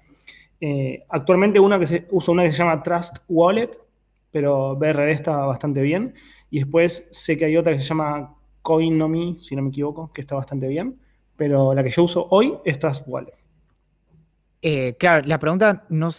actualmente 1.08 1.58
una 1.58 1.80
que 1.80 1.88
se, 1.88 2.06
uso 2.12 2.34
una 2.34 2.44
que 2.44 2.52
se 2.52 2.58
llama 2.58 2.84
Trust 2.84 3.20
Wallet, 3.30 3.80
pero 4.36 4.76
BRD 4.76 5.12
está 5.12 5.38
bastante 5.46 5.82
bien. 5.82 6.14
Y 6.50 6.60
después 6.60 7.08
sé 7.10 7.38
que 7.38 7.46
hay 7.46 7.56
otra 7.56 7.72
que 7.72 7.80
se 7.80 7.86
llama 7.86 8.36
Coinomi, 8.64 9.38
si 9.40 9.56
no 9.56 9.62
me 9.62 9.70
equivoco, 9.70 10.12
que 10.12 10.20
está 10.20 10.36
bastante 10.36 10.68
bien. 10.68 11.00
Pero 11.38 11.74
la 11.74 11.82
que 11.82 11.90
yo 11.90 12.04
uso 12.04 12.28
hoy 12.32 12.54
es 12.66 12.78
Trust 12.78 13.06
Wallet. 13.08 13.34
Eh, 14.62 14.98
claro, 15.00 15.26
la 15.26 15.40
pregunta 15.40 15.86
no, 15.88 16.10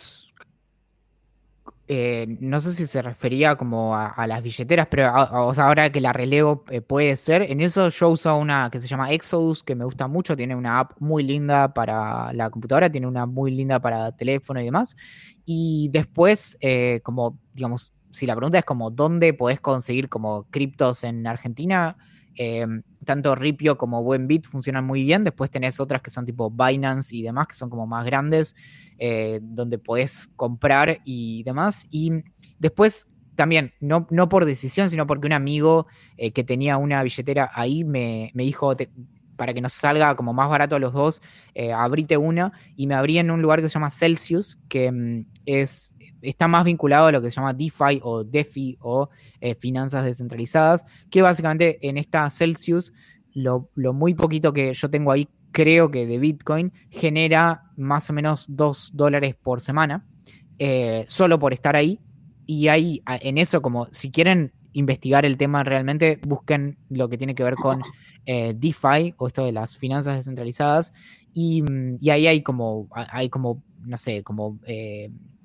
eh, 1.88 2.38
no 2.40 2.58
sé 2.62 2.72
si 2.72 2.86
se 2.86 3.02
refería 3.02 3.56
como 3.56 3.94
a, 3.94 4.26
las 4.26 4.42
billeteras, 4.42 4.86
pero 4.90 5.08
ahora 5.08 5.92
que 5.92 6.00
la 6.00 6.14
relevo 6.14 6.64
eh, 6.70 6.80
puede 6.80 7.18
ser. 7.18 7.42
En 7.42 7.60
eso 7.60 7.90
yo 7.90 8.08
uso 8.08 8.34
una 8.34 8.70
que 8.70 8.80
se 8.80 8.88
llama 8.88 9.12
Exodus, 9.12 9.62
que 9.62 9.74
me 9.74 9.84
gusta 9.84 10.08
mucho. 10.08 10.34
Tiene 10.34 10.56
una 10.56 10.78
app 10.80 10.92
muy 11.00 11.22
linda 11.22 11.74
para 11.74 12.32
la 12.32 12.48
computadora, 12.48 12.90
tiene 12.90 13.08
una 13.08 13.26
muy 13.26 13.50
linda 13.50 13.78
para 13.78 14.10
teléfono 14.12 14.58
y 14.58 14.64
demás. 14.64 14.96
Y 15.44 15.90
después, 15.92 16.58
como 17.02 17.38
digamos, 17.52 17.92
si 18.16 18.24
la 18.24 18.34
pregunta 18.34 18.58
es 18.58 18.64
como 18.64 18.90
dónde 18.90 19.34
podés 19.34 19.60
conseguir 19.60 20.08
como 20.08 20.44
criptos 20.44 21.04
en 21.04 21.26
Argentina, 21.26 21.98
em, 22.34 22.82
tanto 23.04 23.34
Ripio 23.34 23.76
como 23.76 24.02
Buenbit 24.02 24.46
funcionan 24.46 24.86
muy 24.86 25.02
bien. 25.02 25.22
Después 25.22 25.50
tenés 25.50 25.80
otras 25.80 26.00
que 26.00 26.10
son 26.10 26.24
tipo 26.24 26.50
Binance 26.50 27.14
y 27.14 27.22
demás, 27.22 27.46
que 27.46 27.54
son 27.54 27.68
como 27.68 27.86
más 27.86 28.06
grandes, 28.06 28.56
eh, 28.98 29.38
donde 29.42 29.78
podés 29.78 30.28
comprar 30.34 31.00
y 31.04 31.42
demás. 31.42 31.86
Y 31.90 32.10
después 32.58 33.06
también, 33.34 33.74
no, 33.80 34.06
no 34.10 34.30
por 34.30 34.46
decisión, 34.46 34.88
sino 34.88 35.06
porque 35.06 35.26
un 35.26 35.34
amigo 35.34 35.86
eh, 36.16 36.32
que 36.32 36.42
tenía 36.42 36.78
una 36.78 37.02
billetera 37.02 37.50
ahí 37.54 37.84
me, 37.84 38.32
dijo, 38.34 38.74
para 39.36 39.54
que 39.54 39.60
nos 39.60 39.72
salga 39.72 40.14
como 40.16 40.32
más 40.32 40.48
barato 40.48 40.76
a 40.76 40.78
los 40.78 40.92
dos, 40.92 41.22
eh, 41.54 41.72
abrite 41.72 42.16
una 42.16 42.52
y 42.76 42.86
me 42.86 42.94
abrí 42.94 43.18
en 43.18 43.30
un 43.30 43.42
lugar 43.42 43.60
que 43.60 43.68
se 43.68 43.74
llama 43.74 43.90
Celsius, 43.90 44.58
que 44.68 44.90
mm, 44.90 45.26
es 45.46 45.94
está 46.22 46.48
más 46.48 46.64
vinculado 46.64 47.06
a 47.06 47.12
lo 47.12 47.22
que 47.22 47.30
se 47.30 47.36
llama 47.36 47.52
DeFi 47.52 48.00
o 48.02 48.24
DeFi 48.24 48.78
o 48.80 49.08
eh, 49.40 49.54
finanzas 49.54 50.04
descentralizadas, 50.04 50.84
que 51.10 51.22
básicamente 51.22 51.78
en 51.86 51.96
esta 51.96 52.28
Celsius, 52.30 52.92
lo, 53.34 53.68
muy 53.92 54.14
poquito 54.14 54.52
que 54.52 54.72
yo 54.74 54.90
tengo 54.90 55.12
ahí, 55.12 55.28
creo 55.52 55.90
que 55.90 56.06
de 56.06 56.18
Bitcoin, 56.18 56.72
genera 56.90 57.64
más 57.76 58.10
o 58.10 58.12
menos 58.12 58.46
2 58.48 58.92
dólares 58.94 59.34
por 59.34 59.60
semana, 59.60 60.06
eh, 60.58 61.04
solo 61.06 61.38
por 61.38 61.52
estar 61.52 61.76
ahí. 61.76 62.00
Y 62.46 62.68
ahí, 62.68 63.02
en 63.06 63.38
eso, 63.38 63.60
como 63.60 63.88
si 63.90 64.10
quieren 64.10 64.52
investigar 64.76 65.24
el 65.24 65.36
tema 65.36 65.64
realmente, 65.64 66.20
busquen 66.26 66.78
lo 66.88 67.08
que 67.08 67.18
tiene 67.18 67.34
que 67.34 67.42
ver 67.42 67.54
con 67.54 67.80
eh, 68.26 68.54
DeFi 68.54 69.14
o 69.16 69.26
esto 69.26 69.44
de 69.44 69.52
las 69.52 69.76
finanzas 69.76 70.16
descentralizadas. 70.16 70.92
Y, 71.32 71.62
mm, 71.62 71.98
ahí 72.10 72.26
hay 72.26 72.42
como, 72.42 72.88
hay 72.92 73.28
como, 73.28 73.62
no 73.80 73.96
sé, 73.96 74.22
como, 74.22 74.58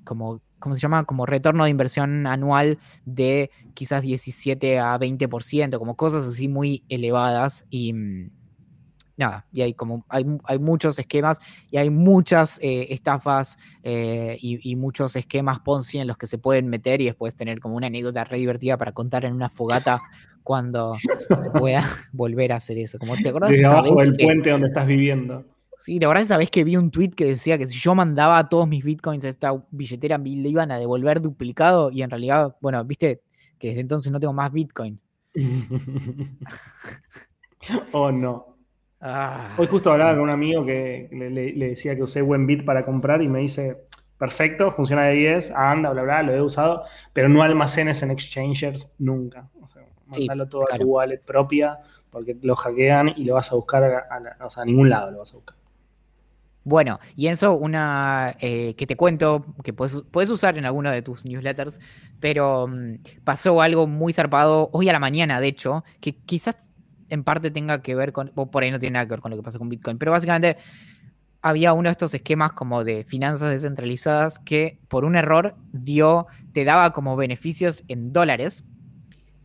como 0.04 0.40
¿cómo 0.62 0.76
se 0.76 0.80
llama? 0.80 1.04
Como 1.04 1.26
retorno 1.26 1.64
de 1.64 1.70
inversión 1.70 2.26
anual 2.26 2.78
de 3.04 3.50
quizás 3.74 4.02
17 4.02 4.78
a 4.78 4.98
20%, 4.98 5.78
como 5.78 5.96
cosas 5.96 6.24
así 6.24 6.48
muy 6.48 6.84
elevadas 6.88 7.66
y 7.68 7.92
mm, 7.92 8.30
nada, 9.16 9.46
y 9.52 9.62
hay 9.62 9.74
como 9.74 10.04
hay, 10.08 10.24
muchos 10.58 10.98
esquemas 10.98 11.40
y 11.70 11.76
hay 11.76 11.90
muchas 11.90 12.58
eh, 12.62 12.88
estafas 12.90 13.58
eh, 13.82 14.36
y, 14.40 14.76
muchos 14.76 15.16
esquemas 15.16 15.60
Ponzi 15.60 15.98
en 15.98 16.06
los 16.06 16.16
que 16.16 16.26
se 16.26 16.38
pueden 16.38 16.68
meter 16.68 17.00
y 17.00 17.06
después 17.06 17.34
tener 17.34 17.60
como 17.60 17.76
una 17.76 17.88
anécdota 17.88 18.24
re 18.24 18.38
divertida 18.38 18.76
para 18.76 18.92
contar 18.92 19.24
en 19.24 19.34
una 19.34 19.50
fogata 19.50 20.00
cuando 20.42 20.94
se 20.96 21.50
pueda 21.50 21.86
volver 22.12 22.52
a 22.52 22.56
hacer 22.56 22.78
eso. 22.78 22.98
Como 22.98 23.16
te 23.16 23.28
acordás 23.28 23.50
de 23.50 23.64
abajo 23.64 23.94
del 24.00 24.16
puente 24.16 24.50
donde 24.50 24.68
estás 24.68 24.86
viviendo. 24.86 25.44
Sí, 25.78 25.98
de 25.98 26.06
verdad 26.06 26.22
esa 26.22 26.36
vez 26.36 26.50
que 26.50 26.62
vi 26.64 26.76
un 26.76 26.90
tweet 26.90 27.10
que 27.10 27.24
decía 27.24 27.58
que 27.58 27.66
si 27.66 27.78
yo 27.78 27.94
mandaba 27.94 28.48
todos 28.48 28.68
mis 28.68 28.84
bitcoins 28.84 29.24
a 29.24 29.28
esta 29.28 29.52
billetera 29.70 30.16
me 30.16 30.30
le 30.30 30.48
iban 30.48 30.70
a 30.70 30.78
devolver 30.78 31.20
duplicado 31.20 31.90
y 31.90 32.02
en 32.02 32.10
realidad, 32.10 32.56
bueno, 32.60 32.84
viste 32.84 33.22
que 33.58 33.68
desde 33.68 33.80
entonces 33.80 34.12
no 34.12 34.20
tengo 34.20 34.32
más 34.32 34.52
bitcoin. 34.52 35.00
oh 37.92 38.12
no. 38.12 38.51
Ah, 39.04 39.54
Hoy 39.58 39.66
justo 39.66 39.90
hablaba 39.90 40.12
con 40.12 40.20
un 40.20 40.30
amigo 40.30 40.64
que 40.64 41.08
le, 41.10 41.52
decía 41.68 41.96
que 41.96 42.04
usé 42.04 42.22
buen 42.22 42.46
bit 42.46 42.64
para 42.64 42.84
comprar 42.84 43.20
y 43.20 43.28
me 43.28 43.40
dice, 43.40 43.76
perfecto, 44.16 44.70
funciona 44.70 45.06
de 45.06 45.14
10, 45.14 45.50
anda, 45.50 45.90
bla, 45.90 46.02
bla, 46.02 46.22
lo 46.22 46.32
he 46.32 46.40
usado, 46.40 46.84
pero 47.12 47.28
no 47.28 47.42
almacenes 47.42 48.00
en 48.04 48.12
exchangers 48.12 48.94
nunca. 49.00 49.48
O 49.60 49.66
sea, 49.66 49.82
mandalo 50.06 50.46
todo 50.46 50.66
a 50.72 50.78
tu 50.78 50.84
wallet 50.84 51.18
propia 51.18 51.80
porque 52.10 52.36
lo 52.42 52.54
hackean 52.54 53.14
y 53.16 53.24
lo 53.24 53.34
vas 53.34 53.50
a 53.50 53.56
buscar 53.56 53.82
a, 53.82 54.46
o 54.46 54.50
sea, 54.50 54.62
a 54.62 54.66
ningún 54.66 54.88
lado 54.88 55.10
lo 55.10 55.18
vas 55.18 55.32
a 55.32 55.36
buscar. 55.36 55.56
Bueno, 56.64 57.00
y 57.16 57.26
eso, 57.26 57.54
una 57.54 58.36
eh, 58.38 58.74
que 58.76 58.86
te 58.86 58.96
cuento, 58.96 59.44
que 59.64 59.72
puedes, 59.72 60.30
usar 60.30 60.56
en 60.56 60.64
alguno 60.64 60.92
de 60.92 61.02
tus 61.02 61.24
newsletters, 61.24 61.80
pero 62.20 62.68
mm, 62.68 62.98
pasó 63.24 63.60
algo 63.60 63.88
muy 63.88 64.12
zarpado 64.12 64.70
hoy 64.72 64.88
a 64.88 64.92
la 64.92 65.00
mañana, 65.00 65.40
de 65.40 65.48
hecho, 65.48 65.82
que 66.00 66.14
quizás 66.14 66.56
en 67.12 67.24
parte 67.24 67.50
tenga 67.50 67.82
que 67.82 67.94
ver 67.94 68.12
con, 68.12 68.32
o 68.34 68.50
por 68.50 68.62
ahí 68.62 68.70
no 68.70 68.78
tiene 68.78 68.94
nada 68.94 69.06
que 69.06 69.10
ver 69.10 69.20
con 69.20 69.30
lo 69.30 69.36
que 69.36 69.42
pasó 69.42 69.58
con 69.58 69.68
Bitcoin, 69.68 69.98
pero 69.98 70.12
básicamente 70.12 70.56
había 71.42 71.74
uno 71.74 71.88
de 71.88 71.92
estos 71.92 72.14
esquemas 72.14 72.54
como 72.54 72.84
de 72.84 73.04
finanzas 73.04 73.50
descentralizadas 73.50 74.38
que 74.38 74.78
por 74.88 75.04
un 75.04 75.14
error 75.14 75.54
dio, 75.72 76.26
te 76.54 76.64
daba 76.64 76.94
como 76.94 77.14
beneficios 77.14 77.84
en 77.88 78.14
dólares, 78.14 78.64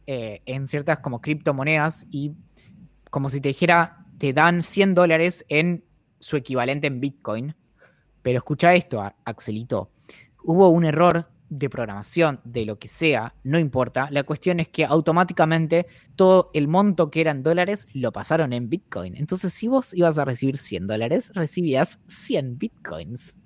eh, 0.06 0.42
en 0.46 0.68
ciertas 0.68 1.00
como 1.00 1.20
criptomonedas 1.20 2.06
y 2.10 2.32
como 3.10 3.30
si 3.30 3.42
te 3.42 3.50
dijera, 3.50 4.06
te 4.18 4.32
dan 4.32 4.62
100 4.62 4.96
dólares 4.96 5.46
en 5.50 5.84
su 6.20 6.38
equivalente 6.38 6.88
en 6.88 7.02
Bitcoin. 7.02 7.56
Pero 8.22 8.38
escucha 8.38 8.74
esto, 8.76 9.04
Axelito. 9.26 9.92
Hubo 10.42 10.70
un 10.70 10.86
error 10.86 11.30
de 11.50 11.70
programación, 11.70 12.40
de 12.44 12.66
lo 12.66 12.78
que 12.78 12.88
sea, 12.88 13.34
no 13.44 13.60
importa. 13.60 14.10
La 14.12 14.24
cuestión 14.24 14.60
es 14.60 14.68
que 14.68 14.86
automáticamente 14.86 15.88
todo 16.16 16.50
el 16.54 16.68
monto 16.68 17.10
que 17.10 17.22
eran 17.22 17.44
dólares 17.44 17.88
lo 17.94 18.12
pasaron 18.12 18.54
en 18.54 18.70
Bitcoin. 18.70 19.16
Entonces, 19.16 19.54
si 19.54 19.68
vos 19.68 19.94
ibas 19.94 20.18
a 20.18 20.26
recibir 20.26 20.58
100 20.58 20.88
dólares, 20.88 21.32
recibías 21.34 22.00
100 22.08 22.58
Bitcoins. 22.58 23.40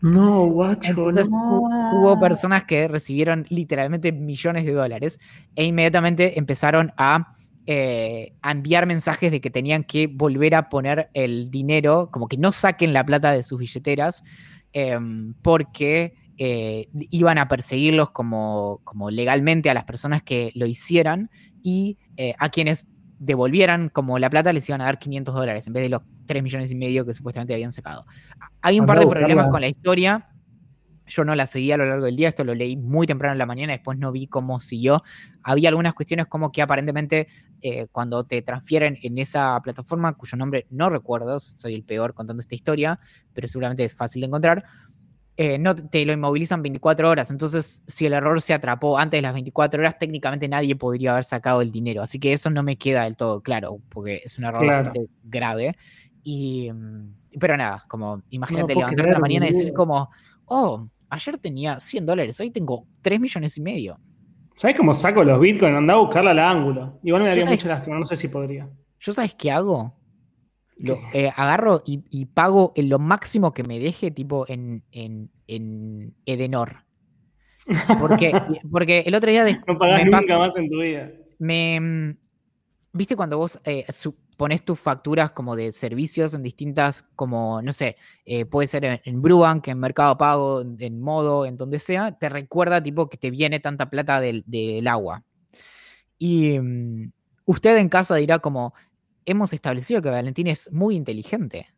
No, 0.00 0.46
guacho. 0.46 0.90
Entonces 0.90 1.28
hubo 1.28 2.20
personas 2.20 2.64
que 2.64 2.86
recibieron 2.86 3.46
literalmente 3.48 4.12
millones 4.12 4.64
de 4.64 4.72
dólares 4.72 5.18
e 5.56 5.64
inmediatamente 5.64 6.38
empezaron 6.38 6.92
a 6.96 7.34
eh, 7.70 8.32
a 8.40 8.52
enviar 8.52 8.86
mensajes 8.86 9.30
de 9.30 9.42
que 9.42 9.50
tenían 9.50 9.84
que 9.84 10.06
volver 10.06 10.54
a 10.54 10.70
poner 10.70 11.10
el 11.12 11.50
dinero, 11.50 12.08
como 12.10 12.26
que 12.26 12.38
no 12.38 12.50
saquen 12.50 12.94
la 12.94 13.04
plata 13.04 13.30
de 13.30 13.42
sus 13.42 13.58
billeteras, 13.58 14.24
em, 14.72 15.34
porque 15.42 16.14
eh, 16.38 16.88
iban 16.92 17.36
a 17.38 17.48
perseguirlos 17.48 18.10
como, 18.10 18.80
como, 18.84 19.10
legalmente 19.10 19.70
a 19.70 19.74
las 19.74 19.84
personas 19.84 20.22
que 20.22 20.52
lo 20.54 20.66
hicieran 20.66 21.30
y 21.62 21.98
eh, 22.16 22.34
a 22.38 22.48
quienes 22.48 22.86
devolvieran 23.18 23.88
como 23.88 24.18
la 24.18 24.30
plata 24.30 24.52
les 24.52 24.68
iban 24.68 24.80
a 24.80 24.84
dar 24.84 24.98
500 24.98 25.34
dólares 25.34 25.66
en 25.66 25.72
vez 25.72 25.82
de 25.82 25.88
los 25.88 26.02
3 26.26 26.42
millones 26.42 26.70
y 26.70 26.76
medio 26.76 27.04
que 27.04 27.12
supuestamente 27.12 27.54
habían 27.54 27.72
sacado. 27.72 28.06
Hay 28.62 28.78
un 28.78 28.86
par 28.86 29.00
de 29.00 29.06
problemas 29.06 29.48
con 29.48 29.60
la 29.60 29.68
historia 29.68 30.28
yo 31.08 31.24
no 31.24 31.34
la 31.34 31.46
seguí 31.46 31.72
a 31.72 31.76
lo 31.76 31.86
largo 31.86 32.04
del 32.04 32.16
día, 32.16 32.28
esto 32.28 32.44
lo 32.44 32.54
leí 32.54 32.76
muy 32.76 33.06
temprano 33.06 33.32
en 33.32 33.38
la 33.38 33.46
mañana, 33.46 33.72
después 33.72 33.98
no 33.98 34.12
vi 34.12 34.26
cómo 34.26 34.60
siguió. 34.60 35.02
Había 35.42 35.70
algunas 35.70 35.94
cuestiones 35.94 36.26
como 36.26 36.52
que 36.52 36.62
aparentemente 36.62 37.28
eh, 37.60 37.88
cuando 37.90 38.24
te 38.24 38.42
transfieren 38.42 38.98
en 39.02 39.18
esa 39.18 39.60
plataforma, 39.62 40.12
cuyo 40.14 40.36
nombre 40.36 40.66
no 40.70 40.90
recuerdo, 40.90 41.40
soy 41.40 41.74
el 41.74 41.82
peor 41.82 42.14
contando 42.14 42.40
esta 42.40 42.54
historia, 42.54 43.00
pero 43.32 43.48
seguramente 43.48 43.84
es 43.84 43.94
fácil 43.94 44.20
de 44.20 44.26
encontrar, 44.26 44.64
eh, 45.40 45.56
no 45.56 45.76
te 45.76 46.04
lo 46.04 46.12
inmovilizan 46.12 46.62
24 46.62 47.08
horas. 47.08 47.30
Entonces, 47.30 47.84
si 47.86 48.06
el 48.06 48.12
error 48.12 48.42
se 48.42 48.54
atrapó 48.54 48.98
antes 48.98 49.18
de 49.18 49.22
las 49.22 49.32
24 49.32 49.80
horas, 49.80 49.96
técnicamente 49.96 50.48
nadie 50.48 50.74
podría 50.74 51.12
haber 51.12 51.22
sacado 51.22 51.62
el 51.62 51.70
dinero. 51.70 52.02
Así 52.02 52.18
que 52.18 52.32
eso 52.32 52.50
no 52.50 52.64
me 52.64 52.76
queda 52.76 53.04
del 53.04 53.14
todo 53.14 53.40
claro, 53.40 53.78
porque 53.88 54.20
es 54.24 54.36
un 54.36 54.46
error 54.46 54.66
bastante 54.66 55.06
grave. 55.22 55.76
Y, 56.24 56.72
mm, 56.72 57.38
pero 57.38 57.56
nada, 57.56 57.84
como 57.86 58.20
imagínate 58.30 58.74
levantarte 58.74 59.12
la 59.12 59.20
mañana 59.20 59.46
y 59.46 59.52
decir 59.52 59.72
como, 59.72 60.10
oh, 60.46 60.88
ayer 61.08 61.38
tenía 61.38 61.78
100 61.78 62.04
dólares, 62.04 62.40
hoy 62.40 62.50
tengo 62.50 62.88
3 63.02 63.20
millones 63.20 63.56
y 63.56 63.60
medio. 63.60 64.00
¿Sabes 64.56 64.76
cómo 64.76 64.92
saco 64.92 65.22
los 65.22 65.38
bitcoins? 65.38 65.76
Andaba 65.76 66.00
a 66.00 66.02
buscarla 66.02 66.32
al 66.32 66.40
ángulo. 66.40 66.98
Igual 67.04 67.22
me 67.22 67.28
daría 67.28 67.44
mucha 67.44 67.68
lástima, 67.68 67.96
no 67.96 68.04
sé 68.04 68.16
si 68.16 68.26
podría. 68.26 68.68
¿Yo 68.98 69.12
sabes 69.12 69.36
qué 69.36 69.52
hago? 69.52 69.94
Lo, 70.78 70.98
eh, 71.12 71.30
agarro 71.34 71.82
y, 71.84 72.26
pago 72.26 72.72
en 72.76 72.88
lo 72.88 72.98
máximo 72.98 73.52
que 73.52 73.64
me 73.64 73.78
deje, 73.78 74.10
tipo 74.10 74.46
en, 74.48 74.82
en, 74.92 76.14
Edenor. 76.26 76.84
Porque, 78.00 78.32
porque 78.70 79.00
el 79.06 79.14
otro 79.14 79.30
día. 79.30 79.44
no 79.66 79.78
pagás 79.78 80.04
nunca 80.04 80.38
más 80.38 80.56
en 80.56 80.70
tu 80.70 80.80
vida. 80.80 81.10
Me. 81.38 81.80
Mm, 81.80 82.16
¿Viste 82.92 83.16
cuando 83.16 83.36
vos 83.36 83.60
eh, 83.64 83.84
pones 84.38 84.64
tus 84.64 84.78
facturas 84.78 85.32
como 85.32 85.56
de 85.56 85.72
servicios 85.72 86.32
en 86.32 86.42
distintas, 86.42 87.02
como, 87.16 87.60
no 87.60 87.72
sé, 87.72 87.96
eh, 88.24 88.46
puede 88.46 88.68
ser 88.68 88.84
en, 88.84 89.00
en 89.04 89.20
Brubank, 89.20 89.66
en 89.68 89.80
Mercado 89.80 90.16
Pago, 90.16 90.62
en 90.62 91.00
Modo, 91.00 91.44
en 91.44 91.56
donde 91.56 91.80
sea, 91.80 92.12
te 92.12 92.28
recuerda 92.28 92.82
tipo 92.82 93.08
que 93.08 93.18
te 93.18 93.30
viene 93.32 93.58
tanta 93.58 93.90
plata 93.90 94.20
del, 94.20 94.86
agua. 94.86 95.24
Y 96.18 96.58
mm, 96.58 97.12
usted 97.46 97.76
en 97.78 97.88
casa 97.88 98.14
dirá 98.14 98.38
como, 98.38 98.74
hemos 99.30 99.52
establecido 99.52 100.02
que 100.02 100.10
Valentín 100.10 100.46
es 100.46 100.70
muy 100.72 100.96
inteligente. 100.96 101.68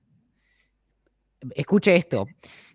Escuche 1.55 1.97
esto. 1.97 2.27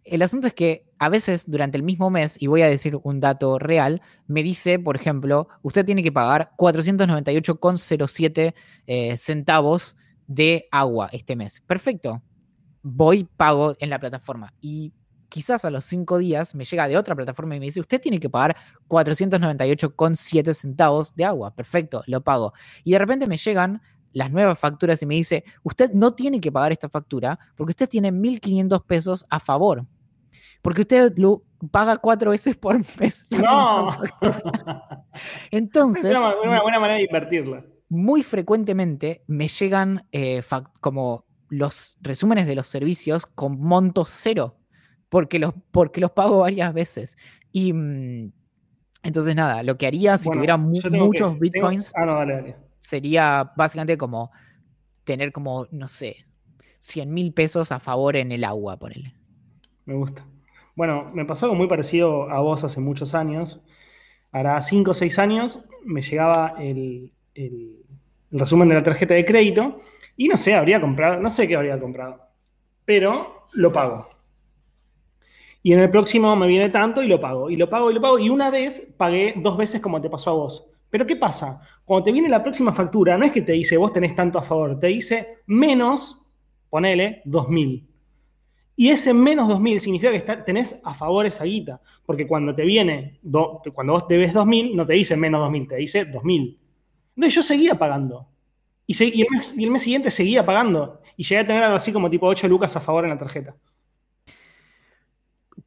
El 0.03 0.21
asunto 0.21 0.47
es 0.47 0.53
que 0.53 0.85
a 0.99 1.09
veces 1.09 1.49
durante 1.49 1.77
el 1.77 1.83
mismo 1.83 2.09
mes, 2.09 2.37
y 2.39 2.47
voy 2.47 2.61
a 2.61 2.67
decir 2.67 2.97
un 3.03 3.19
dato 3.19 3.57
real, 3.59 4.01
me 4.27 4.43
dice, 4.43 4.77
por 4.79 4.95
ejemplo, 4.95 5.47
usted 5.61 5.85
tiene 5.85 6.03
que 6.03 6.11
pagar 6.11 6.51
498,07 6.57 8.53
eh, 8.87 9.17
centavos 9.17 9.97
de 10.27 10.67
agua 10.71 11.09
este 11.11 11.35
mes. 11.35 11.61
Perfecto. 11.65 12.21
Voy, 12.81 13.23
pago 13.23 13.75
en 13.79 13.89
la 13.89 13.99
plataforma. 13.99 14.53
Y 14.61 14.93
quizás 15.29 15.65
a 15.65 15.69
los 15.71 15.85
cinco 15.85 16.17
días 16.17 16.55
me 16.55 16.65
llega 16.65 16.87
de 16.87 16.97
otra 16.97 17.15
plataforma 17.15 17.55
y 17.55 17.59
me 17.59 17.65
dice, 17.65 17.79
usted 17.79 17.99
tiene 17.99 18.19
que 18.19 18.29
pagar 18.29 18.55
498,7 18.87 20.53
centavos 20.53 21.15
de 21.15 21.25
agua. 21.25 21.55
Perfecto, 21.55 22.03
lo 22.07 22.21
pago. 22.21 22.53
Y 22.83 22.91
de 22.91 22.99
repente 22.99 23.27
me 23.27 23.37
llegan 23.37 23.81
las 24.15 24.31
nuevas 24.31 24.57
facturas 24.57 25.01
y 25.01 25.05
me 25.05 25.15
dice, 25.15 25.43
usted 25.61 25.91
no 25.91 26.13
tiene 26.13 26.39
que 26.39 26.49
pagar 26.49 26.71
esta 26.71 26.87
factura 26.87 27.37
porque 27.53 27.71
usted 27.71 27.89
tiene 27.89 28.13
1.500 28.13 28.85
pesos 28.85 29.25
a 29.29 29.41
favor. 29.41 29.85
Porque 30.61 30.81
usted 30.81 31.13
lo 31.17 31.43
paga 31.69 31.97
cuatro 31.97 32.31
veces 32.31 32.55
por 32.55 32.79
mes. 32.97 33.27
No. 33.29 33.89
Entonces. 35.51 36.11
Es 36.11 36.17
una, 36.17 36.61
buena 36.61 36.79
manera 36.79 36.95
de 36.95 37.03
invertirla. 37.03 37.65
Muy 37.89 38.23
frecuentemente 38.23 39.21
me 39.27 39.49
llegan 39.49 40.07
eh, 40.13 40.41
como 40.79 41.25
los 41.49 41.97
resúmenes 41.99 42.47
de 42.47 42.55
los 42.55 42.67
servicios 42.67 43.25
con 43.25 43.59
monto 43.59 44.05
cero. 44.07 44.55
Porque 45.09 45.39
los, 45.39 45.53
porque 45.71 45.99
los 45.99 46.11
pago 46.11 46.39
varias 46.39 46.73
veces. 46.73 47.17
Y. 47.51 47.73
Mm, 47.73 48.31
entonces, 49.03 49.35
nada, 49.35 49.61
lo 49.61 49.77
que 49.77 49.87
haría 49.87 50.17
si 50.17 50.31
tuviera 50.31 50.57
muchos 50.57 51.37
bitcoins 51.37 51.93
ah, 51.95 52.05
sería 52.85 53.51
básicamente 53.55 53.97
como 53.97 54.31
tener 55.03 55.31
como, 55.31 55.67
no 55.71 55.87
sé, 55.87 56.25
100 56.79 57.13
mil 57.13 57.33
pesos 57.33 57.71
a 57.71 57.79
favor 57.79 58.15
en 58.15 58.31
el 58.31 58.43
agua, 58.43 58.77
ponele. 58.77 59.13
Me 59.85 59.95
gusta. 59.95 60.25
Bueno, 60.75 61.09
me 61.13 61.25
pasó 61.25 61.45
algo 61.45 61.55
muy 61.55 61.67
parecido 61.67 62.29
a 62.29 62.39
vos 62.41 62.63
hace 62.63 62.79
muchos 62.79 63.15
años. 63.15 63.63
Hará 64.31 64.61
5 64.61 64.91
o 64.91 64.93
6 64.93 65.19
años 65.19 65.65
me 65.83 66.01
llegaba 66.01 66.55
el, 66.59 67.11
resumen 68.31 68.69
de 68.69 68.75
la 68.75 68.83
tarjeta 68.83 69.13
de 69.13 69.25
crédito 69.25 69.81
y 70.17 70.27
no 70.27 70.37
sé, 70.37 70.53
habría 70.53 70.81
comprado, 70.81 71.21
no 71.21 71.29
sé 71.29 71.47
qué 71.47 71.55
habría 71.55 71.79
comprado, 71.79 72.21
pero 72.83 73.47
lo 73.53 73.71
pago. 73.71 74.09
Y 75.63 75.73
en 75.73 75.79
el 75.79 75.89
próximo 75.89 76.35
me 76.35 76.47
viene 76.47 76.69
tanto 76.69 77.01
y 77.01 77.07
lo 77.07 77.19
pago, 77.19 77.49
y 77.49 77.55
lo 77.55 77.69
pago 77.69 77.89
y 77.89 77.95
lo 77.95 78.01
pago. 78.01 78.19
Y 78.19 78.29
una 78.29 78.51
vez 78.51 78.93
pagué 78.97 79.33
dos 79.37 79.57
veces 79.57 79.81
como 79.81 80.01
te 80.01 80.09
pasó 80.09 80.31
a 80.31 80.33
vos. 80.33 80.74
Pero 80.95 81.05
¿qué 81.05 81.17
pasa? 81.17 81.59
Cuando 81.83 82.05
te 82.05 82.13
viene 82.13 82.29
la 82.29 82.41
próxima 82.41 82.71
factura, 82.71 83.17
no 83.17 83.25
es 83.25 83.33
que 83.33 83.41
te 83.41 83.51
dice 83.51 83.75
vos 83.75 83.91
tenés 83.91 84.15
tanto 84.15 84.39
a 84.39 84.41
favor, 84.41 84.79
te 84.79 84.87
dice 84.87 85.39
menos, 85.45 86.25
ponele, 86.69 87.21
2000. 87.25 87.85
Y 88.77 88.87
ese 88.87 89.13
menos 89.13 89.49
2.000 89.49 89.79
significa 89.79 90.13
que 90.13 90.43
tenés 90.43 90.79
a 90.85 90.93
favor 90.93 91.25
esa 91.25 91.43
guita. 91.43 91.81
Porque 92.05 92.25
cuando 92.25 92.55
te 92.55 92.63
viene, 92.63 93.19
cuando 93.73 93.91
vos 93.91 94.07
debes 94.07 94.33
2.000, 94.33 94.73
no 94.73 94.85
te 94.85 94.93
dice 94.93 95.17
menos 95.17 95.41
2.000, 95.49 95.67
te 95.67 95.75
dice 95.75 96.09
2.000. 96.09 96.57
Entonces 97.17 97.35
yo 97.35 97.43
seguía 97.43 97.75
pagando. 97.75 98.29
Y, 98.87 99.03
el 99.03 99.27
mes, 99.31 99.53
y, 99.57 99.65
el 99.65 99.71
mes, 99.71 99.81
siguiente 99.81 100.09
seguía 100.09 100.45
pagando. 100.45 101.01
Y 101.17 101.23
llegué 101.23 101.39
a 101.39 101.45
tener 101.45 101.61
algo 101.61 101.75
así 101.75 101.91
como 101.91 102.09
tipo 102.09 102.25
8 102.25 102.47
lucas 102.47 102.73
a 102.77 102.79
favor 102.79 103.03
en 103.03 103.09
la 103.09 103.19
tarjeta. 103.19 103.53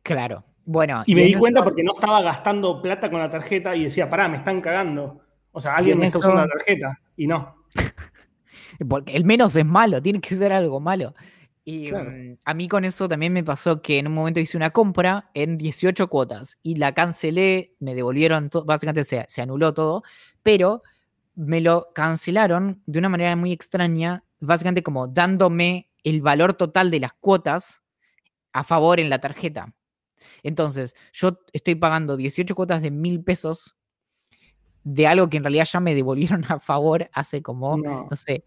Claro. 0.03 0.43
Bueno. 0.71 1.03
Y, 1.07 1.15
me 1.15 1.23
di 1.23 1.35
cuenta 1.35 1.65
porque 1.65 1.83
no 1.83 1.95
estaba 1.95 2.21
gastando 2.21 2.83
plata 2.83 3.11
con 3.11 3.21
la 3.21 3.31
tarjeta 3.31 3.75
y 3.75 3.85
decía, 3.85 4.11
pará, 4.11 4.29
me 4.29 4.37
están 4.37 4.61
cagando. 4.61 5.19
O 5.51 5.61
sea, 5.61 5.77
alguien 5.77 5.99
me 5.99 6.07
está 6.07 6.19
usando 6.19 6.43
la 6.43 6.47
tarjeta. 6.47 7.01
Y 7.17 7.27
no. 7.27 7.65
porque 8.89 9.17
el 9.17 9.25
menos 9.25 9.57
es 9.57 9.65
malo, 9.65 10.03
tiene 10.03 10.21
que 10.21 10.35
ser 10.35 10.53
algo 10.53 10.79
malo. 10.79 11.15
Y 11.65 11.91
mm, 11.91 12.37
a 12.45 12.53
mí 12.53 12.69
con 12.69 12.85
eso 12.85 13.09
también 13.09 13.33
me 13.33 13.43
pasó 13.43 13.81
que 13.81 13.99
en 13.99 14.09
un 14.09 14.13
momento 14.13 14.41
hice 14.41 14.59
una 14.59 14.69
compra 14.69 15.31
en 15.33 15.57
18 15.57 16.07
cuotas 16.09 16.59
y 16.63 16.75
la 16.75 16.93
cancelé, 16.93 17.75
me 17.81 17.95
devolvieron, 17.95 18.51
básicamente 18.67 19.05
se, 19.05 19.25
se, 19.27 19.41
anuló 19.41 19.73
todo, 19.73 20.03
pero 20.43 20.83
me 21.35 21.63
lo 21.63 21.89
cancelaron 21.95 22.83
de 22.85 22.99
una 22.99 23.09
manera 23.09 23.35
muy 23.37 23.53
extraña, 23.53 24.23
básicamente 24.39 24.83
como 24.83 25.09
dándome 25.09 25.89
el 26.05 26.21
valor 26.21 26.53
total 26.53 26.91
de 26.91 27.01
las 27.01 27.15
cuotas 27.15 27.81
a 28.53 28.65
favor 28.65 29.01
en 29.01 29.09
la 29.09 29.21
tarjeta. 29.21 29.73
Entonces, 30.43 30.95
yo 31.13 31.41
estoy 31.53 31.75
pagando 31.75 32.17
18 32.17 32.55
cuotas 32.55 32.83
de 32.83 32.91
mil 32.91 33.23
pesos 33.23 33.77
de 34.85 35.07
algo 35.07 35.29
que 35.29 35.37
en 35.37 35.45
realidad 35.45 35.67
ya 35.71 35.81
me 35.81 35.95
devolvieron 35.95 36.45
a 36.49 36.59
favor 36.59 37.11
hace 37.13 37.43
como, 37.43 37.77
no, 37.77 38.07
no 38.11 38.17
sé, 38.17 38.45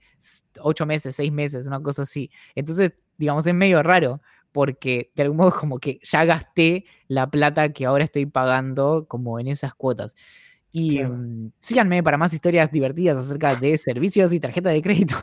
8 0.59 0.85
meses, 0.85 1.15
6 1.15 1.31
meses, 1.31 1.67
una 1.67 1.81
cosa 1.81 2.03
así. 2.03 2.31
Entonces, 2.55 2.93
digamos, 3.17 3.45
es 3.45 3.53
medio 3.53 3.83
raro, 3.83 4.21
porque 4.51 5.11
de 5.15 5.23
algún 5.23 5.37
modo 5.37 5.51
como 5.51 5.79
que 5.79 5.99
ya 6.03 6.25
gasté 6.25 6.85
la 7.07 7.29
plata 7.29 7.71
que 7.71 7.85
ahora 7.85 8.03
estoy 8.03 8.25
pagando 8.25 9.05
como 9.07 9.39
en 9.39 9.47
esas 9.47 9.75
cuotas. 9.75 10.15
Y 10.71 11.03
mm, 11.03 11.51
síganme 11.59 12.01
para 12.01 12.17
más 12.17 12.33
historias 12.33 12.71
divertidas 12.71 13.17
acerca 13.17 13.55
de 13.55 13.77
servicios 13.77 14.33
y 14.33 14.39
tarjeta 14.39 14.69
de 14.69 14.81
crédito. 14.81 15.15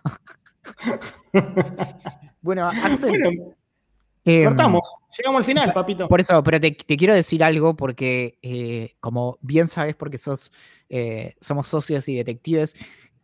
bueno, 2.43 2.69
Axel. 2.69 3.57
Em, 4.29 4.45
cortamos, 4.45 4.83
llegamos 5.17 5.39
al 5.39 5.45
final, 5.47 5.73
papito. 5.73 6.07
Por 6.07 6.21
eso, 6.21 6.43
pero 6.43 6.61
te, 6.61 6.77
quiero 6.77 7.15
decir 7.15 7.43
algo 7.43 7.75
porque, 7.75 8.39
eh, 8.43 8.95
como 9.01 9.39
bien 9.41 9.69
sabes, 9.69 9.97
porque 9.97 10.19
sos, 10.19 10.53
eh, 10.91 11.35
somos 11.41 11.67
socios 11.67 12.07
y 12.11 12.15
detectives, 12.15 12.77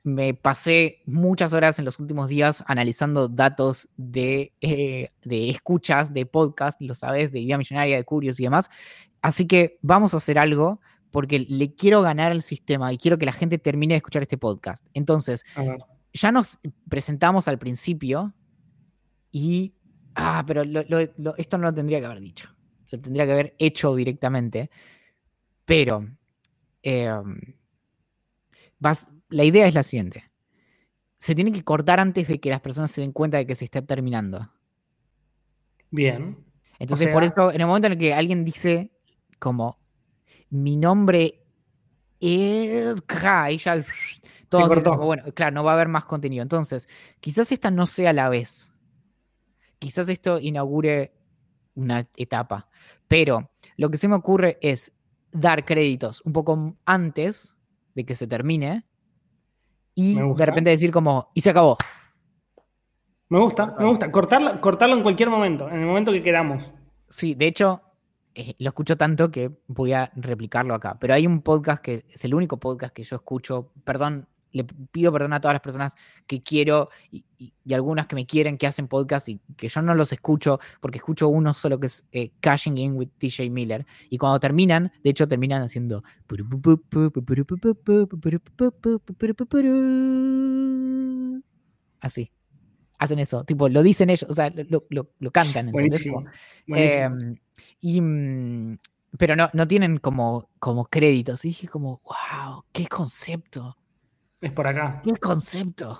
me 0.02 0.32
pasé 0.32 1.02
muchas 1.04 1.52
horas 1.52 1.78
en 1.78 1.84
los 1.84 1.98
últimos 1.98 2.28
días 2.28 2.64
analizando 2.66 3.28
datos 3.28 3.90
de, 3.98 4.54
eh, 4.62 5.10
de 5.24 5.50
escuchas, 5.50 6.14
de 6.14 6.24
podcast, 6.24 6.80
lo 6.80 6.94
sabes, 6.94 7.30
de 7.32 7.40
Idea 7.40 7.58
Millonaria, 7.58 7.96
de 7.96 8.04
Curios 8.04 8.40
y 8.40 8.44
demás. 8.44 8.70
Así 9.20 9.46
que 9.46 9.78
vamos 9.82 10.14
a 10.14 10.16
hacer 10.16 10.38
algo 10.38 10.80
porque 11.10 11.40
le 11.40 11.74
quiero 11.74 12.00
ganar 12.00 12.32
al 12.32 12.40
sistema 12.40 12.90
y 12.94 12.96
quiero 12.96 13.18
que 13.18 13.26
la 13.26 13.32
gente 13.32 13.58
termine 13.58 13.92
de 13.92 13.98
escuchar 13.98 14.22
este 14.22 14.38
podcast. 14.38 14.86
Entonces, 14.94 15.44
ya 16.14 16.32
nos 16.32 16.60
presentamos 16.88 17.46
al 17.46 17.58
principio 17.58 18.32
y... 19.30 19.74
Ah, 20.14 20.44
pero 20.46 20.62
esto 21.36 21.58
no 21.58 21.64
lo 21.64 21.74
tendría 21.74 22.00
que 22.00 22.06
haber 22.06 22.20
dicho. 22.20 22.48
Lo 22.90 23.00
tendría 23.00 23.26
que 23.26 23.32
haber 23.32 23.54
hecho 23.58 23.94
directamente. 23.94 24.70
Pero... 25.64 26.06
Em, 26.82 27.40
vas, 28.78 29.08
la 29.30 29.44
idea 29.44 29.66
es 29.66 29.74
la 29.74 29.82
siguiente. 29.82 30.30
Se 31.18 31.34
tiene 31.34 31.50
que 31.50 31.64
cortar 31.64 31.98
antes 32.00 32.28
de 32.28 32.38
que 32.38 32.50
las 32.50 32.60
personas 32.60 32.90
se 32.90 33.00
den 33.00 33.12
cuenta 33.12 33.38
de 33.38 33.46
que 33.46 33.54
se 33.54 33.64
está 33.64 33.80
terminando. 33.82 34.50
Bien. 35.90 36.36
Entonces, 36.78 37.08
por 37.08 37.24
eso, 37.24 37.50
en 37.50 37.60
el 37.60 37.66
momento 37.66 37.86
en 37.86 37.94
el 37.94 37.98
que 37.98 38.12
alguien 38.12 38.44
dice 38.44 38.90
como 39.38 39.78
mi 40.50 40.76
nombre 40.76 41.42
es. 42.20 43.00
Y 43.50 43.58
ya. 43.58 43.84
Todos 44.48 44.98
bueno, 44.98 45.24
claro, 45.34 45.52
no 45.52 45.64
va 45.64 45.72
a 45.72 45.74
haber 45.74 45.88
más 45.88 46.04
contenido. 46.04 46.42
Entonces, 46.42 46.88
quizás 47.20 47.50
esta 47.50 47.70
no 47.70 47.86
sea 47.86 48.12
la 48.12 48.28
vez. 48.28 48.72
Quizás 49.78 50.08
esto 50.08 50.38
inaugure 50.38 51.12
una 51.74 52.08
etapa. 52.16 52.68
Pero 53.08 53.50
lo 53.76 53.90
que 53.90 53.98
se 53.98 54.08
me 54.08 54.16
ocurre 54.16 54.58
es 54.60 54.92
dar 55.32 55.64
créditos 55.64 56.22
un 56.24 56.32
poco 56.32 56.76
antes 56.84 57.56
de 57.94 58.04
que 58.04 58.14
se 58.14 58.26
termine 58.26 58.84
y 59.94 60.16
de 60.16 60.46
repente 60.46 60.70
decir 60.70 60.90
como, 60.90 61.30
y 61.34 61.40
se 61.40 61.50
acabó. 61.50 61.76
Me 63.28 63.38
gusta, 63.38 63.74
me 63.78 63.86
gusta. 63.86 64.10
Cortarlo, 64.10 64.60
cortarlo 64.60 64.96
en 64.96 65.02
cualquier 65.02 65.30
momento, 65.30 65.68
en 65.68 65.80
el 65.80 65.86
momento 65.86 66.12
que 66.12 66.22
queramos. 66.22 66.74
Sí, 67.08 67.34
de 67.34 67.46
hecho, 67.46 67.82
eh, 68.34 68.54
lo 68.58 68.68
escucho 68.68 68.96
tanto 68.96 69.30
que 69.30 69.50
voy 69.66 69.92
a 69.92 70.10
replicarlo 70.16 70.74
acá. 70.74 70.96
Pero 71.00 71.14
hay 71.14 71.26
un 71.26 71.42
podcast 71.42 71.82
que 71.82 72.04
es 72.10 72.24
el 72.24 72.34
único 72.34 72.58
podcast 72.58 72.92
que 72.92 73.04
yo 73.04 73.16
escucho, 73.16 73.72
perdón, 73.84 74.28
le 74.54 74.64
pido 74.64 75.12
perdón 75.12 75.32
a 75.32 75.40
todas 75.40 75.54
las 75.54 75.60
personas 75.60 75.96
que 76.26 76.42
quiero 76.42 76.88
y, 77.10 77.24
algunas 77.74 78.06
que 78.06 78.14
me 78.14 78.24
quieren 78.24 78.56
que 78.56 78.66
hacen 78.66 78.86
podcast 78.88 79.28
y 79.28 79.40
que 79.56 79.68
yo 79.68 79.82
no 79.82 79.94
los 79.94 80.12
escucho 80.12 80.60
porque 80.80 80.98
escucho 80.98 81.28
uno 81.28 81.52
solo 81.52 81.78
que 81.78 81.88
es 81.88 82.06
eh, 82.12 82.30
Cashing 82.40 82.78
In 82.78 82.94
with 82.94 83.08
DJ 83.18 83.50
Miller. 83.50 83.84
Y 84.08 84.16
cuando 84.16 84.38
terminan, 84.38 84.92
de 85.02 85.10
hecho 85.10 85.26
terminan 85.26 85.62
haciendo... 85.62 86.04
Así. 92.00 92.30
Hacen 92.96 93.18
eso, 93.18 93.44
tipo, 93.44 93.68
lo 93.68 93.82
dicen 93.82 94.08
ellos, 94.08 94.30
o 94.30 94.32
sea, 94.32 94.50
lo, 94.68 94.86
lo, 94.88 95.30
cantan. 95.32 95.72
Buenísimo. 95.72 96.24
y, 97.80 98.00
pero 99.18 99.36
no, 99.36 99.50
no 99.52 99.66
tienen 99.66 99.98
como, 99.98 100.48
como 100.60 100.86
créditos. 100.86 101.44
Y 101.44 101.48
dije 101.48 101.68
como, 101.68 102.00
wow, 102.04 102.64
qué 102.72 102.86
concepto. 102.86 103.76
Es 104.44 104.52
por 104.52 104.66
acá. 104.66 105.00
¿Qué 105.02 105.16
concepto? 105.16 105.98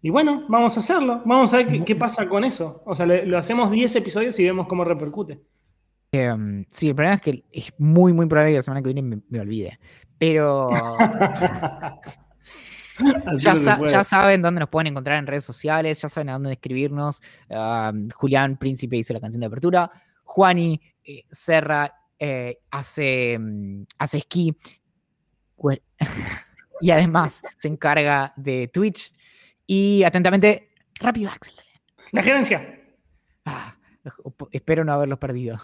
Y 0.00 0.08
bueno, 0.08 0.46
vamos 0.48 0.78
a 0.78 0.80
hacerlo. 0.80 1.20
Vamos 1.26 1.52
a 1.52 1.58
ver 1.58 1.84
qué, 1.84 1.94
pasa 1.94 2.26
con 2.26 2.42
eso. 2.42 2.82
O 2.86 2.94
sea, 2.94 3.04
lo 3.04 3.36
hacemos 3.36 3.70
10 3.70 3.96
episodios 3.96 4.38
y 4.38 4.44
vemos 4.44 4.66
cómo 4.66 4.82
repercute. 4.82 5.42
Em, 6.10 6.64
sí, 6.70 6.88
el 6.88 6.94
problema 6.94 7.16
es 7.16 7.20
que 7.20 7.44
es 7.52 7.74
muy, 7.76 8.14
muy 8.14 8.24
probable 8.24 8.52
que 8.52 8.56
la 8.56 8.62
semana 8.62 8.80
que 8.80 8.94
viene 8.94 9.20
me, 9.28 9.40
olvide. 9.40 9.78
Pero. 10.16 10.70
ya, 13.36 14.02
saben 14.02 14.40
dónde 14.40 14.60
nos 14.60 14.70
pueden 14.70 14.86
encontrar 14.86 15.18
en 15.18 15.26
redes 15.26 15.44
sociales, 15.44 16.00
ya 16.00 16.08
saben 16.08 16.30
a 16.30 16.32
dónde 16.32 16.52
escribirnos. 16.52 17.20
Julián 18.14 18.56
Príncipe 18.56 18.96
hizo 18.96 19.12
la 19.12 19.20
canción 19.20 19.42
de 19.42 19.48
apertura. 19.48 19.90
Juani 20.24 20.80
eh, 21.04 21.24
Serra 21.30 21.92
eh, 22.18 22.60
hace, 22.70 23.38
mm, 23.38 23.82
hace 23.98 24.16
esquí. 24.16 24.56
y 26.80 26.90
además 26.90 27.42
se 27.56 27.68
encarga 27.68 28.32
de 28.36 28.68
Twitch. 28.68 29.12
Y 29.66 30.02
atentamente, 30.02 30.70
rápido, 31.00 31.30
Axel. 31.30 31.54
La 32.12 32.22
gerencia. 32.22 32.80
Ah, 33.44 33.76
espero 34.50 34.84
no 34.84 34.92
haberlos 34.92 35.18
perdido. 35.18 35.58